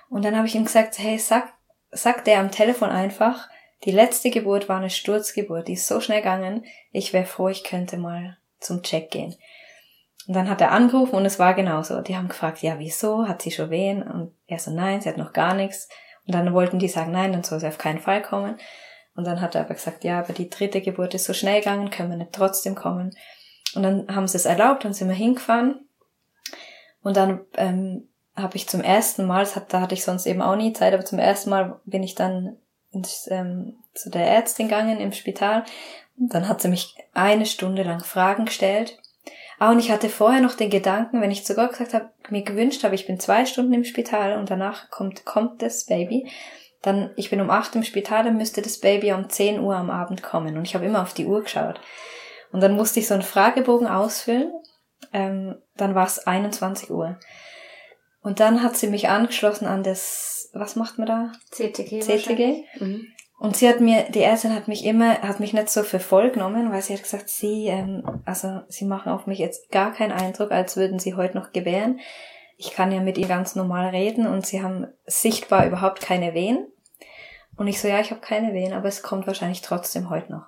Und 0.08 0.24
dann 0.24 0.34
habe 0.34 0.46
ich 0.46 0.54
ihm 0.54 0.64
gesagt, 0.64 0.98
hey, 0.98 1.18
sag, 1.18 1.52
sag 1.90 2.24
der 2.24 2.40
am 2.40 2.50
Telefon 2.50 2.88
einfach, 2.88 3.50
die 3.84 3.90
letzte 3.90 4.30
Geburt 4.30 4.68
war 4.68 4.78
eine 4.78 4.90
Sturzgeburt, 4.90 5.68
die 5.68 5.74
ist 5.74 5.86
so 5.86 6.00
schnell 6.00 6.20
gegangen, 6.20 6.64
ich 6.92 7.12
wäre 7.12 7.26
froh, 7.26 7.48
ich 7.48 7.64
könnte 7.64 7.96
mal 7.96 8.38
zum 8.60 8.82
Check 8.82 9.10
gehen. 9.10 9.34
Und 10.28 10.34
dann 10.34 10.48
hat 10.48 10.60
er 10.60 10.70
angerufen 10.70 11.16
und 11.16 11.26
es 11.26 11.40
war 11.40 11.54
genauso. 11.54 12.00
Die 12.00 12.16
haben 12.16 12.28
gefragt, 12.28 12.62
ja, 12.62 12.78
wieso? 12.78 13.26
Hat 13.26 13.42
sie 13.42 13.50
schon 13.50 13.70
wehen? 13.70 14.02
Und 14.02 14.32
er 14.46 14.60
so, 14.60 14.70
nein, 14.70 15.00
sie 15.00 15.08
hat 15.08 15.16
noch 15.16 15.32
gar 15.32 15.54
nichts. 15.54 15.88
Und 16.26 16.34
dann 16.34 16.54
wollten 16.54 16.78
die 16.78 16.88
sagen, 16.88 17.10
nein, 17.10 17.32
dann 17.32 17.42
soll 17.42 17.58
sie 17.58 17.66
auf 17.66 17.78
keinen 17.78 17.98
Fall 17.98 18.22
kommen. 18.22 18.56
Und 19.16 19.26
dann 19.26 19.40
hat 19.40 19.56
er 19.56 19.62
aber 19.62 19.74
gesagt, 19.74 20.04
ja, 20.04 20.20
aber 20.20 20.32
die 20.32 20.48
dritte 20.48 20.80
Geburt 20.80 21.14
ist 21.14 21.24
so 21.24 21.34
schnell 21.34 21.58
gegangen, 21.58 21.90
können 21.90 22.10
wir 22.10 22.16
nicht 22.16 22.32
trotzdem 22.32 22.76
kommen. 22.76 23.16
Und 23.74 23.82
dann 23.82 24.14
haben 24.14 24.28
sie 24.28 24.36
es 24.36 24.46
erlaubt 24.46 24.84
und 24.84 24.94
sind 24.94 25.08
wir 25.08 25.14
hingefahren. 25.14 25.86
Und 27.02 27.16
dann 27.16 27.40
ähm, 27.56 28.08
habe 28.36 28.56
ich 28.56 28.68
zum 28.68 28.80
ersten 28.80 29.26
Mal, 29.26 29.44
hat, 29.44 29.72
da 29.72 29.80
hatte 29.80 29.94
ich 29.94 30.04
sonst 30.04 30.26
eben 30.26 30.40
auch 30.40 30.56
nie 30.56 30.72
Zeit, 30.72 30.94
aber 30.94 31.04
zum 31.04 31.18
ersten 31.18 31.50
Mal 31.50 31.80
bin 31.84 32.04
ich 32.04 32.14
dann 32.14 32.56
ins, 32.92 33.28
ähm, 33.30 33.76
zu 33.94 34.10
der 34.10 34.26
Ärztin 34.26 34.68
gegangen 34.68 35.00
im 35.00 35.12
Spital. 35.12 35.64
Und 36.18 36.34
dann 36.34 36.48
hat 36.48 36.60
sie 36.60 36.68
mich 36.68 36.94
eine 37.14 37.46
Stunde 37.46 37.82
lang 37.82 38.04
Fragen 38.04 38.44
gestellt 38.44 38.98
Ah, 39.62 39.70
und 39.70 39.78
ich 39.78 39.92
hatte 39.92 40.08
vorher 40.08 40.40
noch 40.40 40.56
den 40.56 40.70
Gedanken, 40.70 41.20
wenn 41.20 41.30
ich 41.30 41.44
zu 41.44 41.54
Gott 41.54 41.70
gesagt 41.70 41.94
habe, 41.94 42.10
mir 42.30 42.42
gewünscht 42.42 42.82
habe, 42.82 42.96
ich 42.96 43.06
bin 43.06 43.20
zwei 43.20 43.46
Stunden 43.46 43.72
im 43.72 43.84
Spital 43.84 44.36
und 44.36 44.50
danach 44.50 44.90
kommt, 44.90 45.24
kommt 45.24 45.62
das 45.62 45.86
Baby, 45.86 46.28
dann, 46.82 47.12
ich 47.14 47.30
bin 47.30 47.40
um 47.40 47.48
acht 47.48 47.76
im 47.76 47.84
Spital, 47.84 48.24
dann 48.24 48.36
müsste 48.36 48.60
das 48.60 48.80
Baby 48.80 49.12
um 49.12 49.28
zehn 49.30 49.60
Uhr 49.60 49.76
am 49.76 49.88
Abend 49.88 50.20
kommen. 50.20 50.56
Und 50.56 50.66
ich 50.66 50.74
habe 50.74 50.84
immer 50.84 51.00
auf 51.00 51.14
die 51.14 51.26
Uhr 51.26 51.42
geschaut. 51.44 51.80
Und 52.50 52.60
dann 52.60 52.74
musste 52.74 52.98
ich 52.98 53.06
so 53.06 53.14
einen 53.14 53.22
Fragebogen 53.22 53.86
ausfüllen. 53.86 54.50
Ähm, 55.12 55.62
dann 55.76 55.94
war 55.94 56.08
es 56.08 56.26
21 56.26 56.90
Uhr. 56.90 57.20
Und 58.20 58.40
dann 58.40 58.64
hat 58.64 58.76
sie 58.76 58.88
mich 58.88 59.08
angeschlossen 59.10 59.68
an 59.68 59.84
das, 59.84 60.41
was 60.52 60.76
macht 60.76 60.98
man 60.98 61.06
da? 61.06 61.32
CTG. 61.50 62.00
CTG. 62.00 62.64
Mhm. 62.78 63.06
Und 63.38 63.56
sie 63.56 63.68
hat 63.68 63.80
mir, 63.80 64.04
die 64.10 64.22
Ärztin 64.22 64.54
hat 64.54 64.68
mich 64.68 64.84
immer, 64.84 65.20
hat 65.22 65.40
mich 65.40 65.52
nicht 65.52 65.68
so 65.68 65.82
für 65.82 65.98
voll 65.98 66.30
genommen, 66.30 66.70
weil 66.70 66.80
sie 66.80 66.94
hat 66.94 67.02
gesagt, 67.02 67.28
sie, 67.28 67.66
ähm, 67.66 68.20
also 68.24 68.60
sie 68.68 68.84
machen 68.84 69.10
auf 69.10 69.26
mich 69.26 69.40
jetzt 69.40 69.72
gar 69.72 69.92
keinen 69.92 70.12
Eindruck, 70.12 70.52
als 70.52 70.76
würden 70.76 71.00
sie 71.00 71.14
heute 71.14 71.36
noch 71.36 71.52
gebären. 71.52 71.98
Ich 72.56 72.70
kann 72.70 72.92
ja 72.92 73.00
mit 73.00 73.18
ihr 73.18 73.26
ganz 73.26 73.56
normal 73.56 73.88
reden 73.88 74.28
und 74.28 74.46
sie 74.46 74.62
haben 74.62 74.86
sichtbar 75.06 75.66
überhaupt 75.66 76.00
keine 76.00 76.34
Wehen. 76.34 76.68
Und 77.56 77.66
ich 77.66 77.80
so, 77.80 77.88
ja, 77.88 78.00
ich 78.00 78.12
habe 78.12 78.20
keine 78.20 78.54
Wehen, 78.54 78.72
aber 78.72 78.86
es 78.86 79.02
kommt 79.02 79.26
wahrscheinlich 79.26 79.60
trotzdem 79.60 80.08
heute 80.08 80.30
noch. 80.30 80.46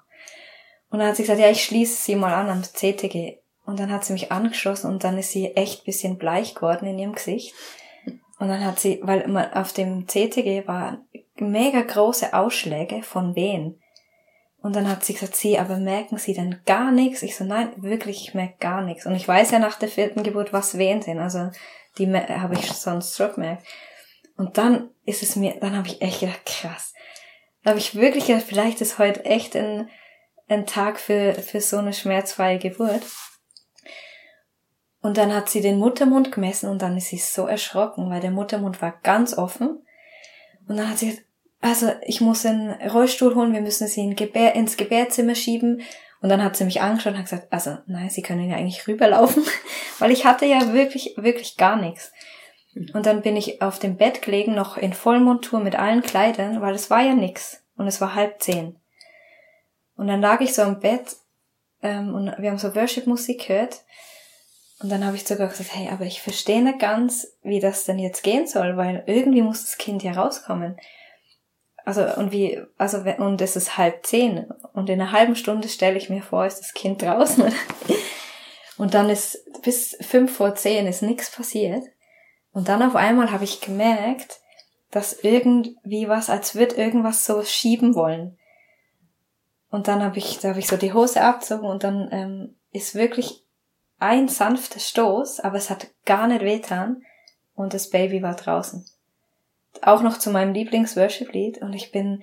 Und 0.89 1.01
dann 1.01 1.09
hat 1.09 1.17
sie 1.17 1.23
gesagt, 1.23 1.41
ja, 1.41 1.51
ich 1.51 1.65
schließe 1.65 2.01
sie 2.01 2.15
mal 2.15 2.33
an 2.33 2.49
am 2.49 2.63
CTG. 2.63 3.39
Und 3.67 3.81
dann 3.81 3.91
hat 3.91 4.05
sie 4.05 4.13
mich 4.13 4.31
angeschlossen 4.31 4.89
und 4.89 5.03
dann 5.03 5.19
ist 5.19 5.33
sie 5.33 5.57
echt 5.57 5.85
bisschen 5.85 6.19
bleich 6.19 6.55
geworden 6.55 6.87
in 6.87 6.99
ihrem 6.99 7.15
Gesicht. 7.15 7.55
Und 8.39 8.49
dann 8.49 8.65
hat 8.65 8.81
sie, 8.81 9.01
weil 9.03 9.27
man 9.29 9.53
auf 9.53 9.73
dem 9.73 10.07
CTG 10.07 10.67
war 10.67 10.99
mega 11.37 11.83
große 11.83 12.35
Ausschläge 12.35 13.03
von 13.03 13.35
Wehen. 13.37 13.81
Und 14.65 14.75
dann 14.75 14.89
hat 14.89 15.05
sie 15.05 15.13
gesagt, 15.13 15.37
sie, 15.37 15.59
aber 15.59 15.77
merken 15.77 16.17
Sie 16.17 16.33
denn 16.33 16.61
gar 16.65 16.91
nichts? 16.91 17.23
Ich 17.23 17.37
so, 17.37 17.45
nein, 17.45 17.71
wirklich, 17.77 18.27
ich 18.27 18.35
merke 18.35 18.55
gar 18.61 18.81
nichts. 18.81 19.05
Und 19.05 19.15
ich 19.15 19.29
weiß 19.29 19.51
ja 19.51 19.59
nach 19.59 19.79
der 19.79 19.91
vierten 19.91 20.23
Geburt, 20.23 20.55
was 20.55 20.79
Wehen 20.79 21.03
sind. 21.03 21.19
Also 21.19 21.51
die 21.99 22.11
habe 22.11 22.55
ich 22.55 22.73
sonst 22.73 23.17
schon 23.17 23.35
gemerkt. 23.35 23.67
Und 24.37 24.57
dann 24.57 24.91
ist 25.05 25.23
es 25.23 25.37
mir, 25.37 25.55
dann 25.61 25.77
habe 25.77 25.89
ich 25.89 26.01
echt 26.01 26.21
gedacht, 26.21 26.47
krass. 26.47 26.95
Da 27.63 27.71
habe 27.71 27.79
ich 27.79 27.95
wirklich 27.95 28.27
gedacht, 28.27 28.47
vielleicht 28.47 28.81
ist 28.81 28.99
heute 28.99 29.25
echt 29.25 29.55
ein, 29.55 29.91
ein 30.49 30.67
Tag 30.67 30.99
für, 30.99 31.35
für 31.35 31.61
so 31.61 31.77
eine 31.77 31.93
schmerzfreie 31.93 32.59
Geburt. 32.59 33.03
Und 35.05 35.19
dann 35.19 35.35
hat 35.35 35.51
sie 35.51 35.61
den 35.61 35.79
Muttermund 35.79 36.33
gemessen 36.33 36.71
und 36.71 36.81
dann 36.81 36.97
ist 36.97 37.09
sie 37.09 37.19
so 37.19 37.47
erschrocken, 37.47 38.09
weil 38.09 38.23
der 38.23 38.31
Muttermund 38.31 38.81
war 38.81 38.99
ganz 39.03 39.37
offen. 39.37 39.83
Und 40.67 40.79
dann 40.79 40.89
hat 40.89 40.97
sie 40.97 41.11
gesagt, 41.11 41.27
also 41.61 41.93
ich 42.07 42.23
muss 42.23 42.47
einen 42.47 42.71
Rollstuhl 42.89 43.35
holen, 43.35 43.53
wir 43.53 43.61
müssen 43.61 43.87
sie 43.87 44.01
in 44.01 44.17
Gebär, 44.17 44.55
ins 44.55 44.79
Gebärzimmer 44.79 45.35
schieben. 45.35 45.83
Und 46.23 46.31
dann 46.31 46.43
hat 46.43 46.57
sie 46.57 46.65
mich 46.65 46.81
angeschaut 46.81 47.13
und 47.13 47.19
hat 47.19 47.27
gesagt, 47.27 47.53
also 47.53 47.77
nein, 47.87 48.09
sie 48.09 48.23
können 48.23 48.49
ja 48.49 48.57
eigentlich 48.57 48.89
rüberlaufen, 48.89 49.45
weil 49.99 50.11
ich 50.11 50.25
hatte 50.25 50.47
ja 50.47 50.73
wirklich, 50.73 51.13
wirklich 51.19 51.59
gar 51.59 51.77
nichts. 51.77 52.11
Und 52.95 53.05
dann 53.05 53.21
bin 53.21 53.37
ich 53.37 53.61
auf 53.61 53.79
dem 53.79 53.99
Bett 53.99 54.23
gelegen, 54.23 54.55
noch 54.55 54.79
in 54.79 54.95
Vollmontur 54.95 55.61
mit 55.61 55.77
allen 55.77 56.01
Kleidern, 56.01 56.63
weil 56.63 56.75
es 56.75 56.89
war 56.89 57.03
ja 57.03 57.13
nix. 57.13 57.63
und 57.77 57.87
es 57.87 58.01
war 58.01 58.15
halb 58.15 58.43
zehn. 58.43 58.77
Und 59.97 60.07
dann 60.07 60.23
lag 60.23 60.41
ich 60.41 60.55
so 60.55 60.63
am 60.63 60.81
Bett 60.81 61.15
ähm, 61.83 62.15
und 62.15 62.35
wir 62.39 62.49
haben 62.49 62.57
so 62.57 62.75
Worship-Musik 62.75 63.49
gehört. 63.49 63.85
Und 64.81 64.91
dann 64.91 65.05
habe 65.05 65.17
ich 65.17 65.27
sogar 65.27 65.49
gesagt, 65.49 65.71
hey, 65.73 65.89
aber 65.89 66.05
ich 66.05 66.21
verstehe 66.21 66.63
nicht 66.63 66.81
ganz, 66.81 67.29
wie 67.43 67.61
das 67.61 67.85
denn 67.85 67.99
jetzt 67.99 68.23
gehen 68.23 68.47
soll, 68.47 68.77
weil 68.77 69.05
irgendwie 69.07 69.43
muss 69.43 69.63
das 69.63 69.79
Kind 69.79 70.03
ja 70.03 70.13
rauskommen. 70.13 70.77
Also 71.85 72.03
und 72.17 72.33
wie, 72.33 72.61
also 72.79 72.99
und 72.99 73.41
es 73.41 73.57
ist 73.57 73.77
halb 73.77 74.07
zehn 74.07 74.47
und 74.73 74.89
in 74.89 75.01
einer 75.01 75.13
halben 75.13 75.37
Stunde 75.37 75.69
stelle 75.69 75.99
ich 75.99 76.11
mir 76.11 76.23
vor, 76.23 76.47
ist 76.47 76.61
das 76.61 76.73
Kind 76.73 77.03
draußen. 77.03 77.45
und 78.79 78.95
dann 78.95 79.11
ist 79.11 79.39
bis 79.63 79.97
fünf 80.01 80.37
vor 80.37 80.55
zehn 80.55 80.87
ist 80.87 81.03
nichts 81.03 81.31
passiert. 81.31 81.85
Und 82.53 82.69
dann 82.69 82.83
auf 82.83 82.97
einmal 82.97 83.31
habe 83.31 83.45
ich 83.45 83.61
gemerkt, 83.61 84.41
dass 84.91 85.13
irgendwie 85.23 86.09
was, 86.09 86.31
als 86.31 86.55
wird 86.55 86.79
irgendwas 86.79 87.25
so 87.25 87.43
schieben 87.43 87.95
wollen. 87.95 88.39
Und 89.71 89.89
dann 89.89 90.03
habe 90.03 90.19
ich, 90.19 90.39
da 90.39 90.51
habe 90.51 90.61
ich 90.61 90.69
so 90.69 90.77
die 90.77 90.93
Hose 90.93 91.21
abgezogen 91.21 91.69
und 91.69 91.83
dann 91.83 92.09
ähm, 92.13 92.57
ist 92.71 92.95
wirklich 92.95 93.44
ein 93.99 94.29
sanfter 94.29 94.81
Stoß, 94.81 95.41
aber 95.41 95.57
es 95.57 95.71
hat 95.71 95.89
gar 96.05 96.27
nicht 96.27 96.43
wehtan 96.43 97.03
und 97.55 97.75
das 97.75 97.91
Baby 97.91 98.23
war 98.23 98.35
draußen. 98.35 98.85
Auch 99.83 100.03
noch 100.03 100.19
zu 100.19 100.31
meinem 100.31 100.55
Lieblings-Worship-Lied 100.55 101.59
und 101.59 101.73
ich 101.73 101.93
bin, 101.93 102.23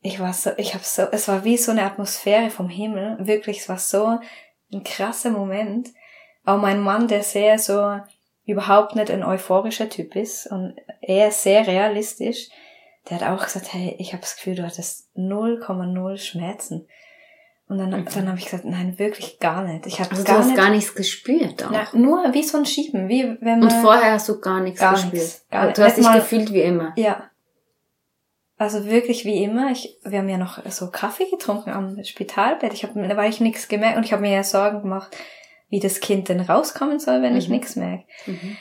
ich 0.00 0.20
war 0.20 0.32
so, 0.32 0.50
ich 0.56 0.74
habe 0.74 0.84
so, 0.84 1.02
es 1.12 1.28
war 1.28 1.44
wie 1.44 1.56
so 1.56 1.72
eine 1.72 1.84
Atmosphäre 1.84 2.50
vom 2.50 2.68
Himmel, 2.68 3.16
wirklich, 3.26 3.60
es 3.60 3.68
war 3.68 3.78
so 3.78 4.18
ein 4.72 4.84
krasser 4.84 5.30
Moment. 5.30 5.88
Auch 6.44 6.58
mein 6.58 6.80
Mann, 6.80 7.08
der 7.08 7.22
sehr 7.22 7.58
so 7.58 8.00
überhaupt 8.44 8.96
nicht 8.96 9.10
ein 9.10 9.24
euphorischer 9.24 9.90
Typ 9.90 10.16
ist 10.16 10.46
und 10.46 10.76
er 11.02 11.28
ist 11.28 11.42
sehr 11.42 11.66
realistisch, 11.66 12.48
der 13.08 13.20
hat 13.20 13.28
auch 13.28 13.44
gesagt, 13.44 13.72
hey, 13.72 13.94
ich 13.98 14.12
habe 14.12 14.22
das 14.22 14.36
Gefühl, 14.36 14.56
du 14.56 14.64
hattest 14.64 15.08
0,0 15.16 16.18
Schmerzen. 16.18 16.88
Und 17.68 17.76
dann, 17.76 17.92
okay. 17.92 18.10
dann 18.14 18.28
habe 18.28 18.38
ich 18.38 18.46
gesagt, 18.46 18.64
nein, 18.64 18.98
wirklich 18.98 19.38
gar 19.40 19.62
nicht. 19.62 19.86
Ich 19.86 20.00
habe 20.00 20.12
also 20.12 20.24
gar, 20.24 20.36
du 20.36 20.40
hast 20.40 20.46
nicht, 20.48 20.56
gar 20.56 20.70
nichts 20.70 20.94
gespürt 20.94 21.62
auch. 21.64 21.70
Na, 21.70 21.86
nur 21.92 22.32
wie 22.32 22.42
so 22.42 22.56
ein 22.56 22.64
Schieben, 22.64 23.08
wie 23.08 23.36
wenn 23.40 23.60
man 23.60 23.64
Und 23.64 23.72
vorher 23.82 24.12
hast 24.12 24.28
du 24.28 24.40
gar 24.40 24.60
nichts 24.60 24.80
gar 24.80 24.94
gespürt. 24.94 25.12
Nichts, 25.12 25.46
gar 25.50 25.64
du 25.64 25.68
nicht. 25.68 25.80
hast 25.80 25.98
dich 25.98 26.04
Mal, 26.04 26.20
gefühlt 26.20 26.52
wie 26.52 26.62
immer. 26.62 26.94
Ja. 26.96 27.30
Also 28.56 28.86
wirklich 28.86 29.26
wie 29.26 29.44
immer. 29.44 29.70
Ich, 29.70 29.98
wir 30.02 30.18
haben 30.18 30.28
ja 30.30 30.38
noch 30.38 30.64
so 30.70 30.90
Kaffee 30.90 31.28
getrunken 31.30 31.70
am 31.70 32.02
Spitalbett. 32.04 32.72
Ich 32.72 32.84
habe, 32.84 33.06
da 33.06 33.16
war 33.18 33.26
ich 33.26 33.40
nichts 33.40 33.68
gemerkt 33.68 33.98
und 33.98 34.04
ich 34.04 34.12
habe 34.12 34.22
mir 34.22 34.32
ja 34.32 34.42
Sorgen 34.42 34.80
gemacht, 34.80 35.14
wie 35.68 35.78
das 35.78 36.00
Kind 36.00 36.30
denn 36.30 36.40
rauskommen 36.40 36.98
soll, 36.98 37.20
wenn 37.20 37.32
mhm. 37.32 37.38
ich 37.38 37.48
nichts 37.50 37.76
merke. 37.76 38.04
Mhm. 38.24 38.56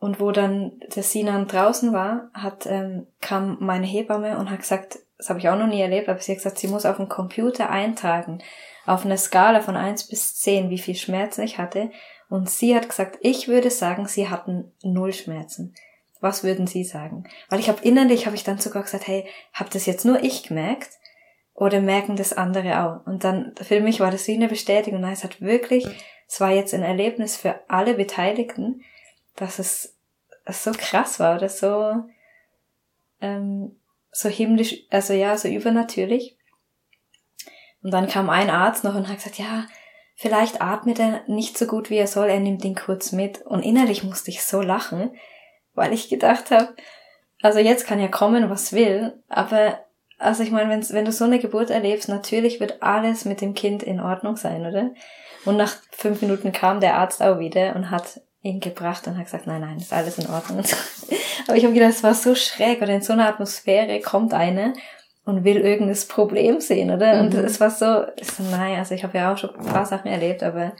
Und 0.00 0.20
wo 0.20 0.30
dann 0.30 0.80
der 0.94 1.02
Sinan 1.02 1.48
draußen 1.48 1.92
war, 1.92 2.30
hat, 2.32 2.64
ähm, 2.64 3.08
kam 3.20 3.58
meine 3.60 3.86
Hebamme 3.86 4.38
und 4.38 4.50
hat 4.50 4.60
gesagt, 4.60 5.00
das 5.18 5.28
habe 5.28 5.40
ich 5.40 5.48
auch 5.48 5.58
noch 5.58 5.66
nie 5.66 5.80
erlebt, 5.80 6.08
aber 6.08 6.20
sie 6.20 6.32
hat 6.32 6.38
gesagt, 6.38 6.58
sie 6.58 6.68
muss 6.68 6.86
auf 6.86 6.96
dem 6.96 7.08
Computer 7.08 7.70
eintragen, 7.70 8.40
auf 8.86 9.04
einer 9.04 9.16
Skala 9.16 9.60
von 9.60 9.76
eins 9.76 10.06
bis 10.06 10.36
zehn, 10.36 10.70
wie 10.70 10.78
viel 10.78 10.94
Schmerzen 10.94 11.42
ich 11.42 11.58
hatte. 11.58 11.90
Und 12.30 12.48
sie 12.48 12.74
hat 12.74 12.88
gesagt, 12.88 13.18
ich 13.20 13.48
würde 13.48 13.70
sagen, 13.70 14.06
sie 14.06 14.28
hatten 14.28 14.72
null 14.82 15.12
Schmerzen. 15.12 15.74
Was 16.20 16.42
würden 16.42 16.66
Sie 16.66 16.84
sagen? 16.84 17.24
Weil 17.48 17.60
ich 17.60 17.68
habe 17.68 17.82
innerlich, 17.82 18.26
habe 18.26 18.34
ich 18.34 18.42
dann 18.42 18.58
sogar 18.58 18.82
gesagt, 18.82 19.06
hey, 19.06 19.26
hab 19.52 19.70
das 19.70 19.86
jetzt 19.86 20.04
nur 20.04 20.22
ich 20.22 20.42
gemerkt? 20.42 20.90
Oder 21.54 21.80
merken 21.80 22.16
das 22.16 22.32
andere 22.32 22.84
auch? 22.84 23.06
Und 23.06 23.24
dann, 23.24 23.54
für 23.60 23.80
mich 23.80 24.00
war 24.00 24.10
das 24.10 24.26
wie 24.26 24.34
eine 24.34 24.48
Bestätigung. 24.48 25.00
Nein, 25.00 25.12
es 25.12 25.24
hat 25.24 25.40
wirklich, 25.40 25.86
es 26.26 26.40
war 26.40 26.50
jetzt 26.50 26.74
ein 26.74 26.82
Erlebnis 26.82 27.36
für 27.36 27.60
alle 27.68 27.94
Beteiligten, 27.94 28.82
dass 29.36 29.58
es 29.58 29.96
so 30.48 30.72
krass 30.72 31.20
war 31.20 31.36
oder 31.36 31.48
so, 31.48 31.94
ähm, 33.20 33.76
so 34.10 34.28
himmlisch, 34.28 34.76
also 34.90 35.12
ja, 35.12 35.36
so 35.36 35.48
übernatürlich. 35.48 36.36
Und 37.82 37.92
dann 37.92 38.08
kam 38.08 38.30
ein 38.30 38.50
Arzt 38.50 38.84
noch 38.84 38.94
und 38.94 39.08
hat 39.08 39.16
gesagt, 39.16 39.38
ja, 39.38 39.66
vielleicht 40.16 40.60
atmet 40.60 40.98
er 40.98 41.22
nicht 41.26 41.56
so 41.56 41.66
gut, 41.66 41.90
wie 41.90 41.96
er 41.96 42.06
soll, 42.06 42.28
er 42.28 42.40
nimmt 42.40 42.64
ihn 42.64 42.74
kurz 42.74 43.12
mit. 43.12 43.42
Und 43.42 43.62
innerlich 43.62 44.02
musste 44.02 44.30
ich 44.30 44.42
so 44.42 44.60
lachen, 44.60 45.16
weil 45.74 45.92
ich 45.92 46.08
gedacht 46.08 46.50
habe, 46.50 46.74
also 47.40 47.60
jetzt 47.60 47.86
kann 47.86 48.00
ja 48.00 48.08
kommen, 48.08 48.50
was 48.50 48.72
will, 48.72 49.22
aber 49.28 49.78
also 50.18 50.42
ich 50.42 50.50
meine, 50.50 50.82
wenn 50.90 51.04
du 51.04 51.12
so 51.12 51.24
eine 51.24 51.38
Geburt 51.38 51.70
erlebst, 51.70 52.08
natürlich 52.08 52.58
wird 52.58 52.82
alles 52.82 53.24
mit 53.24 53.40
dem 53.40 53.54
Kind 53.54 53.84
in 53.84 54.00
Ordnung 54.00 54.36
sein, 54.36 54.66
oder? 54.66 54.90
Und 55.44 55.56
nach 55.56 55.76
fünf 55.92 56.20
Minuten 56.20 56.50
kam 56.50 56.80
der 56.80 56.96
Arzt 56.96 57.22
auch 57.22 57.38
wieder 57.38 57.76
und 57.76 57.90
hat 57.90 58.20
ihn 58.42 58.60
gebracht 58.60 59.06
und 59.06 59.16
hat 59.16 59.24
gesagt, 59.24 59.46
nein, 59.46 59.60
nein, 59.60 59.78
ist 59.78 59.92
alles 59.92 60.18
in 60.18 60.28
Ordnung. 60.28 60.64
Aber 61.46 61.56
ich 61.56 61.64
habe 61.64 61.74
gedacht, 61.74 61.90
es 61.90 62.02
war 62.02 62.14
so 62.14 62.34
schräg, 62.34 62.80
oder 62.82 62.94
in 62.94 63.02
so 63.02 63.12
einer 63.12 63.28
Atmosphäre 63.28 64.00
kommt 64.00 64.34
eine 64.34 64.74
und 65.24 65.44
will 65.44 65.58
irgendein 65.58 66.08
Problem 66.08 66.60
sehen, 66.60 66.90
oder? 66.90 67.14
Mhm. 67.14 67.20
Und 67.26 67.34
es 67.34 67.60
war 67.60 67.70
so, 67.70 68.04
so, 68.22 68.42
nein, 68.50 68.78
also 68.78 68.94
ich 68.94 69.02
habe 69.02 69.18
ja 69.18 69.32
auch 69.32 69.38
schon 69.38 69.54
ein 69.54 69.66
paar 69.66 69.86
Sachen 69.86 70.08
erlebt, 70.08 70.42
aber 70.42 70.72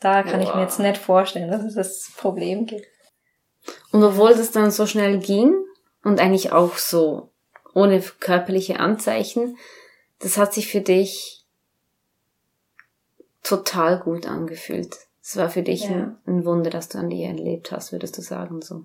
da 0.00 0.22
kann 0.22 0.40
wow. 0.40 0.48
ich 0.48 0.54
mir 0.54 0.62
jetzt 0.62 0.78
nicht 0.78 0.98
vorstellen, 0.98 1.50
dass 1.50 1.62
es 1.62 1.74
das 1.74 2.12
Problem 2.16 2.66
gibt. 2.66 2.86
Und 3.90 4.04
obwohl 4.04 4.34
das 4.34 4.52
dann 4.52 4.70
so 4.70 4.86
schnell 4.86 5.18
ging 5.18 5.54
und 6.04 6.20
eigentlich 6.20 6.52
auch 6.52 6.76
so 6.76 7.32
ohne 7.74 8.00
körperliche 8.00 8.80
Anzeichen, 8.80 9.56
das 10.20 10.38
hat 10.38 10.54
sich 10.54 10.68
für 10.68 10.80
dich 10.80 11.44
total 13.42 13.98
gut 14.00 14.26
angefühlt. 14.26 14.96
Es 15.26 15.36
war 15.36 15.50
für 15.50 15.62
dich 15.62 15.82
ja. 15.82 15.90
ein, 15.90 16.16
ein, 16.24 16.44
Wunder, 16.44 16.70
dass 16.70 16.88
du 16.88 16.98
an 16.98 17.10
dir 17.10 17.26
erlebt 17.26 17.72
hast, 17.72 17.90
würdest 17.90 18.16
du 18.16 18.22
sagen 18.22 18.62
so. 18.62 18.84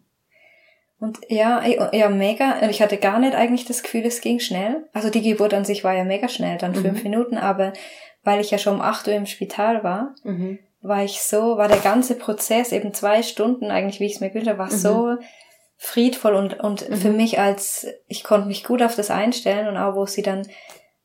Und 0.99 1.19
ja, 1.29 1.63
ja, 1.93 2.09
mega. 2.09 2.57
Und 2.59 2.71
ich 2.71 2.81
hatte 2.81 2.97
gar 2.97 3.19
nicht 3.19 3.35
eigentlich 3.35 3.65
das 3.65 3.83
Gefühl, 3.83 4.07
es 4.07 4.21
ging 4.21 4.39
schnell. 4.39 4.89
Also 4.91 5.11
die 5.11 5.21
Geburt 5.21 5.53
an 5.53 5.65
sich 5.65 5.83
war 5.83 5.93
ja 5.93 6.03
mega 6.03 6.27
schnell, 6.29 6.57
dann 6.57 6.71
mhm. 6.71 6.81
fünf 6.81 7.03
Minuten, 7.03 7.37
aber 7.37 7.73
weil 8.23 8.39
ich 8.41 8.49
ja 8.49 8.57
schon 8.57 8.75
um 8.75 8.81
acht 8.81 9.07
Uhr 9.07 9.13
im 9.13 9.27
Spital 9.27 9.83
war, 9.83 10.15
mhm. 10.23 10.57
war 10.81 11.03
ich 11.03 11.21
so, 11.21 11.57
war 11.57 11.67
der 11.67 11.77
ganze 11.77 12.15
Prozess 12.15 12.71
eben 12.71 12.91
zwei 12.91 13.21
Stunden 13.21 13.69
eigentlich, 13.69 13.99
wie 13.99 14.07
ich 14.07 14.15
es 14.15 14.19
mir 14.19 14.29
gewünscht 14.29 14.49
habe, 14.49 14.57
war 14.57 14.71
mhm. 14.71 14.77
so 14.77 15.17
friedvoll 15.77 16.33
und, 16.33 16.59
und 16.59 16.81
für 16.81 17.11
mhm. 17.11 17.17
mich 17.17 17.39
als, 17.39 17.85
ich 18.07 18.23
konnte 18.23 18.47
mich 18.47 18.63
gut 18.63 18.81
auf 18.81 18.95
das 18.95 19.11
einstellen 19.11 19.67
und 19.67 19.77
auch 19.77 19.95
wo 19.95 20.07
sie 20.07 20.23
dann 20.23 20.47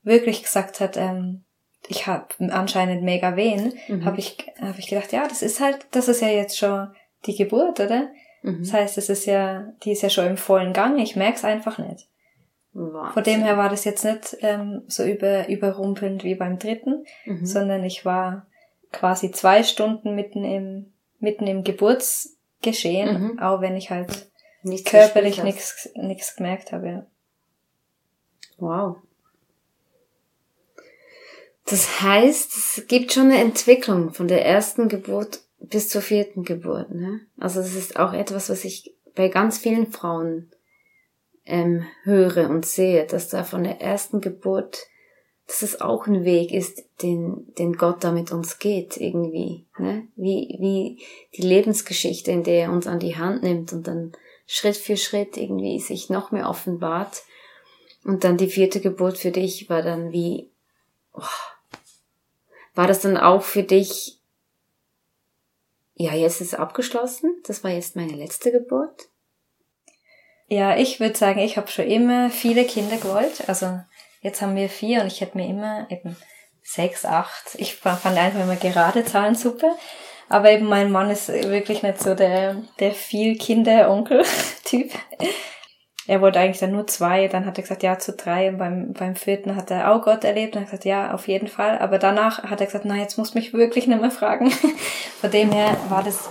wirklich 0.03 0.43
gesagt 0.43 0.81
hat, 0.81 0.97
ähm, 0.97 1.46
ich 1.89 2.07
habe 2.07 2.27
anscheinend 2.51 3.03
mega 3.03 3.37
Wehen, 3.37 3.75
mhm. 3.89 4.05
habe 4.05 4.19
ich, 4.19 4.37
hab 4.61 4.79
ich 4.79 4.89
gedacht, 4.89 5.13
ja, 5.13 5.27
das 5.29 5.43
ist 5.43 5.61
halt, 5.61 5.87
das 5.93 6.09
ist 6.09 6.21
ja 6.21 6.29
jetzt 6.29 6.59
schon 6.59 6.89
die 7.27 7.37
Geburt, 7.37 7.81
oder? 7.81 8.09
Mhm. 8.43 8.61
Das 8.61 8.73
heißt, 8.73 8.99
es 8.99 9.09
ist 9.09 9.27
ja, 9.27 9.73
die 9.83 9.93
ist 9.93 10.03
ja 10.03 10.11
schon 10.11 10.27
im 10.27 10.37
vollen 10.37 10.73
Gang, 10.73 10.99
ich 10.99 11.17
merk's 11.17 11.45
einfach 11.45 11.79
nicht. 11.79 12.09
Wahnsinn. 12.73 13.13
Von 13.13 13.23
dem 13.23 13.43
her 13.43 13.57
war 13.57 13.71
das 13.71 13.85
jetzt 13.85 14.05
nicht 14.05 14.37
ähm, 14.41 14.83
so 14.87 15.05
über, 15.05 15.49
überrumpelnd 15.49 16.25
wie 16.25 16.35
beim 16.35 16.59
dritten, 16.59 17.07
mhm. 17.25 17.47
sondern 17.47 17.85
ich 17.85 18.05
war 18.05 18.47
quasi 18.93 19.31
zwei 19.31 19.63
Stunden 19.63 20.15
mitten 20.15 20.45
im, 20.45 20.93
mitten 21.19 21.47
im 21.47 21.65
Geburtsgeschehen, 21.65 23.23
mhm. 23.23 23.39
auch 23.39 23.61
wenn 23.61 23.77
ich 23.77 23.91
halt 23.91 24.31
nicht 24.63 24.87
körperlich 24.87 25.43
nichts 25.43 25.91
nichts 25.95 26.37
gemerkt 26.37 26.73
habe. 26.73 27.07
Wow. 28.59 28.97
Das 31.67 32.01
heißt, 32.01 32.57
es 32.57 32.87
gibt 32.87 33.13
schon 33.13 33.25
eine 33.25 33.41
Entwicklung 33.41 34.15
von 34.15 34.29
der 34.29 34.47
ersten 34.47 34.89
Geburt 34.89 35.41
bis 35.59 35.89
zur 35.89 36.01
vierten 36.01 36.45
Geburt. 36.45 36.95
Ne? 36.95 37.21
Also 37.39 37.61
das 37.61 37.75
ist 37.75 37.99
auch 37.99 38.13
etwas, 38.13 38.49
was 38.49 38.65
ich 38.65 38.95
bei 39.15 39.29
ganz 39.29 39.59
vielen 39.59 39.91
Frauen 39.91 40.51
ähm, 41.45 41.85
höre 42.05 42.51
und 42.51 42.67
sehe, 42.67 43.05
dass 43.07 43.29
da 43.29 43.43
von 43.43 43.65
der 43.65 43.81
ersten 43.81 44.21
Geburt, 44.21 44.87
dass 45.49 45.63
es 45.63 45.81
auch 45.81 46.07
ein 46.07 46.25
Weg 46.25 46.53
ist, 46.53 46.85
den, 47.03 47.53
den 47.59 47.73
Gott 47.73 48.05
da 48.05 48.13
mit 48.13 48.31
uns 48.31 48.59
geht, 48.59 48.97
irgendwie. 48.97 49.67
Ne? 49.79 50.07
Wie, 50.15 50.57
wie 50.61 51.03
die 51.37 51.47
Lebensgeschichte, 51.47 52.31
in 52.31 52.45
der 52.45 52.65
er 52.65 52.73
uns 52.73 52.87
an 52.87 53.01
die 53.01 53.17
Hand 53.17 53.43
nimmt 53.43 53.73
und 53.73 53.89
dann 53.89 54.13
Schritt 54.47 54.77
für 54.77 54.97
Schritt 54.97 55.37
irgendwie 55.37 55.81
sich 55.81 56.11
noch 56.11 56.31
mehr 56.31 56.49
offenbart. 56.49 57.23
Und 58.05 58.23
dann 58.23 58.37
die 58.37 58.47
vierte 58.47 58.81
Geburt 58.81 59.19
für 59.19 59.33
dich 59.33 59.69
war 59.69 59.83
dann 59.83 60.13
wie, 60.13 60.51
oh, 61.13 61.23
war 62.77 62.87
das 62.87 63.01
dann 63.01 63.17
auch 63.17 63.43
für 63.43 63.63
dich, 63.63 64.21
ja, 65.95 66.13
jetzt 66.13 66.41
ist 66.41 66.53
es 66.53 66.59
abgeschlossen, 66.59 67.35
das 67.47 67.65
war 67.65 67.71
jetzt 67.71 67.97
meine 67.97 68.13
letzte 68.13 68.53
Geburt? 68.53 69.09
Ja, 70.49 70.77
ich 70.77 71.01
würde 71.01 71.17
sagen, 71.17 71.41
ich 71.41 71.57
habe 71.57 71.69
schon 71.69 71.87
immer 71.87 72.31
viele 72.31 72.65
Kinder 72.65 72.99
gewollt. 72.99 73.49
Also 73.49 73.81
jetzt 74.21 74.43
haben 74.43 74.55
wir 74.55 74.69
vier 74.69 75.01
und 75.01 75.09
ich 75.09 75.21
hätte 75.21 75.37
mir 75.37 75.49
immer 75.49 75.91
eben 75.91 76.17
sechs, 76.63 77.05
acht. 77.05 77.57
Ich 77.57 77.75
fand 77.75 78.05
einfach 78.05 78.41
immer 78.41 78.55
gerade 78.55 79.05
Zahlen 79.05 79.35
super. 79.35 79.77
Aber 80.29 80.51
eben 80.51 80.67
mein 80.67 80.93
Mann 80.93 81.11
ist 81.11 81.29
wirklich 81.29 81.83
nicht 81.83 82.01
so 82.01 82.15
der, 82.15 82.63
der 82.79 82.93
viel 82.93 83.37
Kinder-Onkel-Typ 83.39 84.93
er 86.07 86.21
wollte 86.21 86.39
eigentlich 86.39 86.59
dann 86.61 86.73
nur 86.73 86.87
zwei, 86.87 87.29
dann 87.29 87.47
hat 87.47 87.59
er 87.59 87.63
gesagt, 87.63 87.83
ja, 87.83 87.99
zu 87.99 88.13
drei. 88.13 88.49
Und 88.49 88.59
beim, 88.59 88.93
beim 88.93 89.17
vierten 89.17 89.57
hat 89.57 89.71
er 89.71 89.93
auch 89.93 90.03
Gott 90.03 90.25
erlebt 90.25 90.55
und 90.55 90.63
hat 90.63 90.67
gesagt, 90.71 90.85
ja, 90.85 91.13
auf 91.13 91.27
jeden 91.29 91.49
Fall. 91.49 91.79
Aber 91.79 91.99
danach 91.99 92.43
hat 92.45 92.61
er 92.61 92.67
gesagt, 92.67 92.85
na, 92.85 92.97
jetzt 92.97 93.19
muss 93.19 93.35
mich 93.35 93.53
wirklich 93.53 93.87
nicht 93.87 94.01
mehr 94.01 94.11
fragen. 94.11 94.51
Von 95.21 95.31
dem 95.31 95.51
her 95.53 95.77
war 95.89 96.03
das, 96.03 96.29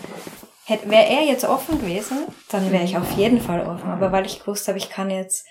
wäre 0.67 1.05
er 1.09 1.23
jetzt 1.25 1.45
offen 1.45 1.79
gewesen, 1.79 2.19
dann 2.49 2.71
wäre 2.71 2.83
ich 2.83 2.97
auf 2.97 3.11
jeden 3.17 3.41
Fall 3.41 3.61
offen. 3.67 3.89
Aber 3.89 4.11
weil 4.11 4.25
ich 4.25 4.39
gewusst 4.39 4.67
habe, 4.67 4.77
ich 4.77 4.89
kann 4.89 5.09
jetzt, 5.09 5.45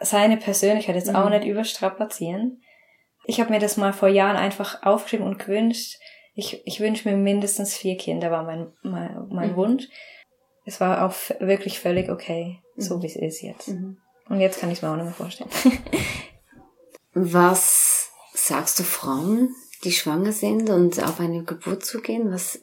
seine 0.00 0.36
Persönlichkeit 0.36 0.94
jetzt 0.96 1.10
Mhm. 1.10 1.16
auch 1.16 1.28
nicht 1.30 1.44
überstrapazieren. 1.44 2.62
Ich 3.24 3.40
habe 3.40 3.50
mir 3.50 3.58
das 3.60 3.76
mal 3.76 3.92
vor 3.92 4.08
Jahren 4.08 4.36
einfach 4.36 4.82
aufgeschrieben 4.84 5.26
und 5.26 5.38
gewünscht. 5.38 5.96
Ich, 6.34 6.66
ich 6.66 6.80
wünsche 6.80 7.08
mir 7.08 7.16
mindestens 7.16 7.76
vier 7.76 7.96
Kinder, 7.96 8.30
war 8.30 8.42
mein, 8.44 8.72
mein, 8.82 9.26
mein 9.30 9.50
Mhm. 9.52 9.56
Wunsch. 9.56 9.88
Es 10.64 10.80
war 10.80 11.04
auch 11.04 11.14
wirklich 11.40 11.80
völlig 11.80 12.08
okay, 12.10 12.60
so 12.76 12.96
Mhm. 12.98 13.02
wie 13.02 13.06
es 13.06 13.16
ist 13.16 13.42
jetzt. 13.42 13.68
Mhm. 13.68 13.96
Und 14.28 14.40
jetzt 14.40 14.60
kann 14.60 14.70
ich 14.70 14.78
es 14.78 14.82
mir 14.82 14.90
auch 14.90 14.96
nicht 14.96 15.04
mehr 15.04 15.14
vorstellen. 15.14 15.50
Was 17.14 18.10
sagst 18.32 18.78
du 18.78 18.84
Frauen, 18.84 19.54
die 19.84 19.92
schwanger 19.92 20.32
sind 20.32 20.70
und 20.70 21.02
auf 21.02 21.20
eine 21.20 21.42
Geburt 21.42 21.84
zugehen? 21.84 22.32
Was, 22.32 22.60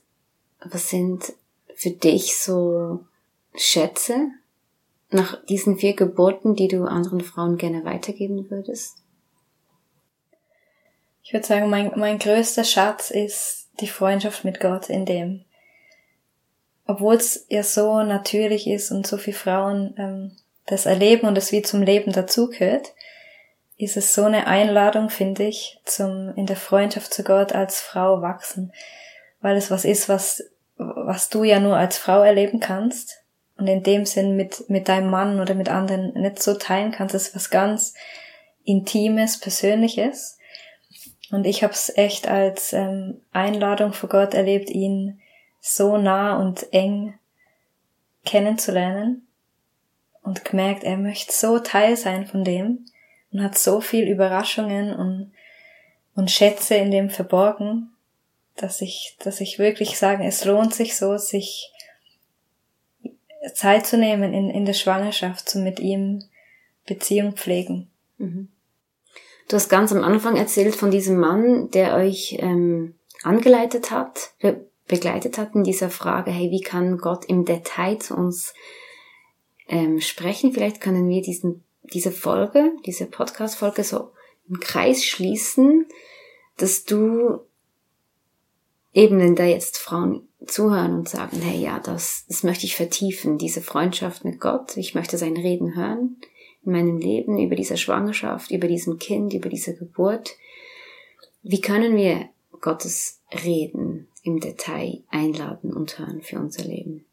was 0.63 0.89
sind 0.89 1.33
für 1.75 1.91
dich 1.91 2.37
so 2.37 3.05
Schätze 3.55 4.29
nach 5.11 5.43
diesen 5.45 5.77
vier 5.77 5.95
Geburten, 5.95 6.55
die 6.55 6.67
du 6.67 6.85
anderen 6.85 7.21
Frauen 7.21 7.57
gerne 7.57 7.83
weitergeben 7.85 8.49
würdest? 8.49 8.95
Ich 11.21 11.33
würde 11.33 11.45
sagen, 11.45 11.69
mein, 11.69 11.91
mein 11.95 12.17
größter 12.17 12.63
Schatz 12.63 13.11
ist 13.11 13.67
die 13.81 13.87
Freundschaft 13.87 14.43
mit 14.45 14.59
Gott 14.59 14.89
in 14.89 15.05
dem. 15.05 15.45
Obwohl 16.89 17.17
es 17.17 17.45
ja 17.49 17.61
so 17.61 18.01
natürlich 18.01 18.65
ist 18.65 18.89
und 18.89 19.05
so 19.05 19.17
viele 19.17 19.37
Frauen 19.37 19.93
ähm, 19.99 20.31
das 20.65 20.87
erleben 20.87 21.27
und 21.27 21.37
es 21.37 21.51
wie 21.51 21.61
zum 21.61 21.83
Leben 21.83 22.11
dazugehört, 22.11 22.95
ist 23.77 23.95
es 23.95 24.15
so 24.15 24.23
eine 24.23 24.47
Einladung, 24.47 25.11
finde 25.11 25.43
ich, 25.43 25.79
zum 25.85 26.33
in 26.35 26.47
der 26.47 26.55
Freundschaft 26.55 27.13
zu 27.13 27.23
Gott 27.23 27.53
als 27.53 27.79
Frau 27.79 28.23
wachsen. 28.23 28.73
Weil 29.39 29.55
es 29.55 29.69
was 29.69 29.85
ist, 29.85 30.09
was, 30.09 30.43
was 30.77 31.29
du 31.29 31.43
ja 31.43 31.59
nur 31.59 31.77
als 31.77 31.99
Frau 31.99 32.23
erleben 32.23 32.59
kannst 32.59 33.19
und 33.55 33.67
in 33.67 33.83
dem 33.83 34.07
Sinn 34.07 34.35
mit, 34.35 34.67
mit 34.67 34.87
deinem 34.87 35.11
Mann 35.11 35.39
oder 35.39 35.53
mit 35.53 35.69
anderen 35.69 36.19
nicht 36.19 36.41
so 36.41 36.55
teilen 36.55 36.91
kannst. 36.91 37.13
Es 37.13 37.27
ist 37.27 37.35
was 37.35 37.51
ganz 37.51 37.93
Intimes, 38.63 39.39
Persönliches. 39.39 40.39
Und 41.29 41.45
ich 41.45 41.61
habe 41.61 41.73
es 41.73 41.95
echt 41.95 42.27
als 42.27 42.73
ähm, 42.73 43.21
Einladung 43.31 43.93
vor 43.93 44.09
Gott 44.09 44.33
erlebt, 44.33 44.71
ihn 44.71 45.21
so 45.59 45.97
nah 45.97 46.37
und 46.37 46.71
eng 46.73 47.17
kennenzulernen 48.25 49.27
und 50.21 50.45
gemerkt, 50.45 50.83
er 50.83 50.97
möchte 50.97 51.33
so 51.33 51.59
Teil 51.59 51.97
sein 51.97 52.27
von 52.27 52.43
dem 52.43 52.85
und 53.31 53.43
hat 53.43 53.57
so 53.57 53.81
viel 53.81 54.07
Überraschungen 54.07 54.93
und, 54.95 55.31
und 56.15 56.31
Schätze 56.31 56.75
in 56.75 56.91
dem 56.91 57.09
verborgen, 57.09 57.91
dass 58.55 58.81
ich, 58.81 59.17
dass 59.23 59.41
ich 59.41 59.59
wirklich 59.59 59.97
sagen, 59.97 60.23
es 60.23 60.45
lohnt 60.45 60.73
sich 60.73 60.97
so, 60.97 61.17
sich 61.17 61.71
Zeit 63.53 63.87
zu 63.87 63.97
nehmen 63.97 64.33
in, 64.33 64.49
in 64.49 64.65
der 64.65 64.73
Schwangerschaft, 64.73 65.47
zu 65.49 65.59
mit 65.59 65.79
ihm 65.79 66.23
Beziehung 66.85 67.35
pflegen. 67.35 67.89
Mhm. 68.17 68.49
Du 69.47 69.55
hast 69.55 69.69
ganz 69.69 69.91
am 69.91 70.03
Anfang 70.03 70.35
erzählt 70.35 70.75
von 70.75 70.91
diesem 70.91 71.17
Mann, 71.17 71.71
der 71.71 71.95
euch 71.95 72.37
ähm, 72.39 72.95
angeleitet 73.23 73.89
hat, 73.89 74.31
begleitet 74.89 75.37
hat 75.37 75.55
in 75.55 75.63
dieser 75.63 75.89
Frage, 75.89 76.31
hey, 76.31 76.51
wie 76.51 76.61
kann 76.61 76.97
Gott 76.97 77.23
im 77.25 77.45
Detail 77.45 77.99
zu 77.99 78.15
uns 78.15 78.53
ähm, 79.69 80.01
sprechen? 80.01 80.51
Vielleicht 80.51 80.81
können 80.81 81.07
wir 81.07 81.21
diesen, 81.21 81.63
diese 81.93 82.11
Folge, 82.11 82.73
diese 82.85 83.05
Podcast-Folge 83.05 83.85
so 83.85 84.11
im 84.49 84.59
Kreis 84.59 85.05
schließen, 85.05 85.85
dass 86.57 86.83
du 86.83 87.39
eben, 88.93 89.19
wenn 89.19 89.35
da 89.35 89.45
jetzt 89.45 89.77
Frauen 89.77 90.27
zuhören 90.45 90.95
und 90.95 91.07
sagen, 91.07 91.39
hey, 91.41 91.61
ja, 91.61 91.79
das, 91.79 92.25
das 92.27 92.43
möchte 92.43 92.65
ich 92.65 92.75
vertiefen, 92.75 93.37
diese 93.37 93.61
Freundschaft 93.61 94.25
mit 94.25 94.39
Gott, 94.41 94.75
ich 94.75 94.95
möchte 94.95 95.17
sein 95.17 95.37
Reden 95.37 95.75
hören, 95.75 96.17
in 96.65 96.71
meinem 96.71 96.97
Leben, 96.97 97.37
über 97.37 97.55
diese 97.55 97.77
Schwangerschaft, 97.77 98.51
über 98.51 98.67
diesem 98.67 98.97
Kind, 98.97 99.33
über 99.33 99.49
diese 99.49 99.75
Geburt. 99.75 100.35
Wie 101.43 101.61
können 101.61 101.95
wir 101.95 102.29
Gottes 102.59 103.21
Reden 103.45 104.08
im 104.29 104.39
Detail 104.39 105.03
einladen 105.09 105.73
und 105.73 105.97
hören 105.97 106.21
für 106.21 106.37
unser 106.37 106.63
Leben? 106.63 107.05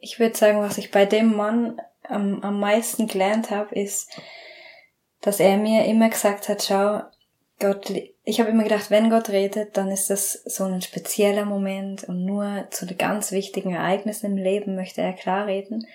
Ich 0.00 0.18
würde 0.18 0.36
sagen, 0.36 0.60
was 0.60 0.78
ich 0.78 0.90
bei 0.90 1.06
dem 1.06 1.36
Mann 1.36 1.80
am, 2.02 2.42
am 2.42 2.58
meisten 2.58 3.06
gelernt 3.06 3.50
habe, 3.50 3.74
ist, 3.74 4.10
dass 5.20 5.38
er 5.38 5.56
mir 5.56 5.84
immer 5.84 6.08
gesagt 6.08 6.48
hat, 6.48 6.64
schau, 6.64 7.02
Gott, 7.60 7.92
ich 8.24 8.40
habe 8.40 8.50
immer 8.50 8.64
gedacht, 8.64 8.90
wenn 8.90 9.10
Gott 9.10 9.28
redet, 9.28 9.76
dann 9.76 9.88
ist 9.90 10.10
das 10.10 10.32
so 10.32 10.64
ein 10.64 10.82
spezieller 10.82 11.44
Moment 11.44 12.02
und 12.04 12.24
nur 12.24 12.66
zu 12.70 12.86
den 12.86 12.98
ganz 12.98 13.30
wichtigen 13.30 13.72
Ereignissen 13.72 14.26
im 14.26 14.36
Leben 14.36 14.74
möchte 14.74 15.00
er 15.00 15.12
klar 15.12 15.46
reden. 15.46 15.86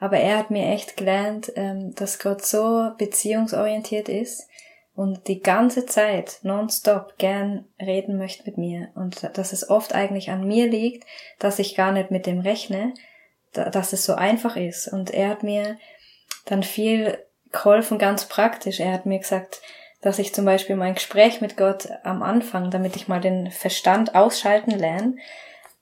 Aber 0.00 0.16
er 0.16 0.38
hat 0.38 0.50
mir 0.50 0.66
echt 0.66 0.96
gelernt, 0.96 1.52
ähm, 1.54 1.94
dass 1.94 2.18
Gott 2.18 2.44
so 2.44 2.90
beziehungsorientiert 2.98 4.08
ist 4.08 4.48
und 4.94 5.26
die 5.26 5.40
ganze 5.40 5.86
Zeit 5.86 6.38
nonstop 6.42 7.18
gern 7.18 7.64
reden 7.80 8.16
möchte 8.16 8.44
mit 8.46 8.58
mir 8.58 8.90
und 8.94 9.28
dass 9.36 9.52
es 9.52 9.68
oft 9.68 9.94
eigentlich 9.94 10.30
an 10.30 10.46
mir 10.46 10.68
liegt, 10.68 11.04
dass 11.38 11.58
ich 11.58 11.74
gar 11.74 11.92
nicht 11.92 12.10
mit 12.10 12.26
dem 12.26 12.40
rechne, 12.40 12.94
dass 13.52 13.92
es 13.92 14.04
so 14.04 14.14
einfach 14.14 14.56
ist. 14.56 14.88
Und 14.88 15.10
er 15.10 15.30
hat 15.30 15.42
mir 15.42 15.78
dann 16.44 16.62
viel 16.62 17.18
geholfen, 17.50 17.98
ganz 17.98 18.26
praktisch. 18.26 18.80
Er 18.80 18.92
hat 18.92 19.06
mir 19.06 19.18
gesagt, 19.18 19.60
dass 20.00 20.18
ich 20.18 20.34
zum 20.34 20.44
Beispiel 20.44 20.76
mein 20.76 20.94
Gespräch 20.94 21.40
mit 21.40 21.56
Gott 21.56 21.88
am 22.04 22.22
Anfang, 22.22 22.70
damit 22.70 22.94
ich 22.94 23.08
mal 23.08 23.20
den 23.20 23.50
Verstand 23.50 24.14
ausschalten 24.14 24.72
lerne, 24.72 25.16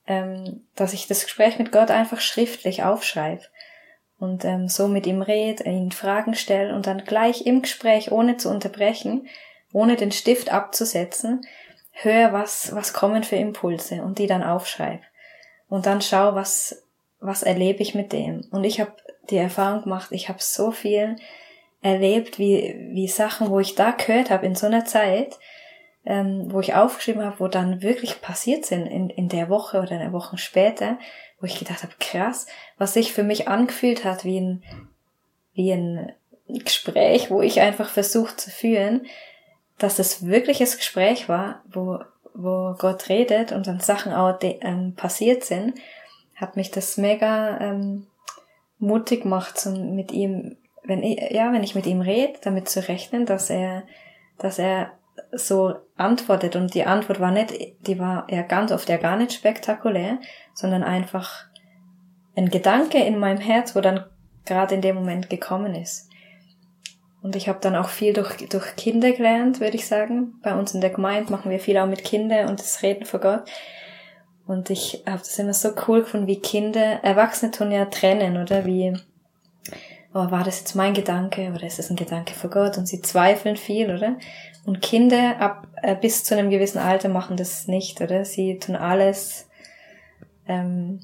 ähm, 0.07 0.67
dass 0.75 0.93
ich 0.93 1.07
das 1.07 1.25
Gespräch 1.25 1.59
mit 1.59 1.73
Gott 1.73 1.91
einfach 1.91 2.21
schriftlich 2.21 2.83
aufschreibe 2.83 3.43
und 4.23 4.45
ähm, 4.45 4.69
so 4.69 4.87
mit 4.87 5.05
ihm 5.09 5.21
rede, 5.21 5.65
ihn 5.65 5.91
Fragen 5.91 6.37
stelle 6.37 6.77
und 6.77 6.87
dann 6.87 7.05
gleich 7.05 7.45
im 7.45 7.63
Gespräch, 7.63 8.13
ohne 8.13 8.37
zu 8.37 8.51
unterbrechen, 8.51 9.27
ohne 9.73 9.97
den 9.97 10.13
Stift 10.13 10.53
abzusetzen, 10.53 11.41
höre, 11.91 12.33
was, 12.33 12.73
was 12.73 12.93
kommen 12.93 13.25
für 13.25 13.35
Impulse 13.35 14.01
und 14.03 14.21
die 14.21 14.29
dann 14.29 14.45
aufschreibe. 14.45 15.03
Und 15.69 15.87
dann 15.87 16.01
schau, 16.03 16.37
was, 16.37 16.85
was 17.19 17.43
erlebe 17.43 17.83
ich 17.83 17.97
mit 17.97 18.13
dem. 18.13 18.43
Und 18.53 18.63
ich 18.63 18.81
habe 18.81 18.93
die 19.29 19.39
Erfahrung 19.39 19.83
gemacht, 19.83 20.13
ich 20.13 20.29
habe 20.29 20.39
so 20.41 20.71
viel 20.71 21.17
erlebt, 21.81 22.39
wie, 22.39 22.77
wie 22.93 23.09
Sachen, 23.09 23.51
wo 23.51 23.59
ich 23.59 23.75
da 23.75 23.91
gehört 23.91 24.31
habe 24.31 24.47
in 24.47 24.55
so 24.55 24.67
einer 24.67 24.85
Zeit, 24.85 25.37
ähm, 26.07 26.47
wo 26.47 26.61
ich 26.61 26.75
aufgeschrieben 26.75 27.25
habe, 27.25 27.41
wo 27.41 27.49
dann 27.49 27.83
wirklich 27.83 28.21
passiert 28.21 28.67
sind 28.67 28.87
in, 28.87 29.11
in 29.11 29.29
der 29.29 29.49
Woche 29.49 29.81
oder 29.81 29.99
eine 29.99 30.13
Woche 30.13 30.39
später, 30.39 30.99
wo 31.43 31.47
ich 31.47 31.59
gedacht 31.59 31.83
habe, 31.83 31.93
krass, 31.99 32.47
was 32.79 32.95
sich 32.95 33.13
für 33.13 33.25
mich 33.25 33.49
angefühlt 33.49 34.05
hat 34.05 34.25
wie 34.25 34.41
ein, 34.41 34.63
wie 35.55 35.73
ein 35.73 36.13
Gespräch, 36.47 37.31
wo 37.31 37.43
ich 37.43 37.61
einfach 37.61 37.91
versucht 37.91 38.41
zu 38.41 38.51
führen, 38.51 39.07
dass 39.77 39.99
es 39.99 40.25
wirkliches 40.25 40.77
Gespräch 40.77 41.29
war, 41.29 41.63
wo, 41.69 41.99
wo 42.33 42.77
Gott 42.79 43.09
redet 43.09 43.51
und 43.51 43.67
dann 43.67 43.81
Sachen 43.81 44.13
auch 44.13 44.39
ähm, 44.41 44.95
passiert 44.95 45.43
sind, 45.43 45.75
hat 46.37 46.55
mich 46.55 46.71
das 46.71 46.97
mega 46.97 47.59
ähm, 47.61 48.07
mutig 48.79 49.23
gemacht, 49.23 49.59
zum, 49.59 49.97
mit 49.97 50.13
ihm, 50.13 50.57
wenn 50.85 51.03
ich, 51.03 51.33
ja, 51.33 51.53
wenn 51.53 51.65
ich 51.65 51.75
mit 51.75 51.87
ihm 51.87 52.01
rede, 52.03 52.39
damit 52.43 52.69
zu 52.69 52.87
rechnen, 52.87 53.27
dass 53.27 53.51
er, 53.51 53.83
dass 54.39 54.61
er 54.61 54.93
so 55.33 55.75
antwortet 55.97 56.57
und 56.57 56.75
die 56.75 56.85
Antwort 56.85 57.19
war 57.19 57.31
nicht, 57.31 57.55
die 57.87 57.99
war 57.99 58.27
ja 58.31 58.43
ganz 58.43 58.71
oft 58.71 58.89
ja 58.89 58.99
gar 58.99 59.17
nicht 59.17 59.33
spektakulär, 59.33 60.19
sondern 60.55 60.85
einfach 60.85 61.47
ein 62.37 62.51
Gedanke 62.51 62.99
in 62.99 63.19
meinem 63.19 63.41
Herz, 63.41 63.75
wo 63.75 63.81
dann 63.81 64.05
gerade 64.45 64.75
in 64.75 64.83
dem 64.83 64.97
Moment 64.97 65.31
gekommen 65.31 65.75
ist. 65.75 66.09
Und 67.23 67.37
ich 67.37 67.49
habe 67.49 67.61
dann 67.61 67.77
auch 67.77 67.89
viel 67.89 68.13
durch, 68.13 68.37
durch 68.49 68.75
Kinder 68.77 69.13
gelernt, 69.13 69.61
würde 69.61 69.77
ich 69.77 69.87
sagen. 69.87 70.35
Bei 70.43 70.55
uns 70.55 70.75
in 70.75 70.81
der 70.81 70.91
Gemeinde 70.91 71.31
machen 71.31 71.51
wir 71.51 71.61
viel 71.61 71.79
auch 71.79 71.87
mit 71.87 72.03
Kindern 72.03 72.49
und 72.49 72.59
das 72.59 72.83
Reden 72.83 73.07
vor 73.07 73.21
Gott. 73.21 73.45
Und 74.47 74.71
ich 74.71 75.05
habe 75.07 75.19
das 75.19 75.39
immer 75.39 75.55
so 75.55 75.71
cool 75.87 76.01
gefunden, 76.01 76.27
wie 76.27 76.41
Kinder, 76.41 76.99
Erwachsene 77.05 77.53
tun 77.53 77.71
ja 77.71 77.85
trennen, 77.85 78.43
oder 78.43 78.67
wie, 78.67 78.93
oh, 80.13 80.31
war 80.31 80.43
das 80.43 80.59
jetzt 80.59 80.75
mein 80.75 80.95
Gedanke 80.95 81.53
oder 81.55 81.65
ist 81.65 81.79
das 81.79 81.91
ein 81.91 81.97
Gedanke 81.97 82.35
vor 82.35 82.51
Gott? 82.51 82.77
Und 82.77 82.87
sie 82.87 83.01
zweifeln 83.01 83.57
viel, 83.57 83.95
oder? 83.95 84.17
Und 84.65 84.81
Kinder 84.81 85.41
ab 85.41 85.67
äh, 85.83 85.97
bis 85.97 86.25
zu 86.25 86.37
einem 86.37 86.51
gewissen 86.51 86.79
Alter 86.79 87.09
machen 87.09 87.37
das 87.37 87.67
nicht, 87.67 88.01
oder? 88.01 88.25
Sie 88.25 88.59
tun 88.59 88.77
alles, 88.77 89.49
ähm, 90.47 91.01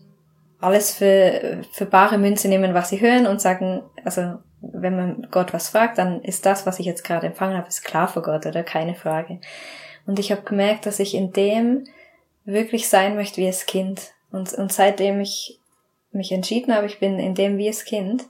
alles 0.60 0.94
für, 0.94 1.62
für 1.72 1.86
bare 1.86 2.18
Münze 2.18 2.48
nehmen, 2.48 2.74
was 2.74 2.90
sie 2.90 3.00
hören 3.00 3.26
und 3.26 3.40
sagen, 3.40 3.82
also 4.04 4.34
wenn 4.60 4.96
man 4.96 5.28
Gott 5.30 5.52
was 5.52 5.68
fragt, 5.70 5.98
dann 5.98 6.22
ist 6.22 6.46
das, 6.46 6.66
was 6.66 6.78
ich 6.78 6.86
jetzt 6.86 7.04
gerade 7.04 7.26
empfangen 7.26 7.56
habe, 7.56 7.68
ist 7.68 7.84
klar 7.84 8.08
vor 8.08 8.22
Gott, 8.22 8.46
oder? 8.46 8.62
Keine 8.62 8.94
Frage. 8.94 9.40
Und 10.06 10.18
ich 10.18 10.30
habe 10.32 10.42
gemerkt, 10.42 10.86
dass 10.86 11.00
ich 11.00 11.14
in 11.14 11.32
dem 11.32 11.84
wirklich 12.44 12.88
sein 12.88 13.14
möchte 13.14 13.40
wie 13.40 13.46
das 13.46 13.66
Kind. 13.66 14.12
Und, 14.30 14.52
und 14.54 14.72
seitdem 14.72 15.20
ich 15.20 15.60
mich 16.12 16.32
entschieden 16.32 16.74
habe, 16.74 16.86
ich 16.86 16.98
bin 16.98 17.18
in 17.18 17.34
dem 17.34 17.58
wie 17.58 17.66
das 17.66 17.84
Kind, 17.84 18.24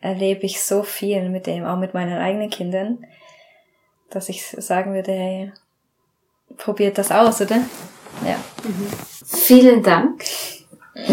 erlebe 0.00 0.44
ich 0.44 0.62
so 0.62 0.82
viel 0.82 1.30
mit 1.30 1.46
dem, 1.46 1.64
auch 1.64 1.78
mit 1.78 1.94
meinen 1.94 2.18
eigenen 2.18 2.50
Kindern, 2.50 3.06
dass 4.14 4.28
ich 4.28 4.46
sagen 4.46 4.94
würde, 4.94 5.12
hey, 5.12 5.52
probiert 6.56 6.98
das 6.98 7.10
aus, 7.10 7.40
oder? 7.40 7.56
Ja. 8.24 8.36
Mhm. 8.62 8.88
Vielen 9.24 9.82
Dank. 9.82 10.24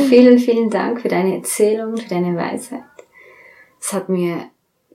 vielen, 0.09 0.37
vielen 0.37 0.69
Dank 0.69 1.01
für 1.01 1.07
deine 1.07 1.35
Erzählung, 1.37 1.97
für 1.97 2.07
deine 2.07 2.35
Weisheit. 2.35 2.83
Es 3.79 3.93
hat 3.93 4.09
mir 4.09 4.49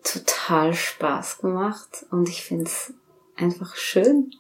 total 0.04 0.74
Spaß 0.74 1.38
gemacht 1.38 2.06
und 2.10 2.28
ich 2.28 2.42
finde 2.44 2.64
es 2.64 2.94
einfach 3.36 3.74
schön, 3.76 4.30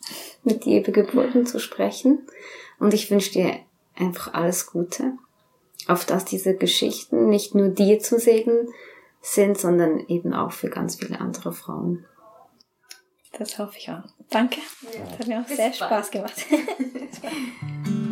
mit 0.44 0.64
dir 0.64 0.80
über 0.80 0.92
Geburten 0.92 1.46
zu 1.46 1.58
sprechen. 1.58 2.26
Und 2.78 2.94
ich 2.94 3.10
wünsche 3.10 3.32
dir 3.32 3.54
einfach 3.96 4.34
alles 4.34 4.66
Gute, 4.66 5.12
auf 5.88 6.04
dass 6.04 6.24
diese 6.24 6.54
Geschichten 6.54 7.28
nicht 7.28 7.54
nur 7.54 7.68
dir 7.68 7.98
zu 7.98 8.18
Segen 8.18 8.68
sind, 9.20 9.58
sondern 9.58 10.00
eben 10.06 10.32
auch 10.32 10.52
für 10.52 10.68
ganz 10.68 10.96
viele 10.96 11.20
andere 11.20 11.52
Frauen. 11.52 12.04
Das 13.32 13.58
hoffe 13.58 13.76
ich 13.78 13.90
auch. 13.90 14.04
Danke. 14.30 14.60
Das 14.82 15.18
hat 15.18 15.26
mir 15.26 15.40
auch 15.40 15.48
sehr 15.48 15.72
Spaß 15.72 16.10
gemacht. 16.10 16.34